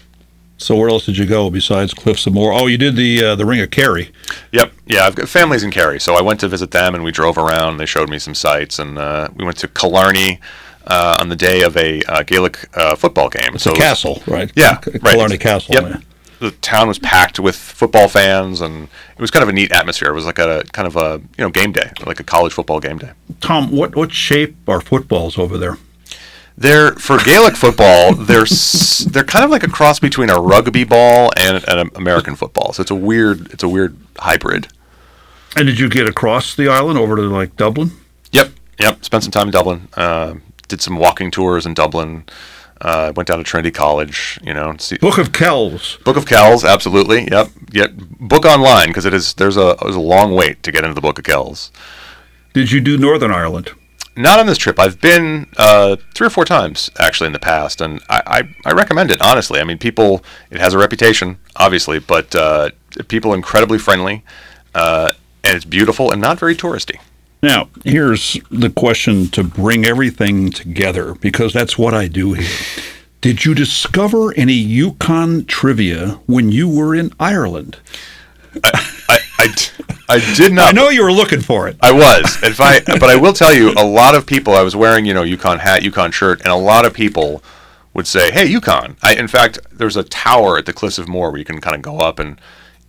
So 0.57 0.75
where 0.75 0.89
else 0.89 1.05
did 1.05 1.17
you 1.17 1.25
go 1.25 1.49
besides 1.49 1.93
Cliffs 1.93 2.27
of 2.27 2.33
Moher? 2.33 2.51
Oh, 2.51 2.67
you 2.67 2.77
did 2.77 2.97
the 2.97 3.23
uh, 3.23 3.35
the 3.35 3.45
Ring 3.45 3.61
of 3.61 3.71
Kerry. 3.71 4.11
Yep, 4.51 4.73
yeah, 4.87 5.05
I've 5.05 5.15
got 5.15 5.29
families 5.29 5.63
in 5.63 5.71
Kerry, 5.71 6.01
so 6.01 6.15
I 6.15 6.21
went 6.21 6.41
to 6.41 6.49
visit 6.49 6.71
them, 6.71 6.95
and 6.95 7.03
we 7.03 7.11
drove 7.11 7.37
around. 7.37 7.77
They 7.77 7.85
showed 7.85 8.09
me 8.09 8.19
some 8.19 8.35
sights, 8.35 8.77
and 8.77 8.97
uh, 8.97 9.29
we 9.33 9.45
went 9.45 9.57
to 9.59 9.69
Killarney 9.69 10.41
uh, 10.87 11.17
on 11.19 11.29
the 11.29 11.35
day 11.35 11.61
of 11.61 11.75
a 11.77 12.01
uh, 12.03 12.23
Gaelic 12.23 12.57
uh, 12.75 12.95
football 12.95 13.29
game. 13.29 13.55
It's 13.55 13.63
so 13.63 13.73
a 13.73 13.77
castle, 13.77 14.21
right? 14.27 14.51
Yeah, 14.55 14.79
right. 14.85 15.01
Killarney 15.01 15.37
Castle. 15.37 15.75
Yep. 15.75 15.83
yeah. 15.83 15.97
The 16.39 16.51
town 16.51 16.89
was 16.89 16.99
packed 16.99 17.39
with 17.39 17.55
football 17.55 18.09
fans, 18.09 18.59
and 18.59 18.83
it 19.17 19.21
was 19.21 19.31
kind 19.31 19.43
of 19.43 19.49
a 19.49 19.53
neat 19.53 19.71
atmosphere. 19.71 20.09
It 20.09 20.13
was 20.13 20.25
like 20.25 20.39
a 20.39 20.63
kind 20.73 20.85
of 20.87 20.97
a 20.97 21.21
you 21.37 21.43
know 21.45 21.49
game 21.49 21.71
day, 21.71 21.91
like 22.05 22.19
a 22.19 22.23
college 22.23 22.51
football 22.51 22.79
game 22.81 22.97
day. 22.97 23.11
Tom, 23.39 23.71
what 23.71 23.95
what 23.95 24.11
shape 24.11 24.55
are 24.67 24.81
footballs 24.81 25.37
over 25.37 25.57
there? 25.57 25.77
They're 26.57 26.91
for 26.95 27.17
Gaelic 27.17 27.55
football. 27.55 28.13
They're 28.13 28.41
s- 28.41 29.07
they're 29.09 29.23
kind 29.23 29.45
of 29.45 29.51
like 29.51 29.63
a 29.63 29.69
cross 29.69 29.99
between 29.99 30.29
a 30.29 30.39
rugby 30.39 30.83
ball 30.83 31.31
and 31.37 31.63
an 31.67 31.89
American 31.95 32.35
football. 32.35 32.73
So 32.73 32.81
it's 32.81 32.91
a 32.91 32.95
weird 32.95 33.51
it's 33.53 33.63
a 33.63 33.69
weird 33.69 33.95
hybrid. 34.17 34.67
And 35.55 35.65
did 35.67 35.79
you 35.79 35.87
get 35.89 36.07
across 36.07 36.55
the 36.55 36.67
island 36.67 36.99
over 36.99 37.15
to 37.15 37.21
like 37.23 37.55
Dublin? 37.55 37.91
Yep, 38.33 38.51
yep. 38.79 39.03
Spent 39.05 39.23
some 39.23 39.31
time 39.31 39.47
in 39.47 39.51
Dublin. 39.51 39.87
Uh, 39.95 40.35
did 40.67 40.81
some 40.81 40.97
walking 40.97 41.31
tours 41.31 41.65
in 41.65 41.73
Dublin. 41.73 42.25
Uh, 42.81 43.13
went 43.15 43.27
down 43.27 43.37
to 43.37 43.43
Trinity 43.43 43.71
College. 43.71 44.39
You 44.43 44.53
know, 44.53 44.75
see, 44.77 44.97
Book 44.97 45.17
of 45.17 45.31
Kells. 45.31 45.97
Book 46.03 46.17
of 46.17 46.25
Kells. 46.25 46.65
Absolutely. 46.65 47.27
Yep. 47.31 47.49
Yet 47.71 47.91
book 48.19 48.45
online 48.45 48.87
because 48.87 49.05
it 49.05 49.13
is 49.13 49.33
there's 49.35 49.57
a 49.57 49.77
there's 49.81 49.95
a 49.95 50.01
long 50.01 50.35
wait 50.35 50.63
to 50.63 50.71
get 50.71 50.83
into 50.83 50.93
the 50.93 51.01
Book 51.01 51.17
of 51.17 51.23
Kells. 51.23 51.71
Did 52.53 52.71
you 52.71 52.81
do 52.81 52.97
Northern 52.97 53.31
Ireland? 53.31 53.71
Not 54.15 54.39
on 54.39 54.45
this 54.45 54.59
trip. 54.59 54.79
I've 54.79 55.01
been 55.01 55.47
uh, 55.57 55.95
three 56.13 56.27
or 56.27 56.29
four 56.29 56.45
times 56.45 56.91
actually 56.99 57.27
in 57.27 57.33
the 57.33 57.39
past, 57.39 57.81
and 57.81 57.99
I, 58.09 58.21
I, 58.27 58.69
I 58.69 58.73
recommend 58.73 59.09
it 59.09 59.21
honestly. 59.21 59.59
I 59.59 59.63
mean, 59.63 59.79
people 59.79 60.23
it 60.51 60.59
has 60.59 60.73
a 60.73 60.77
reputation, 60.77 61.39
obviously, 61.55 61.99
but 61.99 62.35
uh, 62.35 62.69
people 63.07 63.33
incredibly 63.33 63.79
friendly, 63.79 64.23
uh, 64.75 65.13
and 65.43 65.55
it's 65.55 65.65
beautiful 65.65 66.11
and 66.11 66.21
not 66.21 66.37
very 66.37 66.55
touristy. 66.55 66.99
Now, 67.43 67.67
here's 67.83 68.39
the 68.49 68.69
question 68.69 69.27
to 69.31 69.43
bring 69.43 69.83
everything 69.83 70.49
together 70.49 71.13
because 71.13 71.51
that's 71.51 71.77
what 71.77 71.93
I 71.93 72.07
do 72.07 72.33
here. 72.33 72.49
Did 73.19 73.43
you 73.43 73.53
discover 73.53 74.33
any 74.35 74.65
UConn 74.65 75.45
trivia 75.45 76.19
when 76.25 76.53
you 76.53 76.69
were 76.69 76.95
in 76.95 77.11
Ireland? 77.19 77.77
I 78.63 79.19
I 80.07 80.35
did 80.35 80.53
not. 80.53 80.69
I 80.69 80.71
know 80.71 80.87
you 80.89 81.03
were 81.03 81.11
looking 81.11 81.41
for 81.41 81.67
it. 81.67 81.75
I 81.81 81.91
was. 81.91 82.41
If 82.43 82.61
I, 82.61 82.79
but 82.79 83.03
I 83.03 83.17
will 83.17 83.33
tell 83.33 83.53
you, 83.53 83.73
a 83.77 83.85
lot 83.85 84.15
of 84.15 84.25
people. 84.25 84.53
I 84.53 84.61
was 84.61 84.75
wearing, 84.75 85.05
you 85.05 85.13
know, 85.13 85.23
UConn 85.23 85.59
hat, 85.59 85.81
UConn 85.81 86.13
shirt, 86.13 86.39
and 86.41 86.49
a 86.49 86.55
lot 86.55 86.85
of 86.85 86.93
people 86.93 87.43
would 87.93 88.07
say, 88.07 88.31
"Hey, 88.31 88.47
UConn." 88.47 88.95
I, 89.01 89.15
in 89.15 89.27
fact, 89.27 89.59
there's 89.71 89.97
a 89.97 90.03
tower 90.03 90.57
at 90.57 90.65
the 90.65 90.73
Cliffs 90.73 90.97
of 90.97 91.09
Moher 91.09 91.31
where 91.31 91.39
you 91.39 91.45
can 91.45 91.59
kind 91.59 91.75
of 91.75 91.81
go 91.81 91.99
up, 91.99 92.19
and 92.19 92.39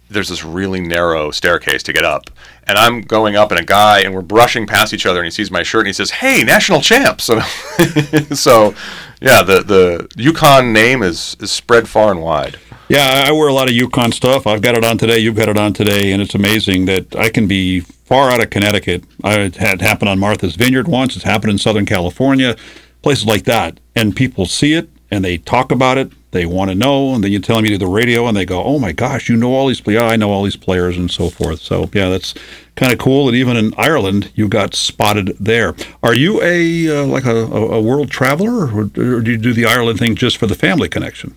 there's 0.08 0.28
this 0.28 0.44
really 0.44 0.80
narrow 0.80 1.30
staircase 1.30 1.82
to 1.84 1.92
get 1.92 2.04
up. 2.04 2.30
And 2.66 2.78
I'm 2.78 3.02
going 3.02 3.36
up, 3.36 3.50
and 3.50 3.60
a 3.60 3.64
guy, 3.64 4.00
and 4.00 4.14
we're 4.14 4.22
brushing 4.22 4.66
past 4.66 4.94
each 4.94 5.06
other, 5.06 5.20
and 5.20 5.26
he 5.26 5.30
sees 5.30 5.50
my 5.50 5.62
shirt, 5.62 5.80
and 5.80 5.88
he 5.88 5.92
says, 5.92 6.10
"Hey, 6.10 6.44
national 6.44 6.80
champs!" 6.80 7.30
So, 8.34 8.74
yeah, 9.20 9.42
the 9.42 9.62
the 9.62 10.08
UConn 10.16 10.72
name 10.72 11.02
is 11.02 11.36
is 11.40 11.50
spread 11.50 11.88
far 11.88 12.10
and 12.10 12.22
wide. 12.22 12.58
Yeah, 12.88 13.24
I 13.26 13.32
wear 13.32 13.48
a 13.48 13.52
lot 13.52 13.68
of 13.68 13.74
UConn 13.74 14.12
stuff. 14.12 14.46
I've 14.46 14.60
got 14.62 14.74
it 14.74 14.84
on 14.84 14.98
today. 14.98 15.18
You've 15.18 15.36
got 15.36 15.48
it 15.48 15.58
on 15.58 15.72
today, 15.72 16.12
and 16.12 16.20
it's 16.22 16.34
amazing 16.34 16.84
that 16.86 17.16
I 17.16 17.30
can 17.30 17.46
be 17.46 17.80
far 17.80 18.30
out 18.30 18.42
of 18.42 18.50
Connecticut. 18.50 19.04
I 19.22 19.50
had 19.56 19.80
happened 19.80 20.10
on 20.10 20.18
Martha's 20.18 20.56
Vineyard 20.56 20.88
once. 20.88 21.16
It's 21.16 21.24
happened 21.24 21.52
in 21.52 21.58
Southern 21.58 21.86
California, 21.86 22.56
places 23.02 23.24
like 23.26 23.44
that, 23.44 23.80
and 23.96 24.14
people 24.14 24.46
see 24.46 24.74
it 24.74 24.88
and 25.14 25.24
they 25.24 25.38
talk 25.38 25.70
about 25.70 25.96
it. 25.96 26.10
They 26.34 26.46
want 26.46 26.68
to 26.72 26.74
know, 26.74 27.14
and 27.14 27.22
then 27.22 27.30
you 27.30 27.38
tell 27.38 27.54
them 27.54 27.64
you 27.64 27.70
do 27.70 27.78
the 27.78 27.86
radio, 27.86 28.26
and 28.26 28.36
they 28.36 28.44
go, 28.44 28.60
"Oh 28.64 28.80
my 28.80 28.90
gosh, 28.90 29.28
you 29.28 29.36
know 29.36 29.54
all 29.54 29.68
these 29.68 29.80
players? 29.80 30.02
I 30.02 30.16
know 30.16 30.32
all 30.32 30.42
these 30.42 30.56
players, 30.56 30.96
and 30.96 31.08
so 31.08 31.30
forth." 31.30 31.60
So 31.60 31.88
yeah, 31.94 32.08
that's 32.08 32.34
kind 32.74 32.92
of 32.92 32.98
cool. 32.98 33.28
And 33.28 33.36
even 33.36 33.56
in 33.56 33.72
Ireland, 33.78 34.32
you 34.34 34.48
got 34.48 34.74
spotted 34.74 35.36
there. 35.38 35.76
Are 36.02 36.12
you 36.12 36.42
a 36.42 36.88
uh, 36.88 37.06
like 37.06 37.24
a, 37.24 37.36
a, 37.36 37.80
world 37.80 38.10
traveler, 38.10 38.66
or, 38.66 38.82
or 38.82 39.20
do 39.20 39.30
you 39.30 39.38
do 39.38 39.52
the 39.52 39.64
Ireland 39.64 40.00
thing 40.00 40.16
just 40.16 40.36
for 40.36 40.48
the 40.48 40.56
family 40.56 40.88
connection? 40.88 41.36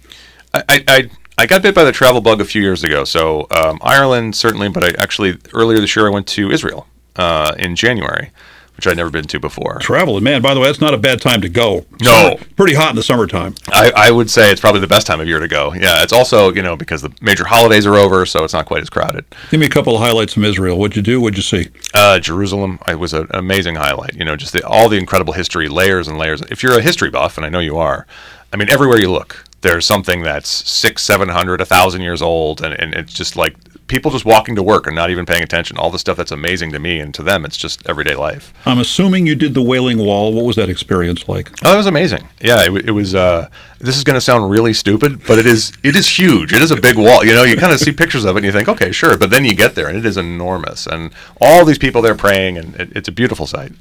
I, 0.55 0.63
I, 0.67 0.83
I 0.87 1.09
I 1.37 1.45
got 1.45 1.61
bit 1.61 1.75
by 1.75 1.83
the 1.83 1.91
travel 1.91 2.19
bug 2.19 2.41
a 2.41 2.45
few 2.45 2.63
years 2.63 2.83
ago. 2.83 3.03
So 3.03 3.45
um, 3.51 3.77
Ireland 3.83 4.35
certainly, 4.35 4.69
but 4.69 4.83
I 4.83 4.99
actually 4.99 5.37
earlier 5.53 5.79
this 5.79 5.95
year 5.95 6.07
I 6.07 6.09
went 6.09 6.25
to 6.29 6.49
Israel 6.49 6.87
uh, 7.15 7.53
in 7.59 7.75
January, 7.75 8.31
which 8.77 8.87
I'd 8.87 8.95
never 8.95 9.09
been 9.09 9.25
to 9.25 9.39
before. 9.39 9.79
traveling. 9.79 10.23
Man, 10.23 10.41
by 10.41 10.53
the 10.53 10.59
way, 10.59 10.67
that's 10.67 10.79
not 10.79 10.93
a 10.93 10.97
bad 10.97 11.19
time 11.19 11.41
to 11.41 11.49
go. 11.49 11.85
No. 12.01 12.11
Summer- 12.11 12.35
pretty 12.55 12.75
hot 12.75 12.91
in 12.91 12.95
the 12.95 13.03
summertime. 13.03 13.55
I, 13.67 13.91
I 13.95 14.11
would 14.11 14.29
say 14.29 14.51
it's 14.51 14.61
probably 14.61 14.81
the 14.81 14.87
best 14.87 15.07
time 15.07 15.19
of 15.19 15.27
year 15.27 15.39
to 15.39 15.47
go. 15.47 15.73
Yeah, 15.73 16.03
it's 16.03 16.13
also 16.13 16.53
you 16.53 16.61
know 16.61 16.77
because 16.77 17.01
the 17.01 17.11
major 17.21 17.45
holidays 17.45 17.85
are 17.85 17.95
over, 17.95 18.25
so 18.25 18.43
it's 18.43 18.53
not 18.53 18.65
quite 18.65 18.81
as 18.81 18.89
crowded. 18.89 19.25
Give 19.49 19.59
me 19.59 19.65
a 19.65 19.69
couple 19.69 19.95
of 19.95 20.01
highlights 20.01 20.33
from 20.33 20.45
Israel. 20.45 20.77
What'd 20.77 20.95
you 20.95 21.01
do? 21.01 21.19
What'd 21.19 21.37
you 21.37 21.43
see? 21.43 21.69
Uh, 21.93 22.19
Jerusalem, 22.19 22.79
it 22.87 22.99
was 22.99 23.13
an 23.13 23.27
amazing 23.31 23.75
highlight. 23.75 24.15
You 24.15 24.25
know, 24.25 24.35
just 24.35 24.53
the, 24.53 24.65
all 24.65 24.89
the 24.89 24.97
incredible 24.97 25.33
history, 25.33 25.67
layers 25.67 26.07
and 26.07 26.17
layers. 26.17 26.41
If 26.51 26.61
you're 26.63 26.77
a 26.77 26.81
history 26.81 27.09
buff, 27.09 27.37
and 27.37 27.45
I 27.45 27.49
know 27.49 27.59
you 27.59 27.77
are, 27.77 28.05
I 28.53 28.57
mean, 28.57 28.69
everywhere 28.69 28.99
you 28.99 29.11
look, 29.11 29.43
there's 29.61 29.85
something 29.87 30.21
that's 30.21 30.49
six, 30.69 31.01
seven 31.03 31.29
hundred, 31.29 31.61
a 31.61 31.65
thousand 31.65 32.01
years 32.01 32.21
old, 32.21 32.61
and, 32.61 32.73
and 32.79 32.93
it's 32.93 33.13
just 33.13 33.35
like 33.35 33.55
people 33.87 34.11
just 34.11 34.25
walking 34.25 34.55
to 34.55 34.63
work 34.63 34.87
and 34.87 34.95
not 34.95 35.09
even 35.09 35.25
paying 35.25 35.43
attention. 35.43 35.77
All 35.77 35.89
the 35.89 35.99
stuff 35.99 36.17
that's 36.17 36.31
amazing 36.31 36.71
to 36.73 36.79
me, 36.79 36.99
and 36.99 37.13
to 37.15 37.23
them, 37.23 37.45
it's 37.45 37.57
just 37.57 37.87
everyday 37.87 38.15
life. 38.15 38.53
I'm 38.65 38.79
assuming 38.79 39.25
you 39.25 39.35
did 39.35 39.53
the 39.53 39.61
Wailing 39.61 39.97
Wall. 39.97 40.33
What 40.33 40.45
was 40.45 40.55
that 40.57 40.69
experience 40.69 41.27
like? 41.27 41.51
Oh, 41.65 41.73
it 41.73 41.77
was 41.77 41.87
amazing. 41.87 42.27
Yeah, 42.41 42.63
it, 42.63 42.89
it 42.89 42.91
was. 42.91 43.15
Uh, 43.15 43.49
this 43.79 43.97
is 43.97 44.03
going 44.03 44.15
to 44.15 44.21
sound 44.21 44.49
really 44.49 44.73
stupid, 44.73 45.25
but 45.25 45.39
it 45.39 45.45
is. 45.45 45.71
It 45.83 45.95
is 45.95 46.07
huge. 46.07 46.53
It 46.53 46.61
is 46.61 46.71
a 46.71 46.79
big 46.79 46.97
wall. 46.97 47.23
You 47.23 47.33
know, 47.33 47.43
you 47.43 47.57
kind 47.57 47.73
of 47.73 47.79
see 47.79 47.91
pictures 47.91 48.25
of 48.25 48.35
it 48.35 48.39
and 48.39 48.45
you 48.45 48.51
think, 48.51 48.67
okay, 48.67 48.91
sure, 48.91 49.17
but 49.17 49.29
then 49.29 49.45
you 49.45 49.55
get 49.55 49.75
there 49.75 49.87
and 49.87 49.97
it 49.97 50.05
is 50.05 50.17
enormous, 50.17 50.87
and 50.87 51.11
all 51.41 51.65
these 51.65 51.77
people 51.77 52.01
there 52.01 52.15
praying, 52.15 52.57
and 52.57 52.75
it, 52.75 52.95
it's 52.95 53.07
a 53.07 53.11
beautiful 53.11 53.47
sight. 53.47 53.71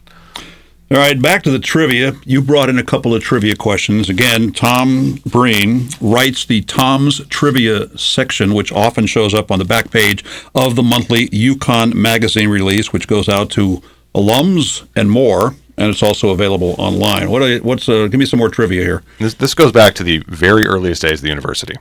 All 0.88 0.98
right, 0.98 1.20
back 1.20 1.42
to 1.42 1.50
the 1.50 1.58
trivia. 1.58 2.12
You 2.24 2.40
brought 2.40 2.68
in 2.68 2.78
a 2.78 2.84
couple 2.84 3.12
of 3.12 3.20
trivia 3.20 3.56
questions. 3.56 4.08
Again, 4.08 4.52
Tom 4.52 5.18
Breen 5.26 5.88
writes 6.00 6.44
the 6.44 6.60
Tom's 6.62 7.26
Trivia 7.26 7.88
section, 7.98 8.54
which 8.54 8.70
often 8.70 9.08
shows 9.08 9.34
up 9.34 9.50
on 9.50 9.58
the 9.58 9.64
back 9.64 9.90
page 9.90 10.24
of 10.54 10.76
the 10.76 10.84
monthly 10.84 11.26
UConn 11.30 11.92
magazine 11.94 12.48
release, 12.48 12.92
which 12.92 13.08
goes 13.08 13.28
out 13.28 13.50
to 13.50 13.82
alums 14.14 14.86
and 14.94 15.10
more, 15.10 15.56
and 15.76 15.90
it's 15.90 16.04
also 16.04 16.30
available 16.30 16.76
online. 16.78 17.30
What? 17.30 17.64
What's? 17.64 17.88
Uh, 17.88 18.06
give 18.06 18.20
me 18.20 18.26
some 18.26 18.38
more 18.38 18.48
trivia 18.48 18.84
here. 18.84 19.02
This, 19.18 19.34
this 19.34 19.54
goes 19.54 19.72
back 19.72 19.96
to 19.96 20.04
the 20.04 20.18
very 20.28 20.68
earliest 20.68 21.02
days 21.02 21.18
of 21.18 21.22
the 21.22 21.30
university. 21.30 21.74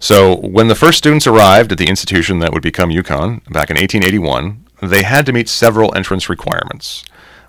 So, 0.00 0.38
when 0.38 0.66
the 0.66 0.74
first 0.74 0.98
students 0.98 1.28
arrived 1.28 1.70
at 1.70 1.78
the 1.78 1.86
institution 1.86 2.40
that 2.40 2.52
would 2.52 2.62
become 2.62 2.90
UConn 2.90 3.44
back 3.52 3.70
in 3.70 3.76
1881, 3.76 4.64
they 4.82 5.04
had 5.04 5.26
to 5.26 5.32
meet 5.32 5.48
several 5.48 5.94
entrance 5.94 6.28
requirements. 6.28 7.04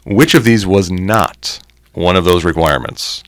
Which 0.08 0.34
of 0.36 0.46
these 0.46 0.65
was 0.65 0.89
not 0.89 1.60
one 1.93 2.15
of 2.15 2.24
those 2.24 2.46
requirements? 2.46 3.24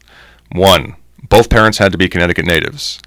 One, 0.53 0.95
both 1.27 1.49
parents 1.49 1.77
had 1.77 1.91
to 1.91 1.97
be 1.97 2.07
Connecticut 2.07 2.45
natives. 2.45 3.01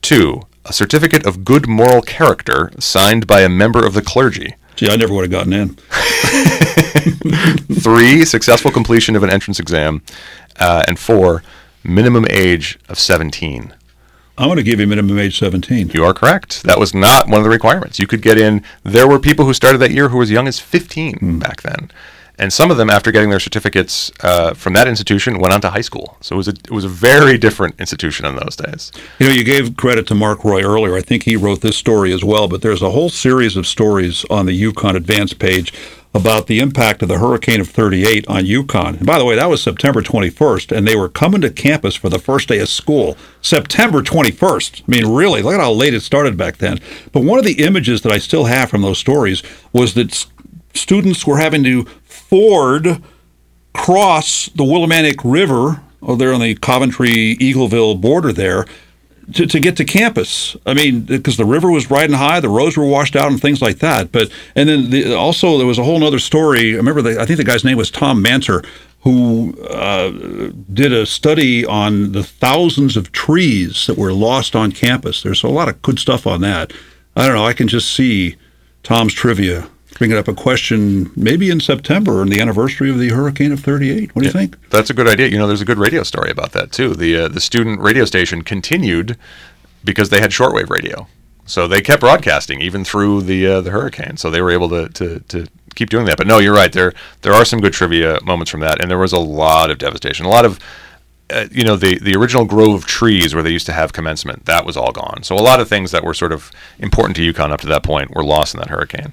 Two, 0.00 0.42
a 0.64 0.72
certificate 0.72 1.26
of 1.26 1.44
good 1.44 1.68
moral 1.68 2.00
character 2.00 2.72
signed 2.78 3.26
by 3.26 3.40
a 3.42 3.50
member 3.50 3.84
of 3.84 3.92
the 3.92 4.00
clergy. 4.00 4.54
Gee, 4.76 4.88
I 4.88 4.96
never 4.96 5.12
would 5.12 5.30
have 5.30 5.30
gotten 5.30 5.52
in. 5.52 5.74
Three, 7.80 8.24
successful 8.24 8.70
completion 8.70 9.14
of 9.14 9.22
an 9.22 9.30
entrance 9.30 9.60
exam. 9.60 10.02
Uh, 10.56 10.84
and 10.88 10.98
four, 10.98 11.42
minimum 11.84 12.26
age 12.30 12.78
of 12.88 12.98
17. 12.98 13.74
I'm 14.38 14.48
going 14.48 14.56
to 14.56 14.62
give 14.62 14.80
you 14.80 14.86
minimum 14.86 15.18
age 15.18 15.38
17. 15.38 15.90
You 15.90 16.04
are 16.04 16.14
correct. 16.14 16.62
That 16.62 16.78
was 16.80 16.94
not 16.94 17.28
one 17.28 17.38
of 17.38 17.44
the 17.44 17.50
requirements. 17.50 17.98
You 17.98 18.06
could 18.06 18.22
get 18.22 18.38
in. 18.38 18.64
There 18.82 19.06
were 19.06 19.18
people 19.18 19.44
who 19.44 19.52
started 19.52 19.78
that 19.78 19.90
year 19.90 20.08
who 20.08 20.16
were 20.16 20.22
as 20.22 20.30
young 20.30 20.48
as 20.48 20.58
15 20.58 21.18
Hmm. 21.18 21.38
back 21.38 21.60
then. 21.60 21.90
And 22.42 22.52
some 22.52 22.72
of 22.72 22.76
them, 22.76 22.90
after 22.90 23.12
getting 23.12 23.30
their 23.30 23.38
certificates 23.38 24.10
uh, 24.20 24.52
from 24.54 24.72
that 24.72 24.88
institution, 24.88 25.38
went 25.38 25.54
on 25.54 25.60
to 25.60 25.70
high 25.70 25.80
school. 25.80 26.16
So 26.20 26.34
it 26.34 26.38
was 26.38 26.48
a 26.48 26.50
it 26.50 26.72
was 26.72 26.84
a 26.84 26.88
very 26.88 27.38
different 27.38 27.78
institution 27.78 28.26
in 28.26 28.34
those 28.34 28.56
days. 28.56 28.90
You 29.20 29.28
know, 29.28 29.32
you 29.32 29.44
gave 29.44 29.76
credit 29.76 30.08
to 30.08 30.16
Mark 30.16 30.42
Roy 30.42 30.60
earlier. 30.60 30.96
I 30.96 31.02
think 31.02 31.22
he 31.22 31.36
wrote 31.36 31.60
this 31.60 31.76
story 31.76 32.12
as 32.12 32.24
well, 32.24 32.48
but 32.48 32.60
there's 32.60 32.82
a 32.82 32.90
whole 32.90 33.10
series 33.10 33.56
of 33.56 33.64
stories 33.64 34.24
on 34.28 34.46
the 34.46 34.60
UConn 34.60 34.96
Advance 34.96 35.34
page 35.34 35.72
about 36.12 36.48
the 36.48 36.58
impact 36.58 37.00
of 37.00 37.08
the 37.08 37.18
Hurricane 37.18 37.60
of 37.60 37.68
38 37.68 38.26
on 38.26 38.44
UConn. 38.44 38.96
And 38.96 39.06
by 39.06 39.20
the 39.20 39.24
way, 39.24 39.36
that 39.36 39.48
was 39.48 39.62
September 39.62 40.02
21st, 40.02 40.76
and 40.76 40.86
they 40.86 40.96
were 40.96 41.08
coming 41.08 41.40
to 41.42 41.50
campus 41.50 41.94
for 41.94 42.08
the 42.08 42.18
first 42.18 42.48
day 42.48 42.58
of 42.58 42.68
school, 42.68 43.16
September 43.40 44.02
21st. 44.02 44.82
I 44.82 44.84
mean, 44.90 45.14
really, 45.14 45.42
look 45.42 45.54
at 45.54 45.60
how 45.60 45.70
late 45.70 45.94
it 45.94 46.00
started 46.00 46.36
back 46.36 46.56
then. 46.56 46.80
But 47.12 47.22
one 47.22 47.38
of 47.38 47.44
the 47.44 47.64
images 47.64 48.02
that 48.02 48.10
I 48.10 48.18
still 48.18 48.46
have 48.46 48.68
from 48.68 48.82
those 48.82 48.98
stories 48.98 49.44
was 49.72 49.94
that 49.94 50.26
students 50.74 51.26
were 51.26 51.38
having 51.38 51.62
to 51.64 51.86
ford 52.32 53.02
cross 53.74 54.46
the 54.54 54.64
Willimantic 54.64 55.20
River, 55.22 55.82
oh, 56.00 56.16
there 56.16 56.32
on 56.32 56.40
the 56.40 56.54
Coventry 56.54 57.36
Eagleville 57.36 58.00
border 58.00 58.32
there, 58.32 58.64
to, 59.34 59.44
to 59.44 59.60
get 59.60 59.76
to 59.76 59.84
campus. 59.84 60.56
I 60.64 60.72
mean, 60.72 61.02
because 61.02 61.36
the 61.36 61.44
river 61.44 61.70
was 61.70 61.90
riding 61.90 62.16
high, 62.16 62.40
the 62.40 62.48
roads 62.48 62.78
were 62.78 62.86
washed 62.86 63.16
out, 63.16 63.30
and 63.30 63.38
things 63.38 63.60
like 63.60 63.80
that. 63.80 64.12
But 64.12 64.30
and 64.56 64.66
then 64.66 64.88
the, 64.88 65.14
also 65.14 65.58
there 65.58 65.66
was 65.66 65.78
a 65.78 65.84
whole 65.84 66.02
other 66.02 66.18
story. 66.18 66.72
I 66.72 66.76
remember, 66.78 67.02
the, 67.02 67.20
I 67.20 67.26
think 67.26 67.36
the 67.36 67.44
guy's 67.44 67.64
name 67.64 67.76
was 67.76 67.90
Tom 67.90 68.24
Manser, 68.24 68.64
who 69.00 69.54
uh, 69.64 70.52
did 70.72 70.94
a 70.94 71.04
study 71.04 71.66
on 71.66 72.12
the 72.12 72.24
thousands 72.24 72.96
of 72.96 73.12
trees 73.12 73.86
that 73.88 73.98
were 73.98 74.14
lost 74.14 74.56
on 74.56 74.72
campus. 74.72 75.22
There's 75.22 75.42
a 75.42 75.48
lot 75.48 75.68
of 75.68 75.82
good 75.82 75.98
stuff 75.98 76.26
on 76.26 76.40
that. 76.40 76.72
I 77.14 77.26
don't 77.26 77.36
know. 77.36 77.44
I 77.44 77.52
can 77.52 77.68
just 77.68 77.94
see 77.94 78.36
Tom's 78.82 79.12
trivia 79.12 79.68
bringing 80.02 80.18
up 80.18 80.26
a 80.26 80.34
question 80.34 81.12
maybe 81.14 81.48
in 81.48 81.60
September 81.60 82.22
on 82.22 82.28
the 82.28 82.40
anniversary 82.40 82.90
of 82.90 82.98
the 82.98 83.10
Hurricane 83.10 83.52
of 83.52 83.60
38. 83.60 84.16
What 84.16 84.22
do 84.22 84.26
you 84.26 84.32
think? 84.32 84.58
That's 84.68 84.90
a 84.90 84.94
good 84.94 85.06
idea. 85.06 85.28
You 85.28 85.38
know, 85.38 85.46
there's 85.46 85.60
a 85.60 85.64
good 85.64 85.78
radio 85.78 86.02
story 86.02 86.28
about 86.28 86.50
that 86.54 86.72
too. 86.72 86.94
The 86.94 87.16
uh, 87.16 87.28
the 87.28 87.38
student 87.40 87.78
radio 87.80 88.04
station 88.04 88.42
continued 88.42 89.16
because 89.84 90.10
they 90.10 90.18
had 90.18 90.32
shortwave 90.32 90.70
radio, 90.70 91.06
so 91.46 91.68
they 91.68 91.80
kept 91.80 92.00
broadcasting 92.00 92.60
even 92.60 92.84
through 92.84 93.22
the 93.22 93.46
uh, 93.46 93.60
the 93.60 93.70
hurricane. 93.70 94.16
So 94.16 94.28
they 94.28 94.42
were 94.42 94.50
able 94.50 94.68
to, 94.70 94.88
to 94.88 95.20
to 95.20 95.46
keep 95.76 95.88
doing 95.88 96.06
that. 96.06 96.18
But 96.18 96.26
no, 96.26 96.38
you're 96.38 96.52
right. 96.52 96.72
There 96.72 96.92
there 97.20 97.34
are 97.34 97.44
some 97.44 97.60
good 97.60 97.72
trivia 97.72 98.18
moments 98.24 98.50
from 98.50 98.58
that, 98.58 98.80
and 98.80 98.90
there 98.90 98.98
was 98.98 99.12
a 99.12 99.20
lot 99.20 99.70
of 99.70 99.78
devastation. 99.78 100.26
A 100.26 100.30
lot 100.30 100.44
of 100.44 100.58
uh, 101.30 101.46
you 101.52 101.62
know 101.62 101.76
the 101.76 101.96
the 102.00 102.16
original 102.16 102.44
grove 102.44 102.74
of 102.74 102.86
trees 102.86 103.36
where 103.36 103.42
they 103.44 103.50
used 103.52 103.66
to 103.66 103.72
have 103.72 103.92
commencement 103.92 104.46
that 104.46 104.66
was 104.66 104.76
all 104.76 104.90
gone. 104.90 105.22
So 105.22 105.36
a 105.36 105.46
lot 105.46 105.60
of 105.60 105.68
things 105.68 105.92
that 105.92 106.02
were 106.02 106.12
sort 106.12 106.32
of 106.32 106.50
important 106.80 107.14
to 107.18 107.32
UConn 107.32 107.52
up 107.52 107.60
to 107.60 107.68
that 107.68 107.84
point 107.84 108.10
were 108.16 108.24
lost 108.24 108.52
in 108.52 108.58
that 108.58 108.68
hurricane. 108.68 109.12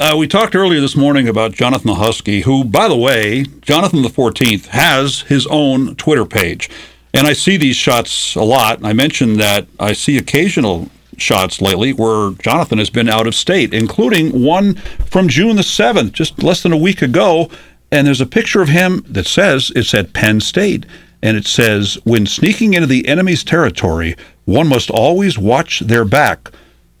Uh, 0.00 0.16
we 0.16 0.26
talked 0.26 0.56
earlier 0.56 0.80
this 0.80 0.96
morning 0.96 1.28
about 1.28 1.52
Jonathan 1.52 1.88
the 1.88 1.96
Husky, 1.96 2.40
who, 2.40 2.64
by 2.64 2.88
the 2.88 2.96
way, 2.96 3.44
Jonathan 3.60 4.00
the 4.00 4.08
14th 4.08 4.68
has 4.68 5.20
his 5.20 5.46
own 5.48 5.94
Twitter 5.96 6.24
page. 6.24 6.70
And 7.12 7.26
I 7.26 7.34
see 7.34 7.58
these 7.58 7.76
shots 7.76 8.34
a 8.34 8.42
lot. 8.42 8.82
I 8.82 8.94
mentioned 8.94 9.38
that 9.40 9.66
I 9.78 9.92
see 9.92 10.16
occasional 10.16 10.88
shots 11.18 11.60
lately 11.60 11.92
where 11.92 12.30
Jonathan 12.30 12.78
has 12.78 12.88
been 12.88 13.10
out 13.10 13.26
of 13.26 13.34
state, 13.34 13.74
including 13.74 14.42
one 14.42 14.76
from 15.04 15.28
June 15.28 15.56
the 15.56 15.62
7th, 15.62 16.12
just 16.12 16.42
less 16.42 16.62
than 16.62 16.72
a 16.72 16.78
week 16.78 17.02
ago. 17.02 17.50
And 17.92 18.06
there's 18.06 18.22
a 18.22 18.26
picture 18.26 18.62
of 18.62 18.70
him 18.70 19.04
that 19.06 19.26
says 19.26 19.70
it's 19.76 19.92
at 19.92 20.14
Penn 20.14 20.40
State. 20.40 20.86
And 21.22 21.36
it 21.36 21.46
says, 21.46 21.98
when 22.04 22.24
sneaking 22.24 22.72
into 22.72 22.86
the 22.86 23.06
enemy's 23.06 23.44
territory, 23.44 24.16
one 24.46 24.66
must 24.66 24.88
always 24.88 25.36
watch 25.36 25.80
their 25.80 26.06
back. 26.06 26.50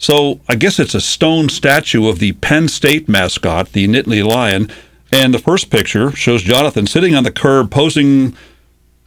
So 0.00 0.40
I 0.48 0.56
guess 0.56 0.78
it's 0.78 0.94
a 0.94 1.00
stone 1.00 1.50
statue 1.50 2.08
of 2.08 2.18
the 2.18 2.32
Penn 2.32 2.68
State 2.68 3.06
mascot, 3.06 3.72
the 3.72 3.86
Nittany 3.86 4.24
Lion. 4.24 4.72
And 5.12 5.34
the 5.34 5.38
first 5.38 5.70
picture 5.70 6.10
shows 6.12 6.42
Jonathan 6.42 6.86
sitting 6.86 7.14
on 7.14 7.22
the 7.22 7.30
curb 7.30 7.70
posing 7.70 8.34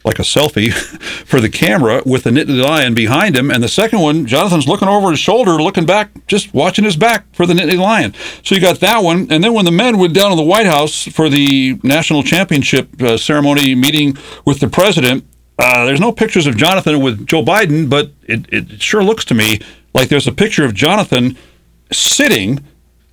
like 0.04 0.20
a 0.20 0.22
selfie 0.22 0.72
for 1.26 1.40
the 1.40 1.48
camera 1.48 2.00
with 2.06 2.22
the 2.22 2.30
Nittany 2.30 2.62
Lion 2.62 2.94
behind 2.94 3.34
him. 3.34 3.50
And 3.50 3.60
the 3.60 3.68
second 3.68 4.00
one, 4.00 4.24
Jonathan's 4.26 4.68
looking 4.68 4.86
over 4.86 5.10
his 5.10 5.18
shoulder, 5.18 5.60
looking 5.60 5.84
back, 5.84 6.10
just 6.28 6.54
watching 6.54 6.84
his 6.84 6.96
back 6.96 7.24
for 7.34 7.44
the 7.44 7.54
Nittany 7.54 7.78
Lion. 7.78 8.14
So 8.44 8.54
you 8.54 8.60
got 8.60 8.78
that 8.78 9.02
one. 9.02 9.26
And 9.32 9.42
then 9.42 9.52
when 9.52 9.64
the 9.64 9.72
men 9.72 9.98
went 9.98 10.14
down 10.14 10.30
to 10.30 10.36
the 10.36 10.42
White 10.42 10.66
House 10.66 11.08
for 11.08 11.28
the 11.28 11.80
national 11.82 12.22
championship 12.22 13.02
uh, 13.02 13.16
ceremony 13.16 13.74
meeting 13.74 14.16
with 14.44 14.60
the 14.60 14.68
president, 14.68 15.24
uh, 15.58 15.86
there's 15.86 16.00
no 16.00 16.12
pictures 16.12 16.46
of 16.46 16.56
Jonathan 16.56 17.00
with 17.00 17.26
Joe 17.26 17.42
Biden, 17.42 17.90
but 17.90 18.12
it, 18.22 18.46
it 18.52 18.80
sure 18.80 19.02
looks 19.02 19.24
to 19.24 19.34
me 19.34 19.58
like 19.94 20.08
there's 20.08 20.26
a 20.26 20.32
picture 20.32 20.64
of 20.64 20.74
Jonathan 20.74 21.36
sitting 21.92 22.62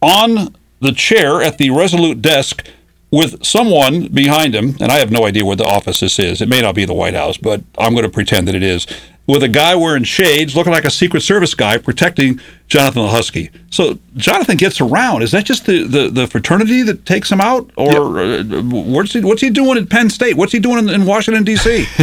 on 0.01 0.55
the 0.79 0.91
chair 0.91 1.41
at 1.41 1.57
the 1.57 1.69
Resolute 1.69 2.21
desk 2.21 2.67
with 3.11 3.43
someone 3.43 4.07
behind 4.07 4.55
him, 4.55 4.75
and 4.79 4.91
I 4.91 4.99
have 4.99 5.11
no 5.11 5.25
idea 5.25 5.45
where 5.45 5.55
the 5.55 5.65
office 5.65 5.99
this 5.99 6.17
is. 6.17 6.41
It 6.41 6.47
may 6.47 6.61
not 6.61 6.75
be 6.75 6.85
the 6.85 6.93
White 6.93 7.13
House, 7.13 7.37
but 7.37 7.61
I'm 7.77 7.93
going 7.93 8.05
to 8.05 8.09
pretend 8.09 8.47
that 8.47 8.55
it 8.55 8.63
is. 8.63 8.87
With 9.27 9.43
a 9.43 9.47
guy 9.47 9.75
wearing 9.75 10.03
shades, 10.03 10.55
looking 10.55 10.73
like 10.73 10.83
a 10.83 10.89
Secret 10.89 11.21
Service 11.21 11.53
guy, 11.53 11.77
protecting 11.77 12.39
Jonathan 12.67 13.03
the 13.03 13.09
Husky. 13.09 13.51
So 13.69 13.99
Jonathan 14.17 14.57
gets 14.57 14.81
around. 14.81 15.21
Is 15.21 15.31
that 15.31 15.45
just 15.45 15.67
the, 15.67 15.83
the, 15.83 16.09
the 16.09 16.27
fraternity 16.27 16.81
that 16.83 17.05
takes 17.05 17.31
him 17.31 17.39
out, 17.39 17.69
or 17.77 18.19
uh, 18.19 18.43
what's 18.43 19.13
he 19.13 19.21
what's 19.21 19.41
he 19.41 19.49
doing 19.49 19.77
at 19.77 19.89
Penn 19.89 20.09
State? 20.09 20.37
What's 20.37 20.51
he 20.51 20.59
doing 20.59 20.79
in, 20.79 20.89
in 20.89 21.05
Washington 21.05 21.43
D.C.? 21.43 21.85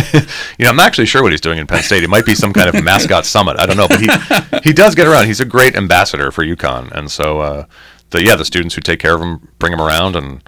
You 0.59 0.65
know, 0.65 0.71
I'm 0.71 0.77
not 0.77 0.87
actually 0.87 1.07
sure 1.07 1.23
what 1.23 1.33
he's 1.33 1.41
doing 1.41 1.59
in 1.59 1.67
Penn 1.67 1.83
State. 1.83 2.03
It 2.03 2.11
might 2.11 2.25
be 2.25 2.35
some 2.35 2.53
kind 2.53 2.69
of 2.69 2.83
mascot 2.85 3.25
summit. 3.27 3.57
I 3.61 3.67
don't 3.67 3.77
know, 3.77 3.89
but 3.89 4.01
he 4.01 4.09
he 4.63 4.73
does 4.73 4.95
get 4.95 5.07
around. 5.07 5.27
He's 5.27 5.41
a 5.41 5.45
great 5.45 5.77
ambassador 5.77 6.31
for 6.31 6.45
UConn, 6.45 6.91
and 6.93 7.11
so 7.11 7.41
uh, 7.41 7.65
the 8.11 8.25
yeah, 8.25 8.37
the 8.37 8.45
students 8.45 8.75
who 8.75 8.81
take 8.81 9.01
care 9.01 9.15
of 9.15 9.21
him 9.21 9.49
bring 9.59 9.73
him 9.73 9.81
around 9.81 10.17
and 10.17 10.43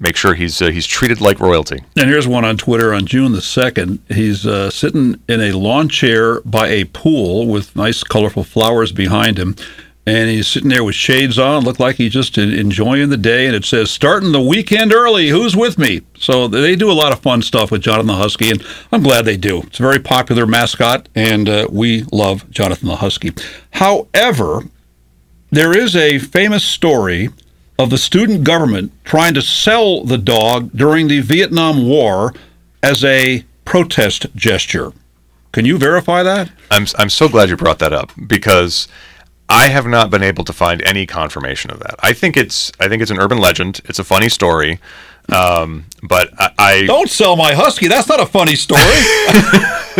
make 0.00 0.16
sure 0.16 0.34
he's 0.34 0.60
uh, 0.62 0.70
he's 0.70 0.86
treated 0.86 1.20
like 1.20 1.40
royalty. 1.40 1.82
And 1.96 2.08
here's 2.08 2.28
one 2.28 2.44
on 2.44 2.56
Twitter 2.56 2.94
on 2.94 3.06
June 3.06 3.32
the 3.32 3.38
2nd. 3.38 3.98
He's 4.12 4.46
uh, 4.46 4.70
sitting 4.70 5.20
in 5.28 5.40
a 5.40 5.52
lawn 5.52 5.88
chair 5.88 6.40
by 6.42 6.68
a 6.68 6.84
pool 6.84 7.46
with 7.46 7.74
nice, 7.76 8.02
colorful 8.02 8.44
flowers 8.44 8.92
behind 8.92 9.38
him. 9.38 9.56
And 10.06 10.30
he's 10.30 10.48
sitting 10.48 10.70
there 10.70 10.84
with 10.84 10.94
shades 10.94 11.38
on, 11.38 11.64
look 11.64 11.78
like 11.78 11.96
he's 11.96 12.14
just 12.14 12.38
enjoying 12.38 13.10
the 13.10 13.18
day. 13.18 13.44
And 13.46 13.54
it 13.54 13.66
says, 13.66 13.90
starting 13.90 14.32
the 14.32 14.40
weekend 14.40 14.90
early, 14.90 15.28
who's 15.28 15.54
with 15.54 15.76
me? 15.76 16.00
So 16.18 16.48
they 16.48 16.76
do 16.76 16.90
a 16.90 16.94
lot 16.94 17.12
of 17.12 17.20
fun 17.20 17.42
stuff 17.42 17.70
with 17.70 17.82
Jonathan 17.82 18.06
the 18.06 18.14
Husky, 18.14 18.50
and 18.50 18.64
I'm 18.90 19.02
glad 19.02 19.26
they 19.26 19.36
do. 19.36 19.60
It's 19.64 19.80
a 19.80 19.82
very 19.82 19.98
popular 19.98 20.46
mascot, 20.46 21.10
and 21.14 21.46
uh, 21.46 21.68
we 21.70 22.04
love 22.10 22.50
Jonathan 22.50 22.88
the 22.88 22.96
Husky. 22.96 23.32
However, 23.72 24.62
there 25.50 25.76
is 25.76 25.94
a 25.94 26.18
famous 26.18 26.64
story 26.64 27.28
of 27.78 27.90
the 27.90 27.98
student 27.98 28.44
government 28.44 28.92
trying 29.04 29.34
to 29.34 29.42
sell 29.42 30.04
the 30.04 30.18
dog 30.18 30.70
during 30.74 31.08
the 31.08 31.20
Vietnam 31.20 31.86
War 31.86 32.34
as 32.82 33.04
a 33.04 33.44
protest 33.64 34.26
gesture. 34.34 34.92
Can 35.52 35.64
you 35.64 35.78
verify 35.78 36.22
that? 36.22 36.50
I'm 36.70 36.86
I'm 36.98 37.08
so 37.08 37.28
glad 37.28 37.48
you 37.48 37.56
brought 37.56 37.78
that 37.78 37.92
up 37.92 38.12
because 38.26 38.88
I 39.48 39.68
have 39.70 39.86
not 39.86 40.10
been 40.10 40.22
able 40.22 40.44
to 40.44 40.52
find 40.52 40.86
any 40.86 41.06
confirmation 41.06 41.70
of 41.70 41.78
that. 41.80 41.94
I 42.00 42.12
think 42.12 42.36
it's 42.36 42.70
I 42.80 42.88
think 42.88 43.00
it's 43.00 43.10
an 43.10 43.18
urban 43.18 43.38
legend. 43.38 43.80
It's 43.86 43.98
a 43.98 44.04
funny 44.04 44.28
story, 44.28 44.78
um, 45.30 45.86
but 46.02 46.30
I, 46.38 46.50
I 46.58 46.86
Don't 46.86 47.08
sell 47.08 47.36
my 47.36 47.54
husky. 47.54 47.88
That's 47.88 48.08
not 48.08 48.20
a 48.20 48.26
funny 48.26 48.56
story. 48.56 48.80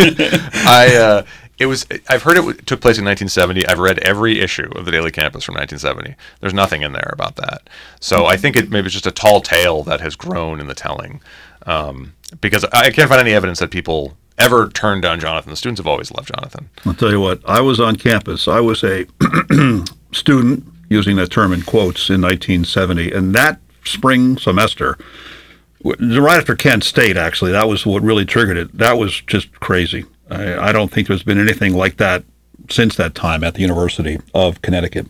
I 0.00 0.96
uh, 1.00 1.22
it 1.58 1.66
was 1.66 1.86
I've 2.08 2.22
heard 2.22 2.36
it 2.36 2.66
took 2.66 2.80
place 2.80 2.98
in 2.98 3.04
1970. 3.04 3.66
I've 3.66 3.78
read 3.78 3.98
every 4.00 4.40
issue 4.40 4.70
of 4.74 4.84
the 4.84 4.92
Daily 4.92 5.10
Campus 5.10 5.44
from 5.44 5.54
1970. 5.54 6.14
There's 6.40 6.54
nothing 6.54 6.82
in 6.82 6.92
there 6.92 7.10
about 7.12 7.36
that. 7.36 7.68
So 8.00 8.26
I 8.26 8.36
think 8.36 8.56
it 8.56 8.70
maybe 8.70 8.86
it's 8.86 8.94
just 8.94 9.06
a 9.06 9.10
tall 9.10 9.40
tale 9.40 9.82
that 9.84 10.00
has 10.00 10.16
grown 10.16 10.60
in 10.60 10.66
the 10.66 10.74
telling. 10.74 11.20
Um, 11.66 12.14
because 12.40 12.64
I 12.72 12.90
can't 12.90 13.08
find 13.08 13.20
any 13.20 13.32
evidence 13.32 13.58
that 13.58 13.70
people 13.70 14.16
ever 14.38 14.68
turned 14.68 15.02
down 15.02 15.20
Jonathan. 15.20 15.50
The 15.50 15.56
students 15.56 15.80
have 15.80 15.86
always 15.86 16.12
loved 16.12 16.28
Jonathan. 16.34 16.70
I'll 16.86 16.94
tell 16.94 17.10
you 17.10 17.20
what, 17.20 17.40
I 17.44 17.60
was 17.60 17.80
on 17.80 17.96
campus. 17.96 18.46
I 18.46 18.60
was 18.60 18.84
a 18.84 19.06
student, 20.12 20.64
using 20.88 21.16
that 21.16 21.30
term 21.30 21.52
in 21.52 21.62
quotes, 21.62 22.08
in 22.08 22.22
1970. 22.22 23.12
And 23.12 23.34
that 23.34 23.60
spring 23.84 24.38
semester, 24.38 24.96
right 25.84 26.38
after 26.38 26.54
Kent 26.54 26.84
State, 26.84 27.16
actually, 27.16 27.52
that 27.52 27.68
was 27.68 27.84
what 27.84 28.02
really 28.02 28.24
triggered 28.24 28.56
it. 28.56 28.76
That 28.76 28.98
was 28.98 29.20
just 29.22 29.52
crazy. 29.60 30.06
I, 30.30 30.68
I 30.68 30.72
don't 30.72 30.90
think 30.90 31.08
there's 31.08 31.22
been 31.22 31.40
anything 31.40 31.74
like 31.74 31.96
that 31.98 32.24
since 32.70 32.96
that 32.96 33.14
time 33.14 33.44
at 33.44 33.54
the 33.54 33.60
University 33.60 34.18
of 34.34 34.60
Connecticut. 34.62 35.06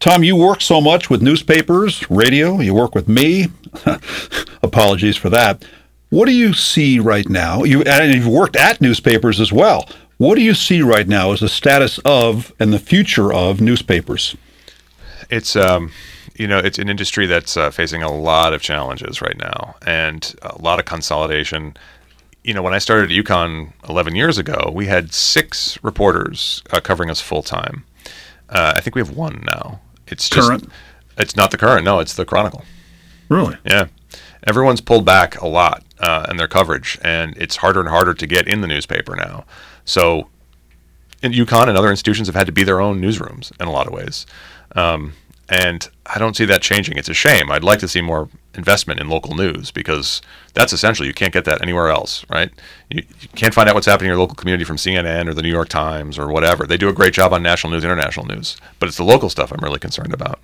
Tom, 0.00 0.22
you 0.22 0.36
work 0.36 0.60
so 0.60 0.80
much 0.80 1.08
with 1.08 1.22
newspapers, 1.22 2.08
radio, 2.10 2.60
you 2.60 2.74
work 2.74 2.94
with 2.94 3.08
me. 3.08 3.46
Apologies 4.62 5.16
for 5.16 5.30
that. 5.30 5.64
What 6.10 6.26
do 6.26 6.32
you 6.32 6.52
see 6.52 6.98
right 6.98 7.28
now? 7.28 7.64
You 7.64 7.82
and 7.82 8.12
you've 8.12 8.28
worked 8.28 8.56
at 8.56 8.80
newspapers 8.80 9.40
as 9.40 9.52
well. 9.52 9.88
What 10.18 10.36
do 10.36 10.42
you 10.42 10.54
see 10.54 10.80
right 10.80 11.08
now 11.08 11.32
as 11.32 11.40
the 11.40 11.48
status 11.48 11.98
of 12.04 12.52
and 12.60 12.72
the 12.72 12.78
future 12.78 13.32
of 13.32 13.60
newspapers? 13.60 14.36
It's 15.28 15.56
um, 15.56 15.90
you 16.36 16.46
know, 16.46 16.58
it's 16.58 16.78
an 16.78 16.88
industry 16.88 17.26
that's 17.26 17.56
uh, 17.56 17.70
facing 17.70 18.02
a 18.02 18.12
lot 18.12 18.52
of 18.52 18.60
challenges 18.60 19.20
right 19.22 19.36
now, 19.38 19.76
and 19.86 20.34
a 20.42 20.60
lot 20.60 20.78
of 20.78 20.84
consolidation. 20.84 21.76
You 22.44 22.52
know, 22.52 22.62
when 22.62 22.74
I 22.74 22.78
started 22.78 23.10
at 23.10 23.24
UConn 23.24 23.72
11 23.88 24.14
years 24.14 24.36
ago, 24.36 24.70
we 24.72 24.86
had 24.86 25.14
six 25.14 25.82
reporters 25.82 26.62
uh, 26.70 26.80
covering 26.80 27.08
us 27.08 27.20
full 27.20 27.42
time. 27.42 27.84
Uh, 28.50 28.74
I 28.76 28.80
think 28.80 28.94
we 28.94 29.00
have 29.00 29.16
one 29.16 29.42
now. 29.46 29.80
It's 30.06 30.28
just, 30.28 30.46
Courant? 30.46 30.68
It's 31.16 31.34
not 31.34 31.50
the 31.50 31.56
Courant. 31.56 31.84
No, 31.84 32.00
it's 32.00 32.14
the 32.14 32.26
Chronicle. 32.26 32.62
Really? 33.30 33.56
Yeah, 33.64 33.86
everyone's 34.46 34.82
pulled 34.82 35.06
back 35.06 35.40
a 35.40 35.48
lot 35.48 35.82
uh, 35.98 36.26
in 36.28 36.36
their 36.36 36.46
coverage, 36.46 36.98
and 37.02 37.34
it's 37.38 37.56
harder 37.56 37.80
and 37.80 37.88
harder 37.88 38.12
to 38.12 38.26
get 38.26 38.46
in 38.46 38.60
the 38.60 38.66
newspaper 38.66 39.16
now. 39.16 39.46
So, 39.86 40.28
in 41.22 41.32
UConn 41.32 41.68
and 41.68 41.78
other 41.78 41.90
institutions 41.90 42.28
have 42.28 42.34
had 42.34 42.46
to 42.46 42.52
be 42.52 42.62
their 42.62 42.80
own 42.80 43.00
newsrooms 43.00 43.58
in 43.58 43.66
a 43.66 43.72
lot 43.72 43.86
of 43.86 43.94
ways, 43.94 44.26
um, 44.76 45.14
and 45.48 45.88
I 46.06 46.18
don't 46.18 46.36
see 46.36 46.44
that 46.46 46.62
changing. 46.62 46.96
It's 46.96 47.08
a 47.08 47.14
shame. 47.14 47.50
I'd 47.50 47.64
like 47.64 47.78
to 47.80 47.88
see 47.88 48.00
more 48.00 48.28
investment 48.54 49.00
in 49.00 49.08
local 49.08 49.34
news 49.34 49.70
because 49.70 50.22
that's 50.54 50.72
essential. 50.72 51.06
You 51.06 51.14
can't 51.14 51.32
get 51.32 51.44
that 51.44 51.62
anywhere 51.62 51.88
else, 51.88 52.24
right? 52.30 52.50
You, 52.90 53.02
you 53.20 53.28
can't 53.28 53.54
find 53.54 53.68
out 53.68 53.74
what's 53.74 53.86
happening 53.86 54.08
in 54.08 54.12
your 54.12 54.20
local 54.20 54.36
community 54.36 54.64
from 54.64 54.76
CNN 54.76 55.28
or 55.28 55.34
the 55.34 55.42
New 55.42 55.50
York 55.50 55.68
Times 55.68 56.18
or 56.18 56.28
whatever. 56.28 56.66
They 56.66 56.76
do 56.76 56.88
a 56.88 56.92
great 56.92 57.14
job 57.14 57.32
on 57.32 57.42
national 57.42 57.72
news, 57.72 57.84
international 57.84 58.26
news, 58.26 58.56
but 58.78 58.88
it's 58.88 58.96
the 58.96 59.04
local 59.04 59.28
stuff 59.28 59.52
I'm 59.52 59.62
really 59.62 59.78
concerned 59.78 60.14
about. 60.14 60.40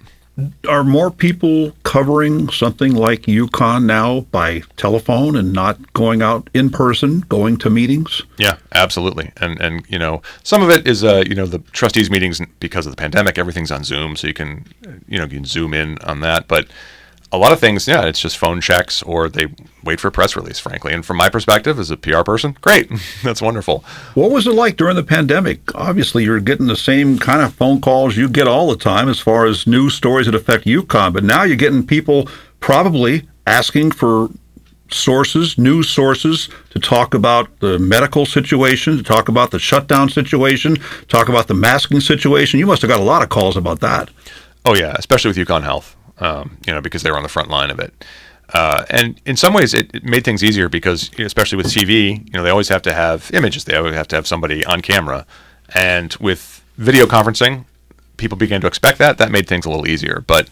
Are 0.68 0.84
more 0.84 1.10
people 1.10 1.72
covering 1.82 2.48
something 2.48 2.94
like 2.94 3.22
UConn 3.22 3.84
now 3.84 4.20
by 4.32 4.62
telephone 4.76 5.36
and 5.36 5.52
not 5.52 5.92
going 5.92 6.22
out 6.22 6.48
in 6.54 6.70
person, 6.70 7.20
going 7.28 7.58
to 7.58 7.68
meetings? 7.68 8.22
Yeah, 8.38 8.56
absolutely. 8.72 9.32
And 9.36 9.60
and 9.60 9.84
you 9.88 9.98
know, 9.98 10.22
some 10.42 10.62
of 10.62 10.70
it 10.70 10.86
is 10.86 11.04
uh, 11.04 11.24
you 11.26 11.34
know, 11.34 11.46
the 11.46 11.58
trustees 11.72 12.10
meetings 12.10 12.40
because 12.58 12.86
of 12.86 12.92
the 12.92 12.96
pandemic, 12.96 13.38
everything's 13.38 13.70
on 13.70 13.84
Zoom, 13.84 14.16
so 14.16 14.26
you 14.26 14.34
can 14.34 14.64
you 15.08 15.18
know, 15.18 15.24
you 15.24 15.36
can 15.36 15.44
zoom 15.44 15.74
in 15.74 15.98
on 15.98 16.20
that, 16.20 16.48
but 16.48 16.68
a 17.32 17.38
lot 17.38 17.52
of 17.52 17.60
things, 17.60 17.86
yeah, 17.86 18.06
it's 18.06 18.20
just 18.20 18.38
phone 18.38 18.60
checks 18.60 19.02
or 19.02 19.28
they 19.28 19.46
wait 19.84 20.00
for 20.00 20.08
a 20.08 20.12
press 20.12 20.34
release, 20.34 20.58
frankly. 20.58 20.92
And 20.92 21.06
from 21.06 21.16
my 21.16 21.28
perspective 21.28 21.78
as 21.78 21.90
a 21.90 21.96
PR 21.96 22.22
person, 22.22 22.56
great. 22.60 22.90
That's 23.22 23.40
wonderful. 23.40 23.84
What 24.14 24.32
was 24.32 24.46
it 24.46 24.54
like 24.54 24.76
during 24.76 24.96
the 24.96 25.02
pandemic? 25.02 25.74
Obviously, 25.74 26.24
you're 26.24 26.40
getting 26.40 26.66
the 26.66 26.76
same 26.76 27.18
kind 27.18 27.40
of 27.42 27.54
phone 27.54 27.80
calls 27.80 28.16
you 28.16 28.28
get 28.28 28.48
all 28.48 28.68
the 28.68 28.76
time 28.76 29.08
as 29.08 29.20
far 29.20 29.46
as 29.46 29.66
news 29.66 29.94
stories 29.94 30.26
that 30.26 30.34
affect 30.34 30.64
UConn, 30.64 31.12
but 31.12 31.24
now 31.24 31.44
you're 31.44 31.56
getting 31.56 31.86
people 31.86 32.28
probably 32.58 33.28
asking 33.46 33.92
for 33.92 34.28
sources, 34.92 35.56
news 35.56 35.88
sources, 35.88 36.48
to 36.70 36.80
talk 36.80 37.14
about 37.14 37.60
the 37.60 37.78
medical 37.78 38.26
situation, 38.26 38.96
to 38.96 39.02
talk 39.04 39.28
about 39.28 39.52
the 39.52 39.58
shutdown 39.58 40.08
situation, 40.08 40.76
talk 41.08 41.28
about 41.28 41.46
the 41.46 41.54
masking 41.54 42.00
situation. 42.00 42.58
You 42.58 42.66
must 42.66 42.82
have 42.82 42.88
got 42.88 43.00
a 43.00 43.04
lot 43.04 43.22
of 43.22 43.28
calls 43.28 43.56
about 43.56 43.80
that. 43.80 44.10
Oh 44.64 44.74
yeah, 44.74 44.94
especially 44.98 45.28
with 45.28 45.36
UConn 45.36 45.62
Health, 45.62 45.96
um, 46.20 46.56
you 46.66 46.72
know, 46.72 46.80
because 46.80 47.02
they 47.02 47.10
were 47.10 47.16
on 47.16 47.22
the 47.22 47.28
front 47.28 47.48
line 47.48 47.70
of 47.70 47.78
it. 47.78 47.92
Uh, 48.52 48.84
and 48.90 49.20
in 49.26 49.36
some 49.36 49.54
ways, 49.54 49.74
it, 49.74 49.94
it 49.94 50.04
made 50.04 50.24
things 50.24 50.42
easier 50.42 50.68
because, 50.68 51.10
especially 51.18 51.56
with 51.56 51.66
TV, 51.66 52.18
you 52.26 52.32
know, 52.32 52.42
they 52.42 52.50
always 52.50 52.68
have 52.68 52.82
to 52.82 52.92
have 52.92 53.30
images. 53.32 53.64
They 53.64 53.76
always 53.76 53.94
have 53.94 54.08
to 54.08 54.16
have 54.16 54.26
somebody 54.26 54.64
on 54.64 54.82
camera. 54.82 55.26
And 55.74 56.14
with 56.20 56.64
video 56.76 57.06
conferencing, 57.06 57.64
people 58.16 58.36
began 58.36 58.60
to 58.60 58.66
expect 58.66 58.98
that. 58.98 59.18
That 59.18 59.30
made 59.30 59.46
things 59.46 59.66
a 59.66 59.70
little 59.70 59.86
easier. 59.86 60.24
But 60.26 60.48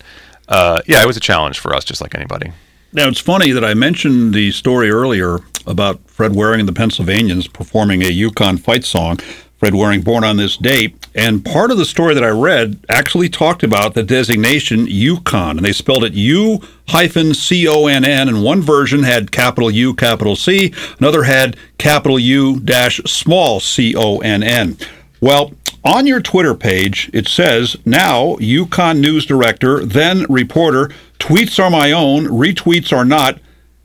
uh, 0.48 0.82
yeah, 0.86 1.02
it 1.02 1.06
was 1.06 1.16
a 1.16 1.20
challenge 1.20 1.58
for 1.58 1.74
us, 1.74 1.84
just 1.84 2.00
like 2.00 2.14
anybody. 2.14 2.52
Now, 2.92 3.08
it's 3.08 3.20
funny 3.20 3.50
that 3.50 3.64
I 3.64 3.74
mentioned 3.74 4.32
the 4.32 4.50
story 4.52 4.90
earlier 4.90 5.40
about 5.66 6.00
Fred 6.08 6.34
Waring 6.34 6.60
and 6.60 6.68
the 6.68 6.72
Pennsylvanians 6.72 7.46
performing 7.46 8.02
a 8.02 8.06
UConn 8.06 8.58
fight 8.58 8.84
song. 8.84 9.18
Fred 9.58 9.74
Waring 9.74 10.02
born 10.02 10.22
on 10.22 10.36
this 10.36 10.56
date. 10.56 11.08
And 11.16 11.44
part 11.44 11.72
of 11.72 11.78
the 11.78 11.84
story 11.84 12.14
that 12.14 12.22
I 12.22 12.28
read 12.28 12.78
actually 12.88 13.28
talked 13.28 13.64
about 13.64 13.94
the 13.94 14.04
designation 14.04 14.86
UConn, 14.86 15.56
and 15.56 15.64
they 15.64 15.72
spelled 15.72 16.04
it 16.04 16.12
U 16.12 16.60
hyphen 16.88 17.34
C 17.34 17.66
O 17.66 17.86
N 17.86 18.04
N. 18.04 18.28
And 18.28 18.44
one 18.44 18.62
version 18.62 19.02
had 19.02 19.32
capital 19.32 19.70
U, 19.70 19.94
capital 19.94 20.36
C, 20.36 20.72
another 21.00 21.24
had 21.24 21.56
capital 21.76 22.18
U 22.20 22.60
dash 22.60 22.98
small 23.04 23.58
C 23.58 23.96
O 23.96 24.18
N 24.18 24.44
N. 24.44 24.76
Well, 25.20 25.52
on 25.84 26.06
your 26.06 26.20
Twitter 26.20 26.54
page, 26.54 27.10
it 27.12 27.26
says 27.26 27.76
now 27.84 28.36
UConn 28.36 29.00
News 29.00 29.26
Director, 29.26 29.84
then 29.84 30.24
reporter, 30.28 30.90
tweets 31.18 31.62
are 31.62 31.70
my 31.70 31.90
own, 31.90 32.26
retweets 32.26 32.96
are 32.96 33.04
not. 33.04 33.40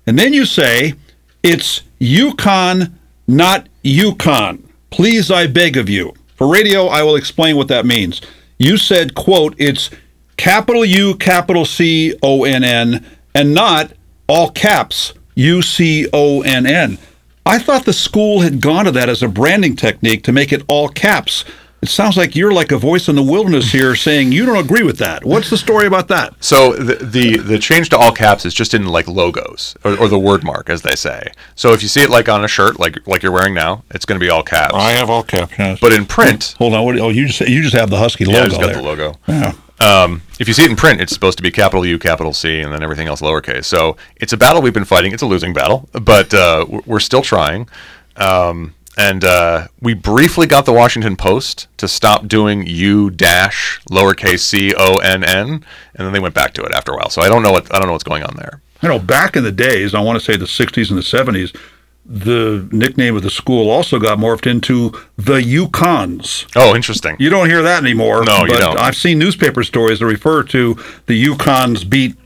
And 0.05 0.19
then 0.19 0.33
you 0.33 0.45
say, 0.45 0.93
it's 1.41 1.81
UConn, 1.99 2.91
not 3.27 3.67
UCONN. 3.83 4.63
Please, 4.93 5.31
I 5.31 5.47
beg 5.47 5.75
of 5.75 5.89
you. 5.89 6.13
For 6.35 6.47
radio, 6.47 6.85
I 6.85 7.01
will 7.01 7.15
explain 7.15 7.55
what 7.55 7.67
that 7.69 7.83
means. 7.83 8.21
You 8.59 8.77
said, 8.77 9.15
quote, 9.15 9.55
it's 9.57 9.89
capital 10.37 10.85
U, 10.85 11.15
capital 11.15 11.65
C 11.65 12.15
O 12.21 12.43
N 12.43 12.63
N, 12.63 13.03
and 13.33 13.55
not 13.55 13.93
all 14.27 14.51
caps 14.51 15.13
U 15.33 15.63
C 15.63 16.07
O 16.13 16.43
N 16.43 16.67
N. 16.67 16.99
I 17.43 17.57
thought 17.57 17.85
the 17.85 17.91
school 17.91 18.41
had 18.41 18.61
gone 18.61 18.85
to 18.85 18.91
that 18.91 19.09
as 19.09 19.23
a 19.23 19.27
branding 19.27 19.75
technique 19.75 20.23
to 20.25 20.31
make 20.31 20.53
it 20.53 20.61
all 20.67 20.89
caps. 20.89 21.43
It 21.83 21.89
sounds 21.89 22.15
like 22.15 22.33
you're 22.35 22.53
like 22.53 22.71
a 22.71 22.77
voice 22.77 23.09
in 23.09 23.15
the 23.15 23.21
wilderness 23.21 23.71
here 23.71 23.93
saying 23.95 24.31
you 24.31 24.45
don't 24.45 24.57
agree 24.63 24.83
with 24.83 24.97
that. 24.99 25.25
What's 25.25 25.49
the 25.49 25.57
story 25.57 25.85
about 25.85 26.07
that? 26.07 26.33
So 26.43 26.73
the, 26.73 26.95
the 26.95 27.37
the 27.37 27.59
change 27.59 27.89
to 27.89 27.97
all 27.97 28.11
caps 28.13 28.45
is 28.45 28.53
just 28.53 28.73
in 28.73 28.85
like 28.87 29.07
logos 29.07 29.75
or, 29.83 29.99
or 29.99 30.07
the 30.07 30.17
word 30.17 30.43
mark, 30.45 30.69
as 30.69 30.81
they 30.81 30.95
say. 30.95 31.31
So 31.55 31.73
if 31.73 31.81
you 31.83 31.89
see 31.89 32.01
it 32.01 32.09
like 32.09 32.29
on 32.29 32.43
a 32.45 32.47
shirt, 32.47 32.79
like 32.79 33.05
like 33.05 33.21
you're 33.21 33.33
wearing 33.33 33.53
now, 33.53 33.83
it's 33.91 34.05
going 34.05 34.19
to 34.19 34.23
be 34.25 34.29
all 34.29 34.43
caps. 34.43 34.73
I 34.75 34.91
have 34.91 35.09
all 35.09 35.23
caps. 35.23 35.53
Yes. 35.59 35.79
But 35.81 35.91
in 35.91 36.05
print, 36.05 36.55
Hold 36.57 36.73
on. 36.73 36.85
What, 36.85 36.97
oh, 36.99 37.09
you 37.09 37.27
just 37.27 37.41
you 37.41 37.61
just 37.61 37.75
have 37.75 37.89
the 37.89 37.97
Husky 37.97 38.23
yeah, 38.23 38.37
I 38.37 38.43
logo 38.43 38.49
just 38.49 38.61
got 38.61 38.67
there. 38.67 38.75
the 38.77 38.81
logo. 38.81 39.19
Yeah. 39.27 39.53
Um, 39.79 40.21
if 40.39 40.47
you 40.47 40.53
see 40.53 40.63
it 40.63 40.69
in 40.69 40.77
print, 40.77 41.01
it's 41.01 41.11
supposed 41.11 41.37
to 41.39 41.43
be 41.43 41.51
capital 41.51 41.85
U, 41.85 41.99
capital 41.99 42.31
C, 42.31 42.61
and 42.61 42.71
then 42.71 42.81
everything 42.81 43.07
else 43.09 43.19
lowercase. 43.19 43.65
So 43.65 43.97
it's 44.15 44.31
a 44.31 44.37
battle 44.37 44.61
we've 44.61 44.73
been 44.73 44.85
fighting. 44.85 45.11
It's 45.11 45.23
a 45.23 45.25
losing 45.25 45.51
battle, 45.53 45.89
but 45.91 46.33
uh, 46.33 46.65
we're- 46.69 46.83
we're 46.85 46.99
still 47.01 47.21
trying. 47.23 47.67
Um, 48.15 48.73
and 48.97 49.23
uh, 49.23 49.67
we 49.81 49.93
briefly 49.93 50.47
got 50.47 50.65
the 50.65 50.73
Washington 50.73 51.15
Post 51.15 51.67
to 51.77 51.87
stop 51.87 52.27
doing 52.27 52.65
U 52.67 53.09
dash 53.09 53.81
lowercase 53.89 54.39
c 54.39 54.73
o 54.77 54.99
n 54.99 55.23
n, 55.23 55.47
and 55.47 55.63
then 55.95 56.13
they 56.13 56.19
went 56.19 56.35
back 56.35 56.53
to 56.55 56.63
it 56.63 56.71
after 56.73 56.93
a 56.93 56.97
while. 56.97 57.09
So 57.09 57.21
I 57.21 57.29
don't 57.29 57.43
know 57.43 57.51
what 57.51 57.73
I 57.73 57.79
don't 57.79 57.87
know 57.87 57.93
what's 57.93 58.03
going 58.03 58.23
on 58.23 58.35
there. 58.35 58.61
You 58.81 58.89
know, 58.89 58.99
back 58.99 59.35
in 59.35 59.43
the 59.43 59.51
days, 59.51 59.95
I 59.95 60.01
want 60.01 60.19
to 60.19 60.25
say 60.25 60.35
the 60.35 60.45
60s 60.45 60.89
and 60.89 60.97
the 60.97 61.03
70s, 61.03 61.57
the 62.05 62.67
nickname 62.73 63.15
of 63.15 63.23
the 63.23 63.29
school 63.29 63.69
also 63.69 63.97
got 63.97 64.17
morphed 64.17 64.45
into 64.45 64.89
the 65.15 65.39
Yukons. 65.39 66.51
Oh, 66.55 66.75
interesting. 66.75 67.15
You 67.17 67.29
don't 67.29 67.49
hear 67.49 67.61
that 67.61 67.81
anymore. 67.81 68.25
No, 68.25 68.43
you 68.43 68.57
don't. 68.57 68.77
I've 68.77 68.97
seen 68.97 69.19
newspaper 69.19 69.63
stories 69.63 69.99
that 69.99 70.05
refer 70.05 70.43
to 70.43 70.73
the 71.05 71.25
Yukons 71.25 71.89
beat 71.89 72.17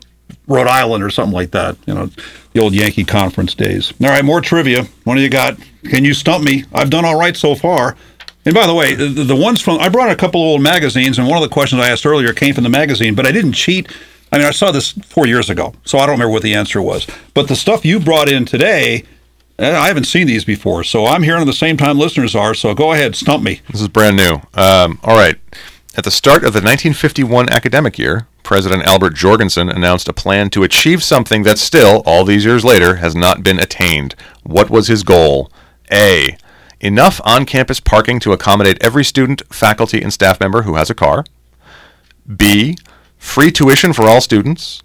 Rhode 0.48 0.66
Island 0.66 1.04
or 1.04 1.10
something 1.10 1.34
like 1.34 1.52
that. 1.52 1.76
You 1.86 1.94
know, 1.94 2.10
the 2.52 2.60
old 2.60 2.74
Yankee 2.74 3.04
conference 3.04 3.54
days. 3.54 3.92
All 4.02 4.08
right, 4.08 4.24
more 4.24 4.40
trivia. 4.40 4.84
What 5.04 5.14
do 5.14 5.20
you 5.20 5.28
got? 5.30 5.58
Can 5.84 6.04
you 6.04 6.14
stump 6.14 6.44
me? 6.44 6.64
I've 6.72 6.90
done 6.90 7.04
all 7.04 7.18
right 7.18 7.36
so 7.36 7.54
far. 7.54 7.96
And 8.44 8.54
by 8.54 8.66
the 8.66 8.74
way, 8.74 8.94
the, 8.94 9.24
the 9.24 9.36
ones 9.36 9.60
from 9.60 9.78
I 9.78 9.88
brought 9.88 10.10
a 10.10 10.16
couple 10.16 10.40
of 10.40 10.46
old 10.46 10.62
magazines, 10.62 11.18
and 11.18 11.28
one 11.28 11.36
of 11.36 11.42
the 11.42 11.52
questions 11.52 11.82
I 11.82 11.90
asked 11.90 12.06
earlier 12.06 12.32
came 12.32 12.54
from 12.54 12.64
the 12.64 12.70
magazine, 12.70 13.14
but 13.14 13.26
I 13.26 13.32
didn't 13.32 13.52
cheat. 13.52 13.92
I 14.32 14.38
mean, 14.38 14.46
I 14.46 14.50
saw 14.50 14.70
this 14.70 14.92
four 14.92 15.26
years 15.26 15.50
ago, 15.50 15.74
so 15.84 15.98
I 15.98 16.06
don't 16.06 16.14
remember 16.14 16.32
what 16.32 16.42
the 16.42 16.54
answer 16.54 16.80
was. 16.80 17.06
But 17.34 17.48
the 17.48 17.56
stuff 17.56 17.84
you 17.84 17.98
brought 17.98 18.28
in 18.28 18.44
today, 18.44 19.04
I 19.58 19.86
haven't 19.88 20.04
seen 20.04 20.26
these 20.26 20.44
before, 20.44 20.84
so 20.84 21.06
I'm 21.06 21.22
hearing 21.22 21.44
the 21.46 21.52
same 21.52 21.76
time 21.76 21.98
listeners 21.98 22.34
are. 22.34 22.54
So 22.54 22.74
go 22.74 22.92
ahead, 22.92 23.16
stump 23.16 23.42
me. 23.42 23.60
This 23.70 23.80
is 23.80 23.88
brand 23.88 24.16
new. 24.16 24.40
Um, 24.54 24.98
all 25.02 25.16
right. 25.16 25.36
At 25.98 26.04
the 26.04 26.12
start 26.12 26.44
of 26.44 26.52
the 26.52 26.60
1951 26.60 27.48
academic 27.48 27.98
year, 27.98 28.28
President 28.44 28.86
Albert 28.86 29.14
Jorgensen 29.14 29.68
announced 29.68 30.06
a 30.06 30.12
plan 30.12 30.48
to 30.50 30.62
achieve 30.62 31.02
something 31.02 31.42
that 31.42 31.58
still, 31.58 32.04
all 32.06 32.24
these 32.24 32.44
years 32.44 32.64
later, 32.64 32.98
has 32.98 33.16
not 33.16 33.42
been 33.42 33.58
attained. 33.58 34.14
What 34.44 34.70
was 34.70 34.86
his 34.86 35.02
goal? 35.02 35.50
A. 35.92 36.36
Enough 36.78 37.20
on 37.24 37.44
campus 37.44 37.80
parking 37.80 38.20
to 38.20 38.32
accommodate 38.32 38.78
every 38.80 39.04
student, 39.04 39.42
faculty, 39.52 40.00
and 40.00 40.12
staff 40.12 40.38
member 40.38 40.62
who 40.62 40.76
has 40.76 40.88
a 40.88 40.94
car. 40.94 41.24
B. 42.36 42.78
Free 43.16 43.50
tuition 43.50 43.92
for 43.92 44.06
all 44.06 44.20
students. 44.20 44.84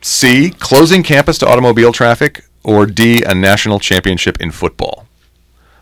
C. 0.00 0.48
Closing 0.48 1.02
campus 1.02 1.36
to 1.40 1.46
automobile 1.46 1.92
traffic. 1.92 2.46
Or 2.64 2.86
D. 2.86 3.22
A 3.22 3.34
national 3.34 3.80
championship 3.80 4.40
in 4.40 4.50
football. 4.50 5.06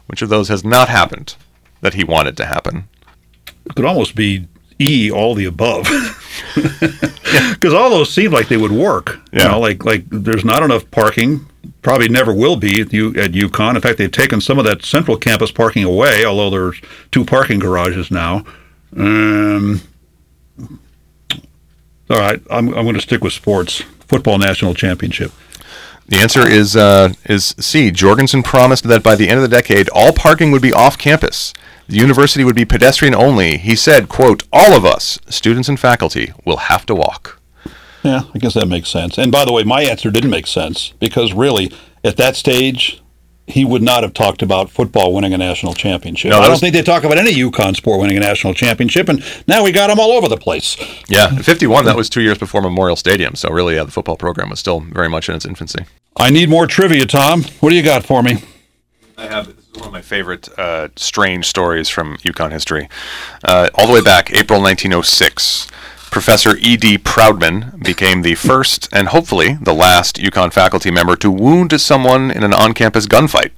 Which 0.06 0.22
of 0.22 0.28
those 0.28 0.48
has 0.48 0.64
not 0.64 0.88
happened 0.88 1.36
that 1.82 1.94
he 1.94 2.02
wanted 2.02 2.36
to 2.38 2.46
happen? 2.46 2.88
It 3.66 3.74
could 3.74 3.84
almost 3.84 4.14
be 4.14 4.46
E, 4.80 5.10
all 5.10 5.34
the 5.34 5.44
above. 5.46 5.86
Because 7.50 7.72
all 7.74 7.90
those 7.90 8.12
seem 8.12 8.30
like 8.32 8.48
they 8.48 8.56
would 8.56 8.70
work. 8.70 9.18
You 9.32 9.40
Yeah. 9.40 9.48
know, 9.48 9.60
like 9.60 9.84
like 9.84 10.04
there's 10.10 10.44
not 10.44 10.62
enough 10.62 10.88
parking. 10.90 11.46
Probably 11.82 12.08
never 12.08 12.32
will 12.32 12.56
be 12.56 12.80
at, 12.82 12.92
U, 12.92 13.08
at 13.16 13.32
UConn. 13.32 13.74
In 13.74 13.80
fact, 13.80 13.98
they've 13.98 14.10
taken 14.10 14.40
some 14.40 14.58
of 14.58 14.64
that 14.66 14.84
central 14.84 15.16
campus 15.16 15.50
parking 15.50 15.82
away, 15.84 16.24
although 16.24 16.50
there's 16.50 16.80
two 17.10 17.24
parking 17.24 17.58
garages 17.58 18.10
now. 18.10 18.44
Um, 18.96 19.80
all 22.10 22.18
right, 22.18 22.40
I'm, 22.50 22.68
I'm 22.68 22.84
going 22.84 22.94
to 22.94 23.00
stick 23.00 23.22
with 23.24 23.32
sports. 23.32 23.82
Football 24.06 24.38
national 24.38 24.74
championship. 24.74 25.32
The 26.06 26.18
answer 26.18 26.46
is 26.46 26.76
uh, 26.76 27.14
is 27.24 27.54
C. 27.58 27.90
Jorgensen 27.90 28.42
promised 28.42 28.84
that 28.84 29.02
by 29.02 29.14
the 29.16 29.28
end 29.28 29.38
of 29.38 29.42
the 29.42 29.56
decade, 29.56 29.88
all 29.90 30.12
parking 30.12 30.50
would 30.50 30.62
be 30.62 30.72
off 30.72 30.98
campus. 30.98 31.54
The 31.88 31.96
university 31.96 32.44
would 32.44 32.56
be 32.56 32.64
pedestrian 32.64 33.14
only. 33.14 33.56
He 33.56 33.74
said, 33.74 34.08
"quote 34.08 34.42
All 34.52 34.76
of 34.76 34.84
us, 34.84 35.18
students 35.28 35.68
and 35.68 35.80
faculty, 35.80 36.32
will 36.44 36.56
have 36.56 36.84
to 36.86 36.94
walk." 36.94 37.40
Yeah, 38.02 38.24
I 38.34 38.38
guess 38.38 38.52
that 38.54 38.66
makes 38.66 38.90
sense. 38.90 39.16
And 39.16 39.32
by 39.32 39.46
the 39.46 39.52
way, 39.52 39.64
my 39.64 39.82
answer 39.82 40.10
didn't 40.10 40.30
make 40.30 40.46
sense 40.46 40.92
because 41.00 41.32
really, 41.32 41.72
at 42.04 42.18
that 42.18 42.36
stage, 42.36 43.02
he 43.46 43.64
would 43.64 43.82
not 43.82 44.02
have 44.02 44.14
talked 44.14 44.40
about 44.42 44.70
football 44.70 45.12
winning 45.12 45.34
a 45.34 45.38
national 45.38 45.74
championship. 45.74 46.30
No, 46.30 46.36
I 46.38 46.40
that 46.40 46.44
don't 46.46 46.52
was- 46.52 46.60
think 46.60 46.74
they 46.74 46.82
talk 46.82 47.04
about 47.04 47.18
any 47.18 47.32
UConn 47.32 47.76
sport 47.76 48.00
winning 48.00 48.16
a 48.16 48.20
national 48.20 48.54
championship, 48.54 49.08
and 49.08 49.22
now 49.46 49.62
we 49.62 49.70
got 49.72 49.88
them 49.88 50.00
all 50.00 50.12
over 50.12 50.28
the 50.28 50.36
place. 50.36 50.76
Yeah, 51.08 51.28
'51. 51.28 51.84
That 51.84 51.96
was 51.96 52.08
two 52.08 52.22
years 52.22 52.38
before 52.38 52.62
Memorial 52.62 52.96
Stadium. 52.96 53.34
So 53.34 53.50
really, 53.50 53.74
yeah, 53.74 53.84
the 53.84 53.90
football 53.90 54.16
program 54.16 54.48
was 54.50 54.60
still 54.60 54.80
very 54.80 55.08
much 55.08 55.28
in 55.28 55.34
its 55.34 55.44
infancy. 55.44 55.84
I 56.16 56.30
need 56.30 56.48
more 56.48 56.66
trivia, 56.66 57.06
Tom. 57.06 57.42
What 57.60 57.70
do 57.70 57.76
you 57.76 57.82
got 57.82 58.04
for 58.06 58.22
me? 58.22 58.38
I 59.18 59.26
have 59.26 59.46
this 59.54 59.64
is 59.68 59.72
one 59.78 59.86
of 59.88 59.92
my 59.92 60.02
favorite 60.02 60.48
uh, 60.58 60.88
strange 60.96 61.46
stories 61.46 61.88
from 61.88 62.16
UConn 62.18 62.50
history. 62.50 62.88
Uh, 63.44 63.68
all 63.74 63.86
the 63.86 63.92
way 63.92 64.00
back, 64.02 64.30
April 64.32 64.60
1906, 64.60 65.68
Professor 66.14 66.56
E.D. 66.60 66.98
Proudman 66.98 67.82
became 67.82 68.22
the 68.22 68.36
first 68.36 68.88
and 68.92 69.08
hopefully 69.08 69.58
the 69.60 69.74
last 69.74 70.14
UConn 70.16 70.52
faculty 70.52 70.92
member 70.92 71.16
to 71.16 71.28
wound 71.28 71.80
someone 71.80 72.30
in 72.30 72.44
an 72.44 72.54
on-campus 72.54 73.08
gunfight. 73.08 73.50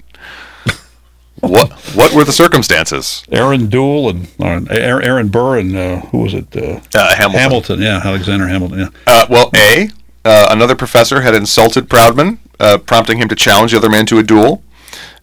what 1.39 1.71
what 1.93 2.13
were 2.15 2.23
the 2.23 2.31
circumstances? 2.31 3.23
Aaron 3.31 3.67
Dool 3.69 4.09
and 4.09 4.27
or 4.39 4.63
Aaron 4.71 5.03
Aaron 5.05 5.27
Burr 5.27 5.59
and 5.59 5.77
uh, 5.77 5.99
who 6.07 6.23
was 6.23 6.33
it? 6.33 6.47
Uh, 6.57 6.79
Uh, 6.95 7.13
Hamilton. 7.13 7.39
Hamilton. 7.39 7.79
Yeah, 7.79 8.01
Alexander 8.03 8.47
Hamilton. 8.47 8.79
Yeah. 8.79 8.89
Uh, 9.05 9.27
well, 9.29 9.51
A, 9.55 9.89
uh, 10.25 10.47
another 10.49 10.75
professor 10.75 11.21
had 11.21 11.35
insulted 11.35 11.87
Proudman, 11.87 12.39
uh, 12.59 12.79
prompting 12.79 13.19
him 13.19 13.29
to 13.29 13.35
challenge 13.35 13.71
the 13.71 13.77
other 13.77 13.89
man 13.91 14.07
to 14.07 14.17
a 14.17 14.23
duel. 14.23 14.63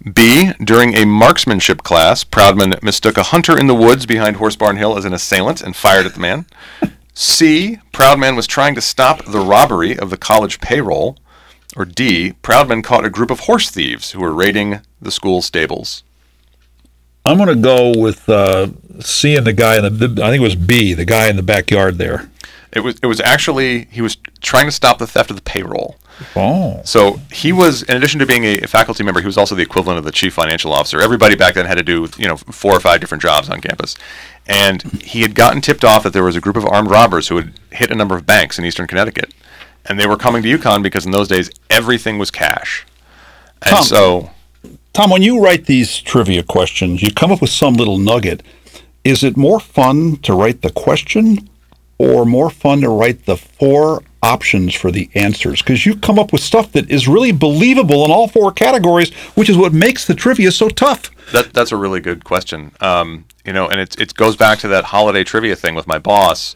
B, 0.04 0.52
during 0.62 0.94
a 0.94 1.04
marksmanship 1.04 1.82
class, 1.82 2.22
Proudman 2.22 2.80
mistook 2.80 3.16
a 3.16 3.24
hunter 3.24 3.58
in 3.58 3.66
the 3.66 3.74
woods 3.74 4.06
behind 4.06 4.36
Horsebarn 4.36 4.76
Hill 4.76 4.96
as 4.96 5.04
an 5.04 5.12
assailant 5.12 5.62
and 5.62 5.74
fired 5.74 6.06
at 6.06 6.14
the 6.14 6.20
man. 6.20 6.46
C, 7.14 7.78
Proudman 7.92 8.36
was 8.36 8.46
trying 8.46 8.74
to 8.74 8.80
stop 8.80 9.24
the 9.24 9.38
robbery 9.38 9.96
of 9.96 10.10
the 10.10 10.16
college 10.16 10.60
payroll. 10.60 11.16
Or 11.76 11.84
D, 11.84 12.34
Proudman 12.42 12.84
caught 12.84 13.04
a 13.04 13.10
group 13.10 13.30
of 13.30 13.40
horse 13.40 13.70
thieves 13.70 14.12
who 14.12 14.20
were 14.20 14.32
raiding 14.32 14.80
the 15.00 15.10
school 15.10 15.42
stables. 15.42 16.02
I'm 17.24 17.38
going 17.38 17.48
to 17.48 17.54
go 17.54 17.98
with 17.98 18.28
uh, 18.28 18.68
And 19.24 19.46
the 19.46 19.54
guy 19.56 19.78
in 19.78 19.98
the. 19.98 20.22
I 20.22 20.30
think 20.30 20.40
it 20.40 20.44
was 20.44 20.56
B, 20.56 20.92
the 20.92 21.04
guy 21.04 21.28
in 21.28 21.36
the 21.36 21.42
backyard 21.42 21.98
there. 21.98 22.30
It 22.72 22.80
was 22.80 22.98
it 23.02 23.06
was 23.06 23.20
actually 23.20 23.86
he 23.86 24.02
was 24.02 24.16
trying 24.40 24.66
to 24.66 24.72
stop 24.72 24.98
the 24.98 25.06
theft 25.06 25.30
of 25.30 25.36
the 25.36 25.42
payroll. 25.42 25.96
Oh. 26.36 26.80
So 26.84 27.20
he 27.32 27.52
was, 27.52 27.82
in 27.82 27.96
addition 27.96 28.20
to 28.20 28.26
being 28.26 28.44
a 28.44 28.66
faculty 28.66 29.02
member, 29.02 29.20
he 29.20 29.26
was 29.26 29.36
also 29.36 29.54
the 29.54 29.62
equivalent 29.62 29.98
of 29.98 30.04
the 30.04 30.12
chief 30.12 30.34
financial 30.34 30.72
officer. 30.72 31.00
Everybody 31.00 31.34
back 31.34 31.54
then 31.54 31.66
had 31.66 31.76
to 31.76 31.82
do, 31.82 32.08
you 32.16 32.28
know, 32.28 32.36
four 32.36 32.72
or 32.72 32.80
five 32.80 33.00
different 33.00 33.22
jobs 33.22 33.48
on 33.48 33.60
campus. 33.60 33.96
And 34.46 34.82
he 35.02 35.22
had 35.22 35.34
gotten 35.34 35.60
tipped 35.60 35.84
off 35.84 36.02
that 36.02 36.12
there 36.12 36.24
was 36.24 36.36
a 36.36 36.40
group 36.40 36.56
of 36.56 36.64
armed 36.66 36.90
robbers 36.90 37.28
who 37.28 37.36
had 37.36 37.52
hit 37.70 37.90
a 37.90 37.94
number 37.94 38.16
of 38.16 38.26
banks 38.26 38.58
in 38.58 38.64
eastern 38.64 38.86
Connecticut. 38.86 39.32
And 39.86 39.98
they 39.98 40.06
were 40.06 40.16
coming 40.16 40.42
to 40.42 40.58
UConn 40.58 40.82
because 40.82 41.04
in 41.04 41.12
those 41.12 41.28
days, 41.28 41.50
everything 41.70 42.18
was 42.18 42.30
cash. 42.30 42.86
And 43.62 43.76
Tom. 43.76 43.82
so, 43.82 44.30
Tom, 44.92 45.10
when 45.10 45.22
you 45.22 45.42
write 45.42 45.66
these 45.66 45.98
trivia 45.98 46.42
questions, 46.42 47.02
you 47.02 47.10
come 47.12 47.32
up 47.32 47.40
with 47.40 47.50
some 47.50 47.74
little 47.74 47.98
nugget. 47.98 48.42
Is 49.02 49.22
it 49.22 49.36
more 49.36 49.60
fun 49.60 50.16
to 50.18 50.34
write 50.34 50.62
the 50.62 50.70
question 50.70 51.50
or 51.98 52.24
more 52.24 52.50
fun 52.50 52.80
to 52.80 52.88
write 52.88 53.26
the 53.26 53.36
four 53.36 54.02
options 54.24 54.74
for 54.74 54.90
the 54.90 55.10
answers? 55.14 55.62
Because 55.62 55.84
you 55.86 55.96
come 55.96 56.18
up 56.18 56.32
with 56.32 56.42
stuff 56.42 56.72
that 56.72 56.90
is 56.90 57.06
really 57.06 57.32
believable 57.32 58.04
in 58.04 58.10
all 58.10 58.26
four 58.26 58.52
categories, 58.52 59.12
which 59.34 59.48
is 59.48 59.56
what 59.56 59.72
makes 59.72 60.06
the 60.06 60.14
trivia 60.14 60.50
so 60.50 60.68
tough. 60.68 61.10
that, 61.32 61.52
that's 61.52 61.72
a 61.72 61.76
really 61.76 62.00
good 62.00 62.24
question. 62.24 62.72
Um, 62.80 63.26
you 63.44 63.52
know, 63.52 63.68
and 63.68 63.80
it, 63.80 64.00
it 64.00 64.14
goes 64.14 64.36
back 64.36 64.58
to 64.60 64.68
that 64.68 64.84
holiday 64.84 65.24
trivia 65.24 65.54
thing 65.54 65.74
with 65.74 65.86
my 65.86 65.98
boss. 65.98 66.54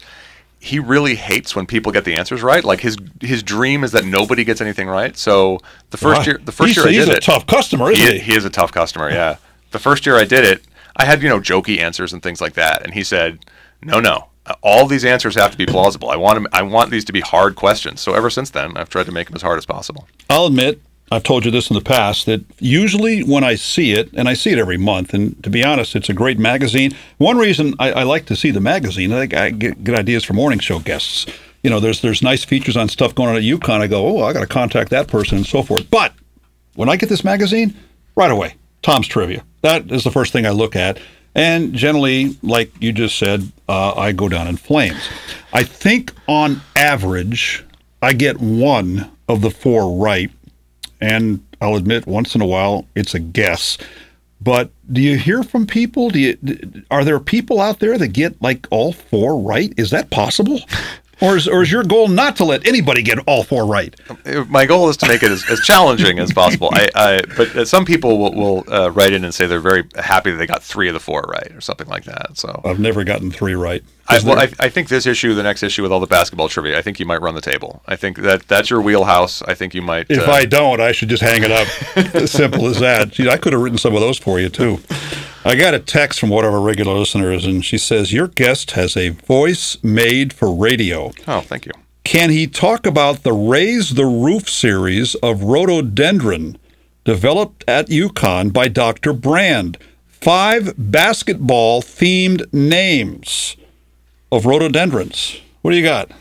He 0.59 0.79
really 0.79 1.15
hates 1.15 1.55
when 1.55 1.65
people 1.65 1.91
get 1.91 2.03
the 2.03 2.15
answers 2.15 2.41
right. 2.41 2.63
Like 2.63 2.81
his 2.81 2.97
his 3.21 3.43
dream 3.43 3.83
is 3.85 3.93
that 3.93 4.03
nobody 4.03 4.43
gets 4.43 4.59
anything 4.59 4.89
right. 4.89 5.15
So 5.15 5.59
the 5.91 5.97
first 5.97 6.27
year, 6.27 6.37
the 6.43 6.51
first 6.51 6.69
he's, 6.69 6.77
year 6.77 6.87
I 6.87 6.91
he's 6.91 7.07
a 7.07 7.19
tough 7.21 7.47
customer, 7.47 7.91
isn't 7.91 8.05
he, 8.05 8.19
he? 8.19 8.31
he 8.31 8.35
is 8.35 8.43
a 8.43 8.49
tough 8.49 8.73
customer. 8.73 9.09
Yeah. 9.09 9.37
The 9.71 9.79
first 9.79 10.05
year 10.05 10.17
I 10.17 10.25
did 10.25 10.43
it, 10.43 10.63
I 10.97 11.05
had 11.05 11.23
you 11.23 11.29
know 11.29 11.39
jokey 11.39 11.79
answers 11.79 12.11
and 12.11 12.21
things 12.21 12.41
like 12.41 12.53
that, 12.53 12.83
and 12.83 12.93
he 12.93 13.05
said, 13.05 13.39
"No, 13.81 14.01
no, 14.01 14.27
all 14.61 14.85
these 14.85 15.05
answers 15.05 15.35
have 15.35 15.51
to 15.51 15.57
be 15.57 15.65
plausible. 15.65 16.09
I 16.09 16.15
want 16.15 16.37
'em- 16.37 16.47
I 16.53 16.61
want 16.61 16.91
these 16.91 17.05
to 17.05 17.13
be 17.13 17.21
hard 17.21 17.55
questions." 17.55 18.01
So 18.01 18.13
ever 18.13 18.29
since 18.29 18.49
then, 18.49 18.73
I've 18.75 18.89
tried 18.89 19.05
to 19.07 19.11
make 19.11 19.27
them 19.27 19.35
as 19.35 19.41
hard 19.41 19.57
as 19.57 19.65
possible. 19.65 20.07
I'll 20.29 20.45
admit, 20.47 20.79
I've 21.11 21.23
told 21.23 21.45
you 21.45 21.51
this 21.51 21.69
in 21.69 21.73
the 21.73 21.81
past, 21.81 22.25
that 22.27 22.41
usually 22.59 23.21
when 23.21 23.43
I 23.43 23.55
see 23.55 23.93
it, 23.93 24.09
and 24.15 24.29
I 24.29 24.33
see 24.35 24.51
it 24.51 24.59
every 24.59 24.77
month, 24.77 25.13
and 25.13 25.41
to 25.43 25.49
be 25.49 25.63
honest, 25.63 25.95
it's 25.95 26.09
a 26.09 26.13
great 26.13 26.37
magazine. 26.37 26.93
One 27.17 27.37
reason 27.37 27.73
I, 27.79 27.91
I 27.91 28.03
like 28.03 28.25
to 28.27 28.35
see 28.35 28.51
the 28.51 28.59
magazine, 28.59 29.11
I 29.11 29.27
I 29.35 29.49
get 29.49 29.83
good 29.83 29.95
ideas 29.95 30.23
for 30.23 30.33
morning 30.33 30.59
show 30.59 30.79
guests. 30.79 31.25
You 31.63 31.69
know, 31.69 31.79
there's 31.79 32.01
there's 32.01 32.21
nice 32.21 32.45
features 32.45 32.77
on 32.77 32.89
stuff 32.89 33.15
going 33.15 33.29
on 33.29 33.35
at 33.35 33.43
UConn. 33.43 33.81
I 33.81 33.87
go, 33.87 34.05
oh, 34.07 34.23
I 34.23 34.33
got 34.33 34.41
to 34.41 34.47
contact 34.47 34.91
that 34.91 35.07
person 35.07 35.37
and 35.37 35.45
so 35.45 35.63
forth. 35.63 35.89
But 35.89 36.13
when 36.75 36.89
I 36.89 36.95
get 36.95 37.09
this 37.09 37.23
magazine, 37.23 37.73
right 38.15 38.31
away, 38.31 38.53
Tom's 38.81 39.07
Trivia. 39.07 39.43
That 39.61 39.91
is 39.91 40.03
the 40.03 40.11
first 40.11 40.31
thing 40.31 40.45
I 40.45 40.51
look 40.51 40.75
at. 40.75 40.99
And 41.35 41.73
generally, 41.73 42.37
like 42.41 42.71
you 42.79 42.91
just 42.91 43.17
said, 43.17 43.51
uh, 43.67 43.93
I 43.93 44.11
go 44.11 44.29
down 44.29 44.47
in 44.47 44.57
flames. 44.57 45.09
I 45.53 45.63
think 45.63 46.13
on 46.27 46.61
average, 46.75 47.63
I 48.01 48.13
get 48.13 48.39
one 48.39 49.09
of 49.27 49.41
the 49.41 49.51
four 49.51 49.95
right. 49.95 50.31
And 51.01 51.45
I'll 51.61 51.75
admit, 51.75 52.07
once 52.07 52.35
in 52.35 52.41
a 52.41 52.45
while, 52.45 52.85
it's 52.95 53.13
a 53.13 53.19
guess. 53.19 53.77
But 54.41 54.71
do 54.91 55.01
you 55.01 55.17
hear 55.17 55.43
from 55.43 55.67
people? 55.67 56.09
Do 56.09 56.19
you 56.19 56.37
are 56.89 57.03
there 57.03 57.19
people 57.19 57.59
out 57.59 57.79
there 57.79 57.97
that 57.97 58.09
get 58.09 58.41
like 58.41 58.67
all 58.71 58.93
four 58.93 59.39
right? 59.39 59.73
Is 59.77 59.91
that 59.91 60.09
possible? 60.09 60.61
Or 61.21 61.35
is, 61.35 61.47
or 61.47 61.61
is 61.61 61.71
your 61.71 61.83
goal 61.83 62.07
not 62.07 62.37
to 62.37 62.45
let 62.45 62.65
anybody 62.65 63.01
get 63.01 63.19
all 63.27 63.43
four 63.43 63.65
right? 63.65 63.93
Uh, 64.25 64.45
My 64.45 64.65
goal 64.65 64.89
is 64.89 64.97
to 64.97 65.07
make 65.07 65.21
it 65.21 65.31
as, 65.31 65.43
as 65.49 65.59
challenging 65.61 66.19
as 66.19 66.31
possible. 66.31 66.69
I, 66.71 66.89
I 66.95 67.21
but 67.35 67.55
uh, 67.55 67.65
some 67.65 67.85
people 67.85 68.17
will, 68.17 68.33
will 68.33 68.73
uh, 68.73 68.89
write 68.91 69.13
in 69.13 69.23
and 69.23 69.33
say 69.33 69.45
they're 69.45 69.59
very 69.59 69.83
happy 69.95 70.31
that 70.31 70.37
they 70.37 70.47
got 70.47 70.63
three 70.63 70.87
of 70.87 70.93
the 70.93 70.99
four 70.99 71.21
right 71.21 71.51
or 71.51 71.61
something 71.61 71.87
like 71.87 72.05
that. 72.05 72.37
So. 72.37 72.61
I've 72.63 72.79
never 72.79 73.03
gotten 73.03 73.31
three 73.31 73.55
right. 73.55 73.83
I, 74.07 74.19
well, 74.25 74.39
I, 74.39 74.51
I 74.59 74.69
think 74.69 74.87
this 74.87 75.05
issue, 75.05 75.35
the 75.35 75.43
next 75.43 75.61
issue 75.61 75.83
with 75.83 75.91
all 75.91 75.99
the 75.99 76.07
basketball 76.07 76.49
trivia, 76.49 76.77
I 76.77 76.81
think 76.81 76.99
you 76.99 77.05
might 77.05 77.21
run 77.21 77.35
the 77.35 77.41
table. 77.41 77.83
I 77.85 77.95
think 77.95 78.17
that 78.17 78.47
that's 78.47 78.69
your 78.69 78.81
wheelhouse. 78.81 79.43
I 79.43 79.53
think 79.53 79.75
you 79.75 79.83
might. 79.83 80.07
if 80.09 80.27
uh, 80.27 80.31
I 80.31 80.45
don't, 80.45 80.81
I 80.81 80.93
should 80.93 81.09
just 81.09 81.21
hang 81.21 81.43
it 81.43 81.51
up. 81.51 81.67
as 82.15 82.31
simple 82.31 82.65
as 82.65 82.79
that. 82.79 83.11
Gee, 83.11 83.29
I 83.29 83.37
could 83.37 83.53
have 83.53 83.61
written 83.61 83.77
some 83.77 83.93
of 83.93 84.01
those 84.01 84.17
for 84.17 84.39
you 84.39 84.49
too. 84.49 84.79
I 85.45 85.55
got 85.55 85.73
a 85.73 85.79
text 85.79 86.19
from 86.19 86.29
one 86.29 86.43
of 86.43 86.53
our 86.53 86.59
regular 86.59 86.93
listeners, 86.95 87.45
and 87.45 87.63
she 87.63 87.77
says, 87.77 88.11
Your 88.11 88.27
guest 88.27 88.71
has 88.71 88.97
a 88.97 89.09
voice 89.09 89.81
made 89.81 90.33
for 90.33 90.53
radio. 90.53 91.11
oh, 91.27 91.41
thank 91.41 91.65
you. 91.65 91.71
Can 92.03 92.29
he 92.29 92.45
talk 92.45 92.85
about 92.85 93.23
the 93.23 93.33
Raise 93.33 93.91
the 93.91 94.05
Roof 94.05 94.49
series 94.49 95.15
of 95.15 95.43
rhododendron 95.43 96.57
developed 97.05 97.63
at 97.67 97.87
UConn 97.87 98.51
by 98.51 98.67
Dr. 98.67 99.13
Brand? 99.13 99.77
Five 100.07 100.73
basketball 100.77 101.81
themed 101.81 102.51
names 102.53 103.55
of 104.31 104.45
rhododendrons. 104.45 105.39
What 105.61 105.71
do 105.71 105.77
you 105.77 105.83
got? 105.83 106.11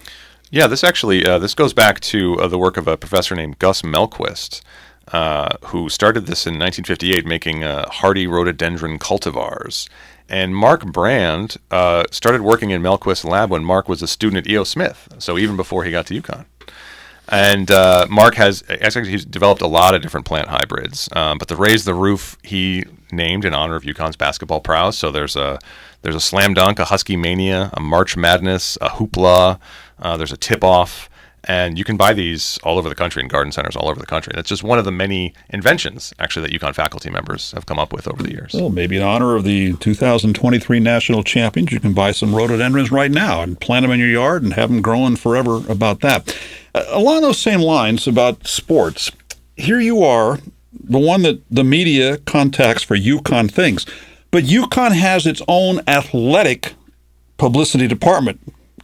Yeah, 0.51 0.69
this 0.69 0.85
actually 0.85 1.27
uh, 1.27 1.39
this 1.39 1.55
goes 1.55 1.75
back 1.75 2.01
to 2.01 2.39
uh, 2.39 2.49
the 2.49 2.59
work 2.59 2.77
of 2.77 2.87
a 2.87 2.97
professor 2.97 3.35
named 3.35 3.59
Gus 3.59 3.83
Mehlquist. 3.83 4.62
Uh, 5.13 5.57
who 5.67 5.89
started 5.89 6.27
this 6.27 6.47
in 6.47 6.59
1958, 6.59 7.25
making 7.25 7.65
uh, 7.65 7.89
hardy 7.89 8.27
rhododendron 8.27 8.99
cultivars. 8.99 9.89
And 10.29 10.55
Mark 10.55 10.85
Brand 10.85 11.57
uh, 11.71 12.05
started 12.11 12.43
working 12.43 12.71
in 12.71 12.83
Mehlquist's 12.83 13.25
lab 13.25 13.51
when 13.51 13.65
Mark 13.65 13.89
was 13.89 14.03
a 14.03 14.07
student 14.07 14.47
at 14.47 14.53
E.O. 14.53 14.65
Smith, 14.65 15.09
so 15.19 15.39
even 15.39 15.57
before 15.57 15.85
he 15.85 15.91
got 15.91 16.07
to 16.09 16.21
UConn. 16.21 16.45
And 17.29 17.71
uh, 17.71 18.07
Mark 18.09 18.35
has 18.35 18.63
actually 18.69 19.11
he's 19.11 19.25
developed 19.25 19.61
a 19.61 19.67
lot 19.67 19.95
of 19.95 20.01
different 20.03 20.27
plant 20.27 20.49
hybrids, 20.49 21.09
um, 21.13 21.39
but 21.39 21.49
the 21.49 21.57
raise 21.57 21.85
the 21.85 21.95
roof 21.95 22.39
he 22.43 22.85
named 23.13 23.45
in 23.45 23.55
honor 23.55 23.77
of 23.77 23.83
UConn's 23.83 24.17
basketball 24.17 24.61
prowess. 24.61 24.99
So 24.99 25.11
there's 25.11 25.37
a 25.37 25.59
there's 26.03 26.15
a 26.15 26.21
slam 26.21 26.55
dunk, 26.55 26.79
a 26.79 26.87
husky 26.87 27.17
mania, 27.17 27.71
a 27.75 27.81
March 27.81 28.17
Madness, 28.17 28.79
a 28.81 28.89
hoopla. 28.91 29.59
Uh, 29.99 30.17
there's 30.17 30.33
a 30.33 30.37
tip 30.37 30.65
off, 30.65 31.11
and 31.49 31.79
you 31.79 31.85
can 31.85 31.97
buy 31.97 32.13
these 32.13 32.59
all 32.63 32.79
over 32.79 32.91
the 32.91 32.95
country 32.95 33.23
in 33.23 33.29
garden 33.29 33.51
centers 33.51 33.75
all 33.75 33.89
over 33.89 33.99
the 33.99 34.07
country. 34.07 34.33
That's 34.37 34.51
just 34.51 34.63
one 34.63 34.79
of 34.79 34.85
the 34.85 34.93
many 34.93 35.33
inventions, 35.49 36.13
actually, 36.19 36.47
that 36.47 36.61
UConn 36.61 36.75
faculty 36.75 37.09
members 37.09 37.53
have 37.53 37.65
come 37.65 37.79
up 37.79 37.91
with 37.91 38.07
over 38.07 38.23
the 38.23 38.31
years. 38.31 38.53
Well, 38.53 38.69
maybe 38.69 38.99
in 38.99 39.03
honor 39.03 39.35
of 39.35 39.45
the 39.45 39.73
2023 39.77 40.79
national 40.79 41.25
champions, 41.25 41.73
you 41.73 41.81
can 41.81 41.95
buy 41.95 42.13
some 42.13 42.35
rhododendrons 42.35 42.93
right 42.93 43.11
now 43.11 43.41
and 43.41 43.59
plant 43.59 43.85
them 43.85 43.93
in 43.93 43.99
your 43.99 44.11
yard 44.11 44.43
and 44.43 44.53
have 44.53 44.69
them 44.69 44.83
growing 44.83 45.17
forever. 45.17 45.63
About 45.69 46.01
that, 46.01 46.37
uh, 46.75 46.85
along 46.89 47.23
those 47.23 47.41
same 47.41 47.61
lines 47.61 48.07
about 48.07 48.47
sports, 48.47 49.11
here 49.57 49.81
you 49.81 50.03
are, 50.05 50.39
the 50.73 50.99
one 50.99 51.23
that 51.23 51.41
the 51.51 51.65
media 51.65 52.19
contacts 52.19 52.83
for 52.83 52.97
UConn 52.97 53.51
things, 53.51 53.87
but 54.31 54.45
UConn 54.45 54.93
has 54.93 55.27
its 55.27 55.41
own 55.49 55.81
athletic 55.89 56.75
publicity 57.39 57.87
department 57.87 58.41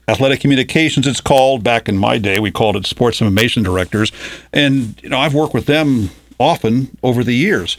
athletic 0.09 0.41
communications 0.41 1.07
it's 1.07 1.21
called. 1.21 1.65
Back 1.65 1.89
in 1.89 1.97
my 1.97 2.19
day 2.19 2.39
we 2.39 2.51
called 2.51 2.77
it 2.77 2.87
sports 2.87 3.21
information 3.21 3.63
directors. 3.63 4.13
And 4.53 5.01
you 5.03 5.09
know 5.09 5.19
i've 5.19 5.35
worked 5.35 5.55
with 5.55 5.67
them 5.67 6.11
often 6.39 6.97
over 7.03 7.25
the 7.25 7.35
years. 7.35 7.77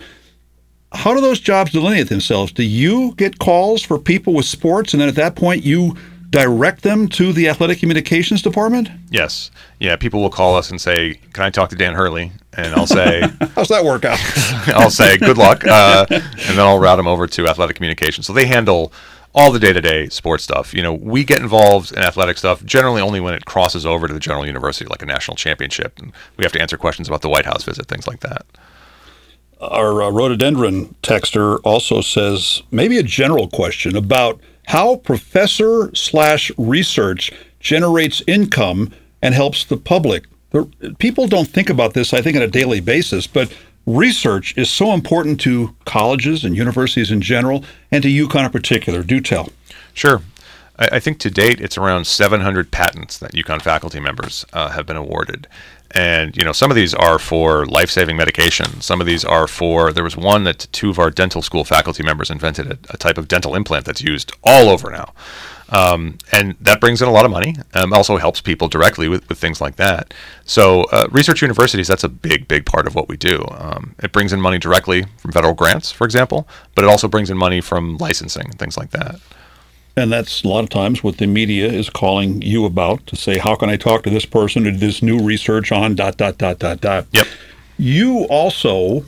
How 0.93 1.13
do 1.13 1.19
those 1.19 1.39
jobs 1.39 1.71
delineate 1.71 2.07
themselves? 2.07 2.53
Do 2.53 2.63
you 2.63 3.13
get 3.15 3.39
calls 3.39 3.83
for 3.83 3.99
people 3.99 4.33
with 4.33 4.45
sports 4.45 4.93
and 4.93 5.01
then 5.01 5.09
at 5.09 5.15
that 5.15 5.35
point 5.35 5.63
you 5.63 5.95
direct 6.29 6.83
them 6.83 7.07
to 7.07 7.31
the 7.33 7.47
athletic 7.49 7.79
communications 7.79 8.41
department? 8.41 8.89
Yes. 9.09 9.51
Yeah 9.79 9.95
people 9.95 10.21
will 10.21 10.29
call 10.29 10.55
us 10.55 10.69
and 10.69 10.79
say 10.79 11.19
can 11.33 11.43
i 11.43 11.49
talk 11.49 11.69
to 11.69 11.75
dan 11.75 11.93
hurley? 11.93 12.31
And 12.53 12.73
i'll 12.73 12.87
say 12.87 13.21
how's 13.55 13.67
that 13.67 13.83
work 13.83 14.05
out? 14.05 14.19
I'll 14.67 14.89
say 14.89 15.17
good 15.17 15.37
luck. 15.37 15.63
Uh, 15.65 16.05
and 16.09 16.21
then 16.57 16.59
i'll 16.59 16.79
route 16.79 16.95
them 16.95 17.07
over 17.07 17.27
to 17.27 17.47
athletic 17.47 17.75
communications. 17.75 18.25
So 18.25 18.33
they 18.33 18.45
handle 18.45 18.91
all 19.35 19.51
the 19.51 19.59
day-to-day 19.59 20.07
sports 20.07 20.45
stuff. 20.45 20.73
You 20.73 20.81
know, 20.81 20.93
we 20.93 21.25
get 21.25 21.41
involved 21.41 21.91
in 21.91 21.99
athletic 21.99 22.37
stuff 22.37 22.63
generally 22.63 23.01
only 23.01 23.19
when 23.19 23.33
it 23.33 23.43
crosses 23.45 23.85
over 23.85 24.07
to 24.07 24.13
the 24.13 24.19
general 24.19 24.45
university, 24.45 24.85
like 24.85 25.01
a 25.01 25.05
national 25.05 25.35
championship, 25.35 25.99
and 25.99 26.13
we 26.37 26.45
have 26.45 26.53
to 26.53 26.61
answer 26.61 26.77
questions 26.77 27.09
about 27.09 27.21
the 27.21 27.29
White 27.29 27.45
House 27.45 27.63
visit, 27.63 27.87
things 27.87 28.07
like 28.07 28.21
that. 28.21 28.45
Our 29.59 30.01
uh, 30.01 30.09
rhododendron 30.09 30.95
texter 31.03 31.59
also 31.65 31.99
says 31.99 32.63
maybe 32.71 32.97
a 32.97 33.03
general 33.03 33.49
question 33.49 33.97
about 33.97 34.39
how 34.67 34.95
professor 34.97 35.93
slash 35.93 36.49
research 36.57 37.31
generates 37.59 38.21
income 38.25 38.93
and 39.21 39.35
helps 39.35 39.65
the 39.65 39.77
public. 39.77 40.25
people 40.97 41.27
don't 41.27 41.47
think 41.47 41.69
about 41.69 41.93
this, 41.93 42.13
I 42.13 42.21
think, 42.21 42.37
on 42.37 42.43
a 42.43 42.47
daily 42.47 42.79
basis, 42.79 43.27
but 43.27 43.53
research 43.85 44.57
is 44.57 44.69
so 44.69 44.93
important 44.93 45.39
to 45.41 45.75
colleges 45.85 46.43
and 46.43 46.55
universities 46.55 47.11
in 47.11 47.21
general 47.21 47.63
and 47.91 48.03
to 48.03 48.09
UConn 48.09 48.45
in 48.45 48.51
particular. 48.51 49.03
Do 49.03 49.19
tell. 49.21 49.49
Sure. 49.93 50.21
I, 50.77 50.99
think 50.99 51.19
to 51.19 51.31
date 51.31 51.61
it's 51.61 51.77
around 51.77 52.05
700 52.05 52.69
patents 52.69 53.17
that 53.19 53.31
UConn 53.31 53.61
faculty 53.61 53.99
members 53.99 54.45
uh, 54.51 54.69
have 54.69 54.85
been 54.85 54.97
awarded. 54.97 55.47
And 55.91 56.35
you 56.35 56.43
know, 56.43 56.51
some 56.51 56.69
of 56.69 56.75
these 56.75 56.93
are 56.93 57.17
for 57.17 57.65
life-saving 57.65 58.17
medication. 58.17 58.81
Some 58.81 58.99
of 58.99 59.07
these 59.07 59.23
are 59.23 59.47
for. 59.47 59.93
There 59.93 60.03
was 60.03 60.17
one 60.17 60.43
that 60.43 60.67
two 60.73 60.89
of 60.89 60.99
our 60.99 61.09
dental 61.09 61.41
school 61.41 61.63
faculty 61.63 62.03
members 62.03 62.29
invented 62.29 62.67
a, 62.67 62.77
a 62.89 62.97
type 62.97 63.17
of 63.17 63.29
dental 63.29 63.55
implant 63.55 63.85
that's 63.85 64.01
used 64.01 64.33
all 64.43 64.67
over 64.67 64.91
now. 64.91 65.13
Um, 65.69 66.17
and 66.31 66.55
that 66.61 66.79
brings 66.79 67.01
in 67.01 67.07
a 67.07 67.11
lot 67.11 67.25
of 67.25 67.31
money. 67.31 67.55
Um, 67.73 67.91
also 67.91 68.17
helps 68.17 68.39
people 68.39 68.67
directly 68.67 69.07
with, 69.07 69.27
with 69.29 69.39
things 69.39 69.59
like 69.59 69.77
that. 69.77 70.13
So, 70.45 70.83
uh, 70.85 71.07
research 71.11 71.41
universities, 71.41 71.87
that's 71.87 72.03
a 72.03 72.09
big, 72.09 72.47
big 72.47 72.65
part 72.65 72.85
of 72.85 72.93
what 72.93 73.09
we 73.09 73.17
do. 73.17 73.43
Um, 73.51 73.95
it 74.03 74.11
brings 74.11 74.31
in 74.31 74.39
money 74.39 74.59
directly 74.59 75.05
from 75.17 75.31
federal 75.31 75.53
grants, 75.53 75.91
for 75.91 76.05
example, 76.05 76.47
but 76.75 76.83
it 76.83 76.89
also 76.89 77.07
brings 77.07 77.29
in 77.29 77.37
money 77.37 77.61
from 77.61 77.97
licensing 77.97 78.45
and 78.45 78.59
things 78.59 78.77
like 78.77 78.91
that. 78.91 79.19
And 79.97 80.11
that's 80.11 80.43
a 80.43 80.47
lot 80.47 80.63
of 80.63 80.69
times 80.69 81.03
what 81.03 81.17
the 81.17 81.27
media 81.27 81.67
is 81.67 81.89
calling 81.89 82.41
you 82.41 82.65
about 82.65 83.07
to 83.07 83.15
say, 83.15 83.37
how 83.37 83.55
can 83.55 83.69
I 83.69 83.77
talk 83.77 84.03
to 84.03 84.09
this 84.09 84.25
person 84.25 84.65
who 84.65 84.71
did 84.71 84.81
this 84.81 85.01
new 85.01 85.19
research 85.19 85.71
on 85.71 85.95
dot, 85.95 86.17
dot, 86.17 86.37
dot, 86.37 86.59
dot, 86.59 86.81
dot. 86.81 87.07
Yep. 87.13 87.27
You 87.77 88.23
also 88.25 89.05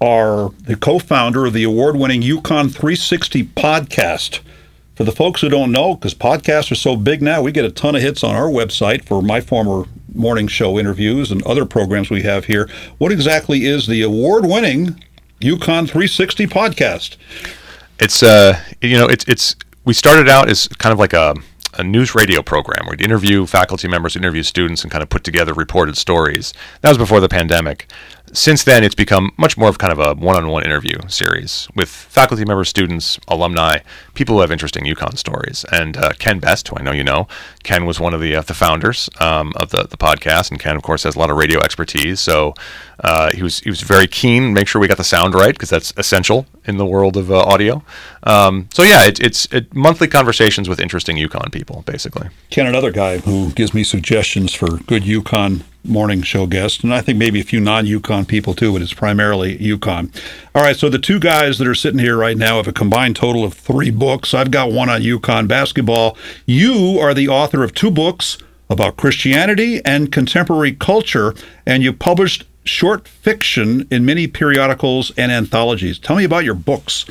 are 0.00 0.50
the 0.62 0.76
co 0.76 0.98
founder 0.98 1.46
of 1.46 1.52
the 1.52 1.64
award 1.64 1.96
winning 1.96 2.22
UConn 2.22 2.70
360 2.72 3.44
podcast. 3.44 4.40
For 5.00 5.04
the 5.04 5.12
folks 5.12 5.40
who 5.40 5.48
don't 5.48 5.72
know, 5.72 5.94
because 5.94 6.14
podcasts 6.14 6.70
are 6.70 6.74
so 6.74 6.94
big 6.94 7.22
now, 7.22 7.40
we 7.40 7.52
get 7.52 7.64
a 7.64 7.70
ton 7.70 7.94
of 7.94 8.02
hits 8.02 8.22
on 8.22 8.36
our 8.36 8.50
website 8.50 9.02
for 9.06 9.22
my 9.22 9.40
former 9.40 9.86
morning 10.14 10.46
show 10.46 10.78
interviews 10.78 11.32
and 11.32 11.42
other 11.44 11.64
programs 11.64 12.10
we 12.10 12.20
have 12.24 12.44
here. 12.44 12.68
What 12.98 13.10
exactly 13.10 13.64
is 13.64 13.86
the 13.86 14.02
award 14.02 14.44
winning 14.44 15.02
UConn 15.40 15.88
360 15.88 16.46
podcast? 16.48 17.16
It's 17.98 18.22
uh, 18.22 18.60
you 18.82 18.98
know, 18.98 19.06
it's 19.06 19.24
it's 19.26 19.56
we 19.86 19.94
started 19.94 20.28
out 20.28 20.50
as 20.50 20.68
kind 20.68 20.92
of 20.92 20.98
like 20.98 21.14
a 21.14 21.34
a 21.78 21.82
news 21.82 22.14
radio 22.14 22.42
program 22.42 22.84
where 22.84 22.90
we'd 22.90 23.00
interview 23.00 23.46
faculty 23.46 23.88
members, 23.88 24.16
interview 24.16 24.42
students, 24.42 24.82
and 24.82 24.92
kind 24.92 25.02
of 25.02 25.08
put 25.08 25.24
together 25.24 25.54
reported 25.54 25.96
stories. 25.96 26.52
That 26.82 26.90
was 26.90 26.98
before 26.98 27.20
the 27.20 27.28
pandemic 27.30 27.90
since 28.32 28.64
then, 28.64 28.84
it's 28.84 28.94
become 28.94 29.32
much 29.36 29.56
more 29.56 29.68
of 29.68 29.78
kind 29.78 29.92
of 29.92 29.98
a 29.98 30.14
one-on-one 30.14 30.64
interview 30.64 30.98
series 31.08 31.68
with 31.74 31.88
faculty 31.88 32.44
members, 32.44 32.68
students, 32.68 33.18
alumni, 33.28 33.78
people 34.14 34.36
who 34.36 34.40
have 34.40 34.52
interesting 34.52 34.84
UConn 34.84 35.18
stories. 35.18 35.64
And 35.72 35.96
uh, 35.96 36.12
Ken 36.18 36.38
Best, 36.38 36.68
who 36.68 36.76
I 36.76 36.82
know 36.82 36.92
you 36.92 37.04
know, 37.04 37.26
Ken 37.62 37.84
was 37.84 38.00
one 38.00 38.14
of 38.14 38.20
the 38.20 38.36
uh, 38.36 38.42
the 38.42 38.54
founders 38.54 39.08
um, 39.20 39.52
of 39.56 39.70
the 39.70 39.84
the 39.84 39.96
podcast, 39.96 40.50
and 40.50 40.58
Ken, 40.58 40.76
of 40.76 40.82
course, 40.82 41.02
has 41.02 41.16
a 41.16 41.18
lot 41.18 41.30
of 41.30 41.36
radio 41.36 41.60
expertise. 41.60 42.20
So 42.20 42.54
uh, 43.00 43.32
he 43.32 43.42
was 43.42 43.60
he 43.60 43.70
was 43.70 43.80
very 43.82 44.06
keen 44.06 44.52
make 44.52 44.68
sure 44.68 44.80
we 44.80 44.88
got 44.88 44.96
the 44.96 45.04
sound 45.04 45.34
right 45.34 45.54
because 45.54 45.70
that's 45.70 45.92
essential 45.96 46.46
in 46.64 46.76
the 46.76 46.86
world 46.86 47.16
of 47.16 47.30
uh, 47.30 47.38
audio. 47.40 47.82
Um, 48.24 48.68
so 48.72 48.82
yeah, 48.82 49.06
it, 49.06 49.20
it's 49.20 49.46
it, 49.52 49.74
monthly 49.74 50.08
conversations 50.08 50.68
with 50.68 50.80
interesting 50.80 51.16
UConn 51.16 51.52
people, 51.52 51.82
basically. 51.86 52.28
Ken, 52.50 52.66
another 52.66 52.90
guy 52.90 53.18
who 53.18 53.50
gives 53.52 53.74
me 53.74 53.84
suggestions 53.84 54.54
for 54.54 54.78
good 54.78 55.02
UConn 55.02 55.62
morning 55.84 56.22
show 56.22 56.46
guests, 56.46 56.82
and 56.82 56.92
I 56.92 57.00
think 57.00 57.18
maybe 57.18 57.40
a 57.40 57.44
few 57.44 57.60
non 57.60 57.86
UConn 57.86 58.28
people 58.28 58.54
too, 58.54 58.72
but 58.72 58.82
it's 58.82 58.92
primarily 58.92 59.56
UConn. 59.58 60.14
All 60.54 60.62
right, 60.62 60.76
so 60.76 60.88
the 60.88 60.98
two 60.98 61.18
guys 61.18 61.58
that 61.58 61.66
are 61.66 61.74
sitting 61.74 61.98
here 61.98 62.16
right 62.16 62.36
now 62.36 62.56
have 62.56 62.68
a 62.68 62.72
combined 62.72 63.16
total 63.16 63.44
of 63.44 63.54
three 63.54 63.90
books. 63.90 64.34
I've 64.34 64.50
got 64.50 64.72
one 64.72 64.88
on 64.88 65.00
UConn 65.00 65.48
basketball. 65.48 66.16
You 66.44 66.98
are 67.00 67.14
the 67.14 67.28
author 67.28 67.49
of 67.54 67.74
two 67.74 67.90
books 67.90 68.38
about 68.68 68.96
Christianity 68.96 69.84
and 69.84 70.12
contemporary 70.12 70.72
culture, 70.72 71.34
and 71.66 71.82
you 71.82 71.92
published 71.92 72.44
short 72.64 73.08
fiction 73.08 73.86
in 73.90 74.04
many 74.04 74.26
periodicals 74.26 75.10
and 75.16 75.32
anthologies. 75.32 75.98
Tell 75.98 76.16
me 76.16 76.24
about 76.24 76.44
your 76.44 76.54
books. 76.54 77.04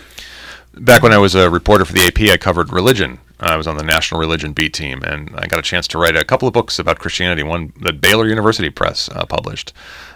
Back 0.73 1.03
when 1.03 1.11
I 1.11 1.17
was 1.17 1.35
a 1.35 1.49
reporter 1.49 1.83
for 1.83 1.93
the 1.93 2.07
AP, 2.07 2.31
I 2.31 2.37
covered 2.37 2.71
religion 2.71 3.19
I 3.41 3.55
was 3.55 3.67
on 3.67 3.77
the 3.77 3.83
national 3.83 4.19
religion 4.19 4.51
beat 4.51 4.73
team, 4.73 5.01
and 5.03 5.33
I 5.37 5.47
got 5.47 5.59
a 5.59 5.63
chance 5.63 5.87
to 5.89 5.97
write 5.97 6.17
a 6.17 6.25
couple 6.25 6.47
of 6.47 6.53
books 6.53 6.77
about 6.77 6.99
Christianity. 6.99 7.41
One 7.41 7.71
that 7.81 8.01
Baylor 8.01 8.27
University 8.27 8.69
Press 8.69 9.09
uh, 9.09 9.25
published, 9.25 9.71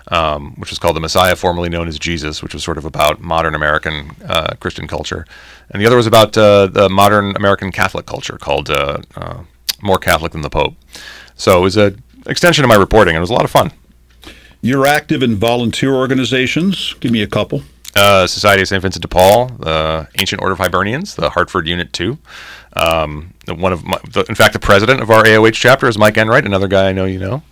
um, 0.10 0.56
which 0.56 0.70
was 0.70 0.80
called 0.80 0.98
"The 0.98 1.00
Messiah, 1.00 1.36
Formerly 1.36 1.70
Known 1.70 1.88
as 1.88 1.98
Jesus," 1.98 2.44
which 2.44 2.54
was 2.54 2.64
sort 2.64 2.78
of 2.78 2.84
about 2.86 3.22
modern 3.22 3.56
American 3.56 4.12
uh, 4.26 4.56
Christian 4.60 4.88
culture, 4.88 5.26
and 5.70 5.82
the 5.82 5.86
other 5.86 5.96
was 5.96 6.08
about 6.08 6.38
uh, 6.38 6.68
the 6.68 6.90
modern 6.90 7.36
American 7.38 7.72
Catholic 7.72 8.06
culture, 8.06 8.38
called 8.38 8.70
uh, 8.70 8.98
uh, 9.16 9.44
"More 9.84 10.00
Catholic 10.00 10.32
Than 10.32 10.42
the 10.42 10.50
Pope." 10.50 10.76
So 11.36 11.58
it 11.60 11.62
was 11.62 11.78
an 11.78 12.02
extension 12.26 12.64
of 12.64 12.70
my 12.70 12.76
reporting, 12.76 13.16
and 13.16 13.18
it 13.18 13.22
was 13.22 13.30
a 13.30 13.34
lot 13.34 13.46
of 13.46 13.52
fun. 13.52 13.72
You're 14.62 14.88
active 14.88 15.22
in 15.22 15.36
volunteer 15.36 15.94
organizations. 15.94 16.96
Give 17.02 17.12
me 17.12 17.22
a 17.22 17.28
couple. 17.28 17.64
Uh, 17.96 18.26
Society 18.26 18.62
of 18.62 18.68
St. 18.68 18.82
Vincent 18.82 19.02
de 19.02 19.08
Paul, 19.08 19.48
the 19.60 20.08
Ancient 20.16 20.42
Order 20.42 20.54
of 20.54 20.60
Hibernians, 20.60 21.16
the 21.16 21.30
Hartford 21.30 21.68
Unit 21.68 21.94
2. 21.94 22.18
Um, 22.76 23.34
one 23.48 23.72
of 23.72 23.84
my, 23.84 24.00
the, 24.10 24.26
in 24.30 24.36
fact, 24.36 24.54
the 24.54 24.60
president 24.60 25.02
of 25.02 25.12
our 25.12 25.24
AOH 25.24 25.54
chapter 25.54 25.88
is 25.88 25.98
Mike 25.98 26.18
Enright, 26.18 26.46
another 26.46 26.68
guy 26.68 26.90
I 26.90 26.92
know 26.92 27.06
you 27.06 27.20
know. 27.20 27.44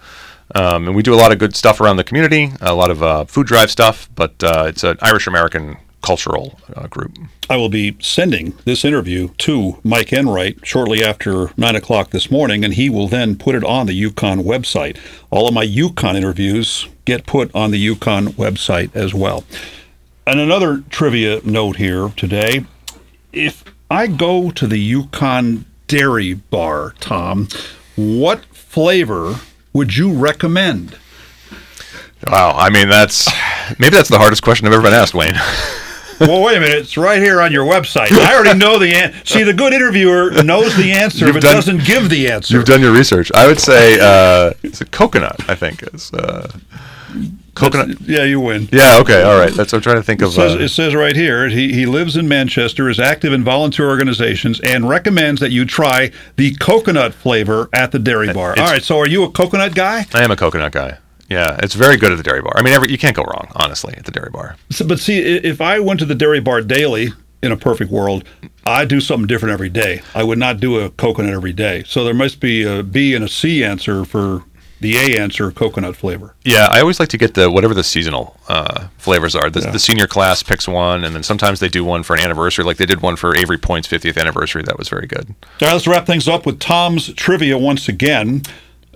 Um, 0.55 0.87
and 0.87 0.95
we 0.95 1.03
do 1.03 1.13
a 1.13 1.15
lot 1.15 1.31
of 1.31 1.37
good 1.37 1.55
stuff 1.55 1.79
around 1.79 1.97
the 1.97 2.03
community, 2.03 2.51
a 2.59 2.73
lot 2.73 2.91
of 2.91 3.03
uh, 3.03 3.25
food 3.25 3.45
drive 3.45 3.69
stuff, 3.69 4.09
but 4.15 4.43
uh, 4.43 4.65
it's 4.67 4.83
an 4.83 4.97
Irish 5.01 5.27
American 5.27 5.77
cultural 6.01 6.59
uh, 6.75 6.87
group. 6.87 7.17
I 7.49 7.57
will 7.57 7.69
be 7.69 7.97
sending 7.99 8.53
this 8.65 8.85
interview 8.85 9.29
to 9.39 9.79
Mike 9.83 10.11
Enright 10.13 10.65
shortly 10.65 11.03
after 11.03 11.51
9 11.57 11.75
o'clock 11.75 12.11
this 12.11 12.31
morning, 12.31 12.63
and 12.63 12.73
he 12.73 12.89
will 12.89 13.07
then 13.07 13.35
put 13.37 13.55
it 13.55 13.63
on 13.63 13.87
the 13.87 14.03
UConn 14.03 14.43
website. 14.43 14.97
All 15.29 15.47
of 15.47 15.53
my 15.53 15.65
UConn 15.65 16.15
interviews 16.15 16.87
get 17.05 17.25
put 17.25 17.53
on 17.55 17.71
the 17.71 17.87
UConn 17.87 18.29
website 18.29 18.95
as 18.95 19.13
well. 19.13 19.43
And 20.25 20.39
another 20.39 20.83
trivia 20.89 21.41
note 21.43 21.77
here 21.77 22.09
today 22.15 22.65
if 23.33 23.63
I 23.89 24.07
go 24.07 24.51
to 24.51 24.67
the 24.67 24.93
UConn 24.93 25.63
Dairy 25.87 26.33
Bar, 26.33 26.95
Tom, 26.99 27.47
what 27.95 28.45
flavor 28.45 29.35
would 29.73 29.95
you 29.95 30.13
recommend? 30.13 30.97
Wow, 32.27 32.55
I 32.55 32.69
mean 32.69 32.87
that's 32.87 33.27
Maybe 33.79 33.95
that's 33.95 34.09
the 34.09 34.17
hardest 34.17 34.43
question 34.43 34.67
I've 34.67 34.73
ever 34.73 34.83
been 34.83 34.93
asked, 34.93 35.13
Wayne. 35.13 35.35
well, 36.27 36.43
wait 36.43 36.57
a 36.57 36.59
minute. 36.59 36.77
It's 36.79 36.97
right 36.97 37.21
here 37.21 37.41
on 37.41 37.51
your 37.51 37.65
website. 37.65 38.11
I 38.11 38.35
already 38.35 38.57
know 38.57 38.77
the 38.79 38.93
answer. 38.93 39.25
See, 39.25 39.43
the 39.43 39.53
good 39.53 39.73
interviewer 39.73 40.31
knows 40.43 40.75
the 40.75 40.91
answer, 40.93 41.25
You've 41.25 41.35
but 41.35 41.43
done- 41.43 41.55
doesn't 41.55 41.83
give 41.85 42.09
the 42.09 42.29
answer. 42.29 42.55
You've 42.55 42.65
done 42.65 42.81
your 42.81 42.93
research. 42.93 43.31
I 43.35 43.47
would 43.47 43.59
say 43.59 43.97
uh, 44.01 44.51
it's 44.63 44.81
a 44.81 44.85
coconut. 44.85 45.37
I 45.49 45.55
think 45.55 45.83
is 45.93 46.11
uh, 46.13 46.51
coconut. 47.55 47.99
yeah, 48.01 48.23
you 48.23 48.39
win. 48.39 48.69
Yeah. 48.71 48.97
Okay. 48.99 49.21
All 49.23 49.37
right. 49.37 49.53
That's. 49.53 49.73
I'm 49.73 49.81
trying 49.81 49.97
to 49.97 50.03
think 50.03 50.21
It 50.21 50.25
of. 50.25 50.33
says, 50.33 50.55
Uh, 50.55 50.59
it 50.59 50.69
says 50.69 50.95
right 50.95 51.15
here 51.15 51.47
he, 51.49 51.73
he 51.73 51.85
lives 51.85 52.15
in 52.15 52.27
Manchester, 52.27 52.89
is 52.89 52.99
active 52.99 53.33
in 53.33 53.43
volunteer 53.43 53.87
organizations, 53.89 54.59
and 54.61 54.87
recommends 54.87 55.41
that 55.41 55.51
you 55.51 55.65
try 55.65 56.11
the 56.37 56.53
coconut 56.55 57.13
flavor 57.13 57.69
at 57.73 57.91
the 57.91 57.99
dairy 57.99 58.31
bar. 58.33 58.55
All 58.57 58.65
right, 58.65 58.83
so 58.83 58.97
are 58.99 59.07
you 59.07 59.23
a 59.23 59.31
coconut 59.31 59.75
guy? 59.75 60.05
I 60.13 60.23
am 60.23 60.31
a 60.31 60.35
coconut 60.35 60.71
guy. 60.71 60.97
Yeah, 61.31 61.57
it's 61.63 61.75
very 61.75 61.95
good 61.95 62.11
at 62.11 62.17
the 62.17 62.23
dairy 62.23 62.41
bar. 62.41 62.51
I 62.57 62.61
mean, 62.61 62.73
every, 62.73 62.91
you 62.91 62.97
can't 62.97 63.15
go 63.15 63.23
wrong, 63.23 63.47
honestly, 63.55 63.93
at 63.95 64.03
the 64.03 64.11
dairy 64.11 64.29
bar. 64.29 64.57
So, 64.69 64.85
but 64.85 64.99
see, 64.99 65.17
if 65.19 65.61
I 65.61 65.79
went 65.79 66.01
to 66.01 66.05
the 66.05 66.13
dairy 66.13 66.41
bar 66.41 66.61
daily 66.61 67.07
in 67.41 67.53
a 67.53 67.57
perfect 67.57 67.89
world, 67.89 68.25
I'd 68.65 68.89
do 68.89 68.99
something 68.99 69.27
different 69.27 69.53
every 69.53 69.69
day. 69.69 70.01
I 70.13 70.23
would 70.23 70.37
not 70.37 70.59
do 70.59 70.81
a 70.81 70.89
coconut 70.89 71.33
every 71.33 71.53
day. 71.53 71.83
So 71.87 72.03
there 72.03 72.13
must 72.13 72.41
be 72.41 72.63
a 72.63 72.83
B 72.83 73.15
and 73.15 73.23
a 73.23 73.29
C 73.29 73.63
answer 73.63 74.03
for 74.03 74.43
the 74.81 74.97
A 74.97 75.17
answer, 75.17 75.51
coconut 75.51 75.95
flavor. 75.95 76.35
Yeah, 76.43 76.67
I 76.69 76.81
always 76.81 76.99
like 76.99 77.07
to 77.09 77.17
get 77.17 77.35
the 77.35 77.49
whatever 77.49 77.73
the 77.73 77.83
seasonal 77.83 78.35
uh, 78.49 78.87
flavors 78.97 79.33
are. 79.33 79.49
The, 79.49 79.61
the 79.61 79.79
senior 79.79 80.07
class 80.07 80.43
picks 80.43 80.67
one, 80.67 81.05
and 81.05 81.15
then 81.15 81.23
sometimes 81.23 81.61
they 81.61 81.69
do 81.69 81.85
one 81.85 82.03
for 82.03 82.15
an 82.15 82.25
anniversary. 82.25 82.65
Like 82.65 82.75
they 82.75 82.85
did 82.85 83.01
one 83.01 83.15
for 83.15 83.37
Avery 83.37 83.57
Point's 83.57 83.87
50th 83.87 84.19
anniversary. 84.19 84.63
That 84.63 84.77
was 84.77 84.89
very 84.89 85.07
good. 85.07 85.29
All 85.29 85.67
right, 85.67 85.73
let's 85.73 85.87
wrap 85.87 86.05
things 86.05 86.27
up 86.27 86.45
with 86.45 86.59
Tom's 86.59 87.13
trivia 87.13 87.57
once 87.57 87.87
again. 87.87 88.41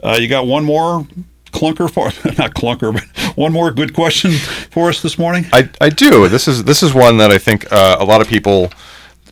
Uh, 0.04 0.18
you 0.20 0.28
got 0.28 0.48
one 0.48 0.66
more 0.66 1.08
clunker 1.56 1.90
for 1.90 2.06
not 2.38 2.54
clunker, 2.54 2.94
but 2.94 3.04
one 3.38 3.54
more 3.54 3.72
good 3.72 3.94
question 3.94 4.32
for 4.32 4.90
us 4.90 5.02
this 5.02 5.18
morning. 5.18 5.46
I, 5.54 5.70
I 5.80 5.90
do. 5.90 6.28
This 6.28 6.48
is 6.48 6.66
this 6.66 6.84
is 6.84 6.94
one 6.94 7.18
that 7.18 7.32
I 7.32 7.38
think 7.38 7.72
uh, 7.72 7.98
a 8.00 8.06
lot 8.06 8.22
of 8.22 8.28
people, 8.28 8.72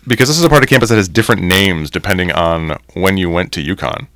because 0.08 0.30
this 0.30 0.38
is 0.38 0.44
a 0.44 0.50
part 0.50 0.64
of 0.64 0.70
campus 0.70 0.90
that 0.90 0.96
has 0.96 1.10
different 1.10 1.42
names 1.42 1.90
depending 1.92 2.32
on 2.32 2.78
when 2.94 3.18
you 3.18 3.30
went 3.30 3.52
to 3.54 3.64
UConn. 3.64 4.08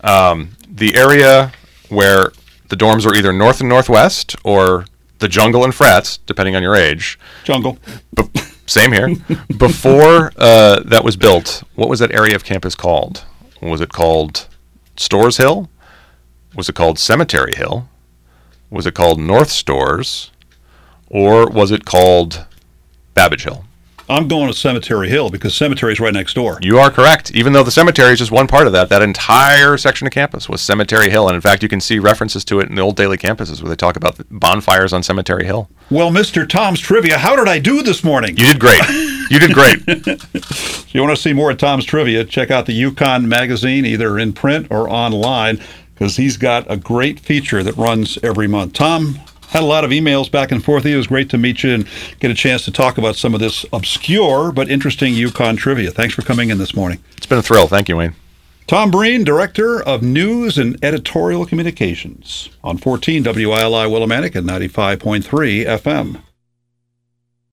Um, 0.00 0.56
the 0.68 0.96
area 0.96 1.52
where 1.88 2.32
the 2.68 2.76
dorms 2.76 3.06
were 3.06 3.14
either 3.14 3.32
north 3.32 3.60
and 3.60 3.68
northwest 3.68 4.36
or 4.42 4.86
the 5.18 5.28
jungle 5.28 5.64
and 5.64 5.74
frats, 5.74 6.18
depending 6.18 6.56
on 6.56 6.62
your 6.62 6.74
age. 6.74 7.18
Jungle. 7.44 7.78
Be- 8.14 8.24
same 8.66 8.92
here. 8.92 9.14
Before 9.56 10.32
uh, 10.38 10.80
that 10.80 11.04
was 11.04 11.16
built, 11.16 11.62
what 11.74 11.88
was 11.88 12.00
that 12.00 12.12
area 12.12 12.34
of 12.34 12.44
campus 12.44 12.74
called? 12.74 13.24
Was 13.60 13.80
it 13.80 13.90
called 13.90 14.48
Storrs 14.96 15.36
Hill? 15.36 15.68
Was 16.54 16.68
it 16.68 16.74
called 16.74 16.98
Cemetery 16.98 17.54
Hill? 17.54 17.88
Was 18.70 18.86
it 18.86 18.94
called 18.94 19.18
North 19.18 19.50
Storrs? 19.50 20.30
Or 21.08 21.48
was 21.48 21.70
it 21.70 21.84
called 21.84 22.46
Babbidge 23.14 23.42
Hill? 23.44 23.64
I'm 24.08 24.28
going 24.28 24.48
to 24.48 24.52
Cemetery 24.52 25.08
Hill 25.08 25.30
because 25.30 25.54
Cemetery's 25.54 25.98
right 25.98 26.12
next 26.12 26.34
door. 26.34 26.58
You 26.60 26.78
are 26.78 26.90
correct. 26.90 27.34
Even 27.34 27.54
though 27.54 27.62
the 27.62 27.70
cemetery 27.70 28.12
is 28.12 28.18
just 28.18 28.30
one 28.30 28.46
part 28.46 28.66
of 28.66 28.74
that, 28.74 28.90
that 28.90 29.00
entire 29.00 29.78
section 29.78 30.06
of 30.06 30.12
campus 30.12 30.46
was 30.46 30.60
Cemetery 30.60 31.08
Hill. 31.08 31.26
And 31.26 31.34
in 31.34 31.40
fact, 31.40 31.62
you 31.62 31.70
can 31.70 31.80
see 31.80 31.98
references 31.98 32.44
to 32.46 32.60
it 32.60 32.68
in 32.68 32.74
the 32.74 32.82
old 32.82 32.96
daily 32.96 33.16
campuses 33.16 33.62
where 33.62 33.70
they 33.70 33.76
talk 33.76 33.96
about 33.96 34.16
the 34.16 34.26
bonfires 34.30 34.92
on 34.92 35.02
Cemetery 35.02 35.46
Hill. 35.46 35.70
Well, 35.90 36.10
Mr. 36.10 36.46
Tom's 36.46 36.80
Trivia, 36.80 37.16
how 37.16 37.34
did 37.34 37.48
I 37.48 37.58
do 37.58 37.82
this 37.82 38.04
morning? 38.04 38.36
You 38.36 38.44
did 38.46 38.60
great. 38.60 38.82
You 39.30 39.38
did 39.38 39.54
great. 39.54 39.78
If 40.94 40.98
you 40.98 41.02
want 41.02 41.16
to 41.16 41.20
see 41.20 41.32
more 41.32 41.50
of 41.50 41.58
Tom's 41.58 41.84
Trivia, 41.84 42.24
check 42.24 42.52
out 42.52 42.66
the 42.66 42.82
UConn 42.82 43.24
magazine, 43.24 43.84
either 43.84 44.16
in 44.16 44.32
print 44.32 44.68
or 44.70 44.88
online, 44.88 45.60
because 46.04 46.18
he's 46.18 46.36
got 46.36 46.70
a 46.70 46.76
great 46.76 47.18
feature 47.18 47.62
that 47.62 47.74
runs 47.78 48.18
every 48.22 48.46
month. 48.46 48.74
Tom 48.74 49.14
had 49.48 49.62
a 49.62 49.66
lot 49.66 49.84
of 49.84 49.90
emails 49.90 50.30
back 50.30 50.52
and 50.52 50.62
forth. 50.62 50.84
It 50.84 50.94
was 50.94 51.06
great 51.06 51.30
to 51.30 51.38
meet 51.38 51.62
you 51.62 51.72
and 51.72 51.88
get 52.20 52.30
a 52.30 52.34
chance 52.34 52.62
to 52.66 52.70
talk 52.70 52.98
about 52.98 53.16
some 53.16 53.32
of 53.32 53.40
this 53.40 53.64
obscure 53.72 54.52
but 54.52 54.68
interesting 54.68 55.14
UConn 55.14 55.56
trivia. 55.56 55.90
Thanks 55.90 56.14
for 56.14 56.20
coming 56.20 56.50
in 56.50 56.58
this 56.58 56.76
morning. 56.76 57.02
It's 57.16 57.24
been 57.24 57.38
a 57.38 57.42
thrill. 57.42 57.68
Thank 57.68 57.88
you, 57.88 57.96
Wayne. 57.96 58.14
Tom 58.66 58.90
Breen, 58.90 59.24
Director 59.24 59.82
of 59.82 60.02
News 60.02 60.58
and 60.58 60.76
Editorial 60.84 61.46
Communications 61.46 62.50
on 62.62 62.76
14 62.76 63.24
WILI 63.24 63.88
Willimantic 63.88 64.34
and 64.34 64.46
95.3 64.46 65.24
FM. 65.64 66.20